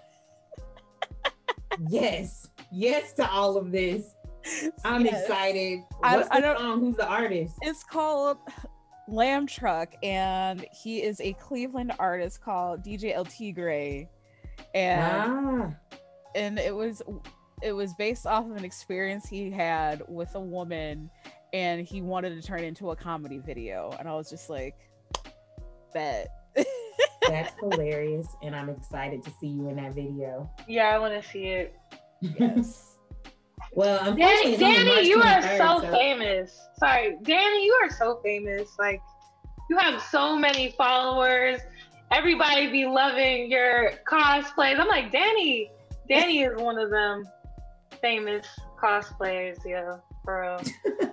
yes, 1.88 2.48
yes 2.70 3.12
to 3.14 3.30
all 3.30 3.56
of 3.56 3.72
this. 3.72 4.14
I'm 4.84 5.04
yes. 5.04 5.22
excited. 5.22 5.80
What's 5.98 6.28
I, 6.30 6.40
the 6.40 6.48
I 6.48 6.56
song? 6.56 6.80
Who's 6.80 6.96
the 6.96 7.06
artist? 7.06 7.54
It's 7.62 7.84
called 7.84 8.38
Lamb 9.08 9.46
Truck, 9.46 9.94
and 10.02 10.64
he 10.82 11.02
is 11.02 11.20
a 11.20 11.32
Cleveland 11.34 11.92
artist 11.98 12.42
called 12.42 12.84
DJ 12.84 13.14
El 13.14 13.24
Tigre, 13.24 14.08
and 14.74 15.32
ah. 15.32 15.70
and 16.34 16.58
it 16.58 16.74
was 16.74 17.02
it 17.62 17.72
was 17.72 17.94
based 17.94 18.26
off 18.26 18.44
of 18.44 18.56
an 18.56 18.64
experience 18.64 19.28
he 19.28 19.50
had 19.50 20.02
with 20.08 20.34
a 20.34 20.40
woman 20.40 21.10
and 21.52 21.86
he 21.86 22.02
wanted 22.02 22.40
to 22.40 22.46
turn 22.46 22.60
it 22.60 22.64
into 22.64 22.90
a 22.90 22.96
comedy 22.96 23.38
video 23.38 23.94
and 23.98 24.08
i 24.08 24.12
was 24.12 24.28
just 24.28 24.50
like 24.50 24.76
bet 25.94 26.28
that's 27.28 27.54
hilarious 27.60 28.26
and 28.42 28.56
i'm 28.56 28.68
excited 28.68 29.22
to 29.22 29.30
see 29.40 29.46
you 29.46 29.68
in 29.68 29.76
that 29.76 29.94
video 29.94 30.50
yeah 30.66 30.88
i 30.88 30.98
want 30.98 31.14
to 31.14 31.28
see 31.30 31.44
it 31.44 31.74
yes 32.20 32.91
well 33.74 34.14
danny, 34.14 34.56
danny 34.56 35.08
you 35.08 35.20
are 35.20 35.42
so, 35.56 35.80
so 35.80 35.90
famous 35.90 36.68
sorry 36.78 37.16
danny 37.22 37.64
you 37.64 37.72
are 37.82 37.90
so 37.90 38.20
famous 38.22 38.68
like 38.78 39.00
you 39.70 39.76
have 39.76 40.00
so 40.02 40.36
many 40.36 40.70
followers 40.72 41.60
everybody 42.10 42.70
be 42.70 42.84
loving 42.84 43.50
your 43.50 43.92
cosplays 44.06 44.78
i'm 44.78 44.88
like 44.88 45.10
danny 45.10 45.70
danny 46.08 46.42
is 46.42 46.60
one 46.60 46.78
of 46.78 46.90
them 46.90 47.24
famous 48.02 48.46
cosplayers, 48.82 49.58
yeah, 49.64 49.96
bro. 50.24 50.58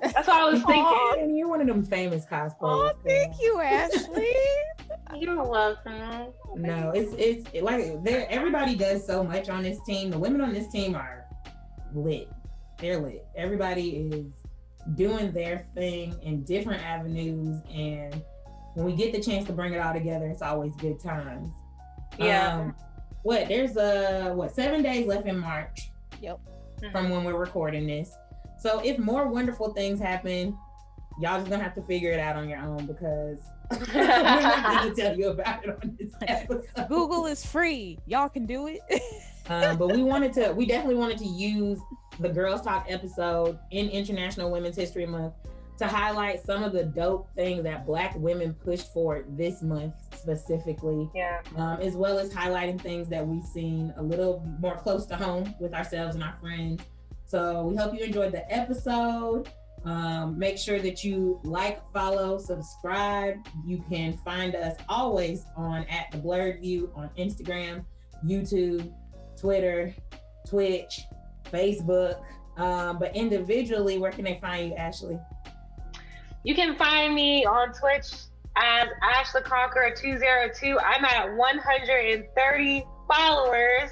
That's 0.02 0.28
what 0.28 0.30
I 0.30 0.50
was 0.50 0.64
thinking. 0.66 1.24
and 1.24 1.38
you're 1.38 1.48
one 1.48 1.62
of 1.62 1.68
them 1.68 1.84
famous 1.84 2.26
cosplayers. 2.26 2.56
Oh, 2.62 2.92
thank 3.06 3.40
you, 3.40 3.62
Ashley. 3.62 4.34
you're 5.16 5.44
welcome. 5.44 6.34
No, 6.56 6.92
it's 6.92 7.14
it's 7.18 7.62
like 7.62 8.04
there. 8.04 8.28
Everybody 8.30 8.76
does 8.76 9.06
so 9.06 9.24
much 9.24 9.50
on 9.50 9.64
this 9.64 9.78
team. 9.86 10.10
The 10.10 10.20
women 10.20 10.42
on 10.42 10.54
this 10.54 10.68
team 10.70 10.96
are 10.96 11.26
lit. 11.94 12.30
They're 12.80 13.00
lit. 13.00 13.26
Everybody 13.36 13.90
is 13.98 14.26
doing 14.96 15.32
their 15.32 15.68
thing 15.76 16.16
in 16.24 16.44
different 16.44 16.84
avenues, 16.84 17.62
and 17.74 18.24
when 18.74 18.86
we 18.86 18.94
get 18.94 19.14
the 19.14 19.22
chance 19.22 19.46
to 19.48 19.54
bring 19.54 19.74
it 19.74 19.80
all 19.80 19.94
together, 19.94 20.28
it's 20.28 20.42
always 20.42 20.76
good 20.78 21.00
times. 21.00 21.50
Yeah. 22.18 22.58
Um, 22.58 22.76
what? 23.24 23.48
There's 23.48 23.76
a 23.78 24.32
uh, 24.32 24.34
what? 24.34 24.56
Seven 24.56 24.82
days 24.82 25.08
left 25.08 25.28
in 25.28 25.38
March. 25.38 25.92
Yep 26.22 26.40
mm-hmm. 26.82 26.92
from 26.92 27.10
when 27.10 27.24
we're 27.24 27.36
recording 27.36 27.88
this. 27.88 28.16
So 28.60 28.82
if 28.84 28.98
more 28.98 29.28
wonderful 29.28 29.74
things 29.74 30.00
happen, 30.00 30.58
y'all 31.20 31.40
just 31.40 31.50
gonna 31.50 31.64
have 31.64 31.76
to 31.76 31.82
figure 31.84 32.12
it 32.12 32.20
out 32.20 32.36
on 32.36 32.50
your 32.50 32.60
own 32.60 32.86
because 32.86 33.40
we're 33.94 34.04
not 34.04 34.64
gonna 34.64 34.96
tell 34.96 35.18
you 35.18 35.30
about 35.30 35.64
it 35.64 35.70
on 35.70 35.98
this 36.00 36.12
episode. 36.22 36.88
Google 36.88 37.26
is 37.26 37.46
free. 37.46 38.00
Y'all 38.06 38.30
can 38.30 38.46
do 38.46 38.68
it. 38.68 38.82
um, 39.50 39.78
but 39.78 39.92
we 39.94 40.04
wanted 40.04 40.34
to, 40.34 40.52
we 40.52 40.66
definitely 40.66 40.96
wanted 40.96 41.18
to 41.20 41.28
use 41.28 41.80
the 42.20 42.30
Girls 42.30 42.62
Talk 42.62 42.86
episode 42.90 43.60
in 43.72 43.90
International 43.90 44.52
Women's 44.52 44.76
History 44.76 45.06
Month 45.06 45.34
to 45.78 45.88
highlight 45.88 46.44
some 46.44 46.62
of 46.64 46.74
the 46.74 46.84
dope 46.84 47.30
things 47.36 47.64
that 47.64 47.86
Black 47.86 48.14
women 48.18 48.54
pushed 48.54 48.94
for 48.94 49.24
this 49.30 49.62
month 49.62 49.94
specifically. 50.14 51.10
Yeah. 51.16 51.42
Um, 51.56 51.80
as 51.80 51.96
well 51.96 52.20
as 52.20 52.34
highlighting 52.34 52.80
things 52.80 53.08
that 53.10 53.26
we've 53.26 53.46
seen 53.46 53.94
a 53.96 54.04
little 54.04 54.46
more 54.60 54.76
close 54.76 55.06
to 55.08 55.16
home 55.16 55.56
with 55.60 55.74
ourselves 55.74 56.16
and 56.16 56.24
our 56.24 56.36
friends. 56.42 56.84
So 57.26 57.64
we 57.64 57.78
hope 57.78 57.94
you 57.94 58.04
enjoyed 58.04 58.34
the 58.34 58.52
episode. 58.54 59.50
Um, 59.86 60.38
make 60.38 60.58
sure 60.58 60.80
that 60.82 61.06
you 61.06 61.40
like, 61.44 61.82
follow, 61.94 62.38
subscribe. 62.38 63.38
You 63.66 63.82
can 63.90 64.18
find 64.26 64.56
us 64.56 64.76
always 64.90 65.46
on 65.56 65.86
at 65.86 66.12
the 66.12 66.18
Blurred 66.18 66.60
View 66.60 66.92
on 66.94 67.10
Instagram, 67.18 67.86
YouTube, 68.26 68.92
Twitter, 69.40 69.96
Twitch, 70.46 71.00
Facebook. 71.52 72.22
Um, 72.58 73.00
but 73.00 73.16
individually, 73.16 73.98
where 73.98 74.12
can 74.12 74.26
they 74.26 74.38
find 74.42 74.70
you, 74.70 74.76
Ashley? 74.76 75.18
You 76.44 76.56
can 76.56 76.76
find 76.76 77.14
me 77.14 77.46
on 77.46 77.74
Twitch 77.74 78.12
as 78.56 78.88
Ash 79.02 79.32
the 79.32 79.42
Conqueror 79.42 79.92
202. 79.92 80.80
I'm 80.80 81.06
at 81.06 81.36
130 81.36 82.86
followers. 83.08 83.90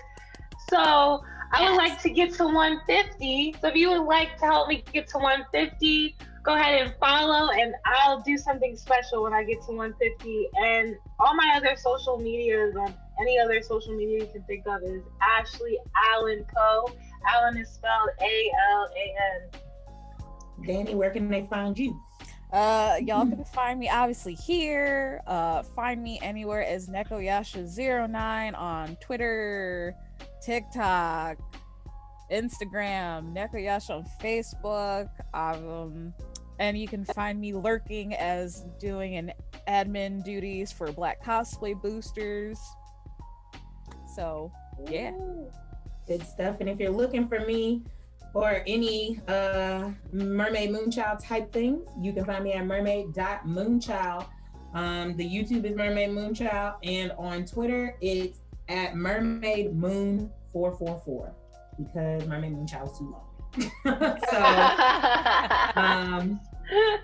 So 0.70 1.24
I 1.54 1.62
would 1.62 1.76
yes. 1.76 1.78
like 1.78 2.02
to 2.02 2.10
get 2.10 2.34
to 2.36 2.46
150. 2.46 3.56
So 3.62 3.68
if 3.70 3.76
you 3.76 3.90
would 3.90 4.06
like 4.06 4.38
to 4.40 4.46
help 4.46 4.68
me 4.68 4.84
get 4.92 5.08
to 5.10 5.18
150, 5.18 6.18
go 6.44 6.56
ahead 6.56 6.82
and 6.82 6.94
follow 7.00 7.52
and 7.52 7.74
I'll 7.86 8.22
do 8.22 8.38
something 8.38 8.76
special 8.76 9.24
when 9.24 9.34
I 9.34 9.44
get 9.44 9.62
to 9.64 9.72
150. 9.72 10.50
And 10.62 10.96
all 11.20 11.36
my 11.36 11.54
other 11.56 11.76
social 11.78 12.18
medias 12.18 12.76
on 12.76 12.94
any 13.20 13.40
other 13.40 13.62
social 13.62 13.96
media 13.96 14.20
you 14.20 14.30
can 14.32 14.44
think 14.44 14.68
of 14.68 14.84
is 14.84 15.04
Ashley 15.22 15.78
Allen 16.14 16.46
Co. 16.54 16.90
Allen 17.26 17.58
is 17.58 17.70
spelled 17.70 18.10
A 18.22 18.52
L 18.72 18.90
A 18.96 19.16
N. 19.36 19.62
Danny, 20.66 20.96
where 20.96 21.12
can 21.12 21.30
they 21.30 21.46
find 21.50 21.78
you? 21.78 22.00
Uh, 22.52 22.96
y'all 23.02 23.28
can 23.28 23.44
find 23.44 23.80
me 23.80 23.90
obviously 23.90 24.34
here. 24.34 25.22
Uh, 25.28 25.64
find 25.64 26.02
me 26.02 26.20
anywhere 26.22 26.64
as 26.64 26.88
Nekoyasha09 26.88 28.58
on 28.58 28.96
Twitter, 28.98 29.94
TikTok, 30.42 31.38
Instagram, 32.32 33.34
Nekoyash 33.36 33.90
on 33.90 34.06
Facebook. 34.22 35.10
Um, 35.34 36.14
and 36.60 36.78
you 36.78 36.88
can 36.88 37.06
find 37.06 37.40
me 37.40 37.54
lurking 37.54 38.16
as 38.16 38.66
doing 38.80 39.16
an 39.16 39.34
admin 39.68 40.24
duties 40.24 40.72
for 40.72 40.92
Black 40.92 41.24
Cosplay 41.24 41.80
Boosters. 41.80 42.60
So, 44.16 44.52
yeah. 44.90 45.12
Good 46.08 46.26
stuff. 46.26 46.58
And 46.60 46.70
if 46.70 46.80
you're 46.80 46.92
looking 46.92 47.28
for 47.28 47.42
me 47.42 47.84
or 48.34 48.64
any 48.68 49.20
uh, 49.28 49.90
Mermaid 50.12 50.70
Moonchild 50.70 51.24
type 51.24 51.52
things, 51.52 51.88
you 52.02 52.14
can 52.14 52.26
find 52.26 52.44
me 52.44 52.54
at 52.54 52.66
mermaid.moonchild. 52.66 54.26
Um, 54.74 55.16
the 55.18 55.28
YouTube 55.28 55.66
is 55.66 55.76
Mermaid 55.76 56.10
Moonchild, 56.10 56.76
and 56.84 57.12
on 57.18 57.46
Twitter, 57.46 57.96
it's 58.02 58.40
at 58.70 58.96
Mermaid 58.96 59.76
Moon 59.76 60.30
444 60.52 61.34
because 61.78 62.28
Mermaid 62.28 62.54
Moonchild 62.54 62.92
is 62.92 62.98
too 62.98 63.12
long. 63.12 63.24
so 64.30 64.38
um, 65.82 66.40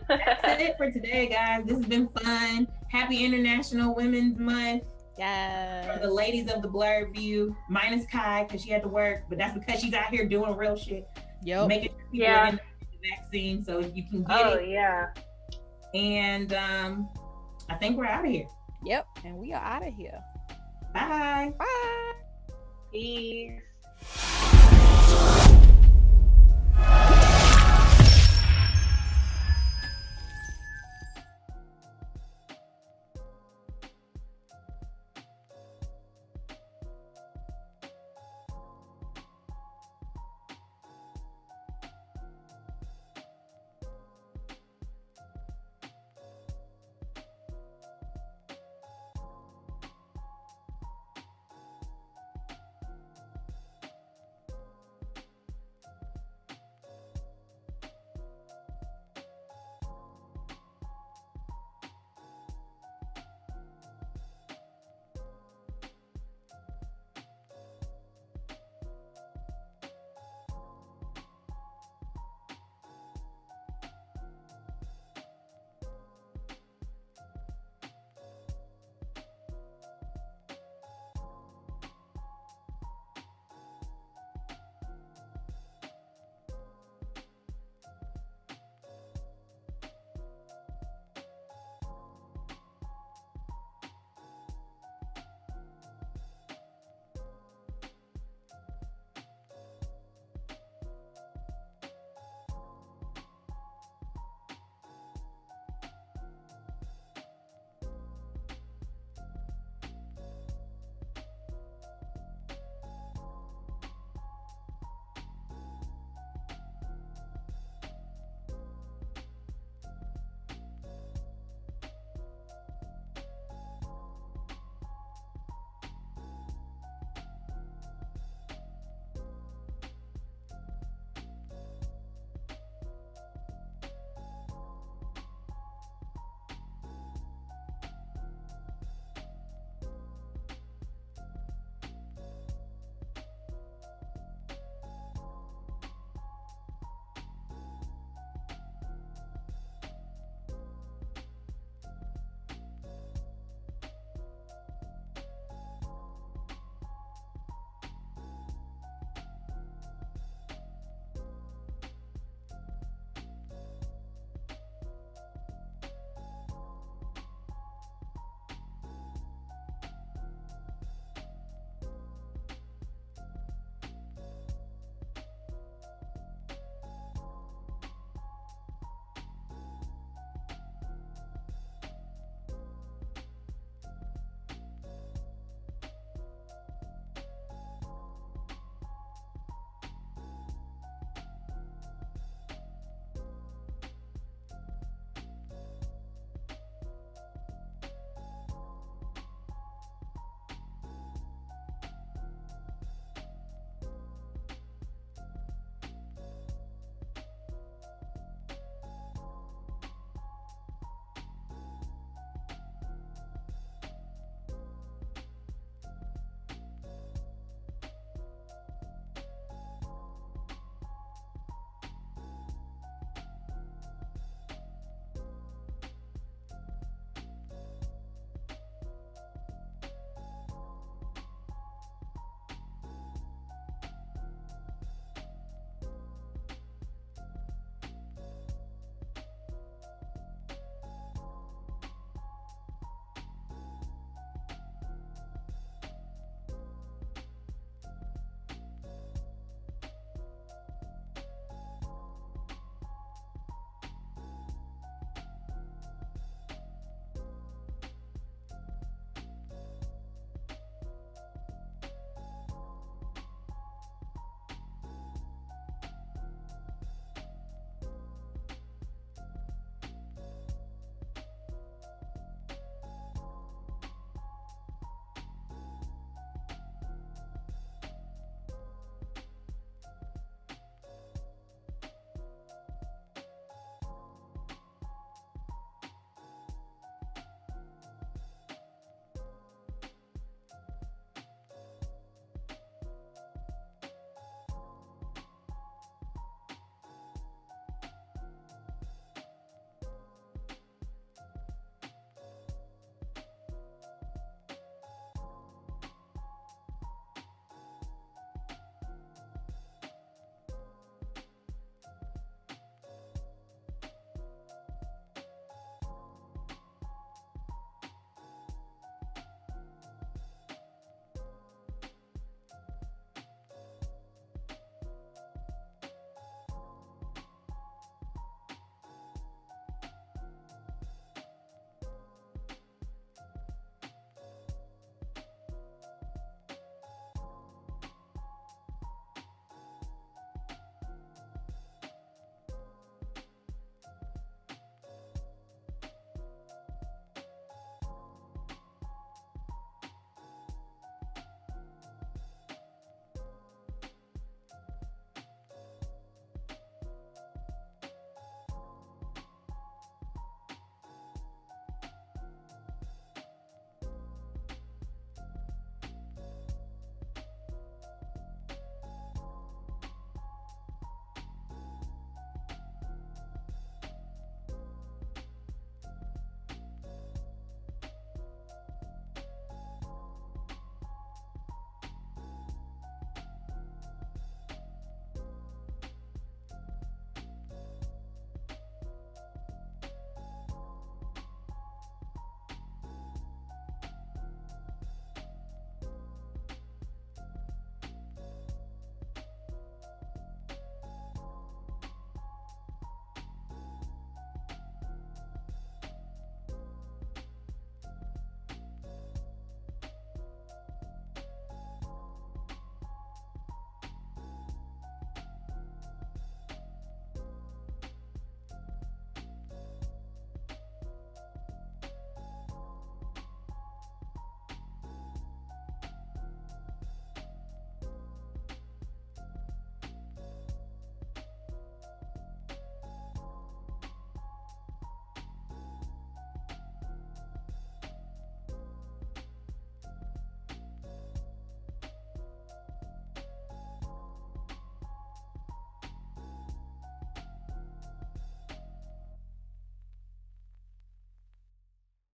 that's 0.08 0.62
it 0.62 0.78
for 0.78 0.91
today, 0.91 1.28
guys. 1.28 1.64
This 1.66 1.78
has 1.78 1.86
been 1.86 2.08
fun. 2.10 2.68
Happy 2.89 3.24
International 3.24 3.95
Women's 3.95 4.38
Month. 4.38 4.84
Yeah. 5.18 5.93
For 5.93 5.99
the 6.07 6.11
ladies 6.14 6.51
of 6.51 6.61
the 6.61 6.68
blurred 6.68 7.14
view, 7.14 7.55
minus 7.70 8.05
Kai 8.07 8.43
because 8.43 8.64
she 8.64 8.72
had 8.72 8.82
to 8.84 8.88
work, 8.88 9.24
but 9.30 9.38
that's 9.38 9.53
because 9.57 9.80
she's 9.80 9.93
out 9.93 10.09
here 10.09 10.28
doing 10.28 10.55
real 10.57 10.76
shit. 10.76 11.07
Yep. 11.43 11.68
Making 11.68 11.89
sure 11.89 11.97
people 12.11 12.18
Yeah. 12.20 12.47
are 12.47 12.51
getting 12.51 12.59
the 13.01 13.09
vaccine 13.09 13.64
so 13.64 13.80
you 13.80 14.03
can 14.09 14.24
get 14.24 14.45
oh 14.45 14.53
it. 14.53 14.59
Oh, 14.61 14.66
yeah. 14.66 15.07
And 15.93 16.53
um, 16.53 17.09
I 17.70 17.76
think 17.76 17.97
we're 17.97 18.05
out 18.05 18.26
of 18.26 18.32
here. 18.32 18.47
Yep. 18.84 19.05
And 19.26 19.38
we 19.38 19.53
are 19.53 19.61
out 19.64 19.86
of 19.86 19.93
here. 19.93 20.20
Bye. 20.93 21.53
Bye. 21.57 22.14
Peace. 22.91 23.61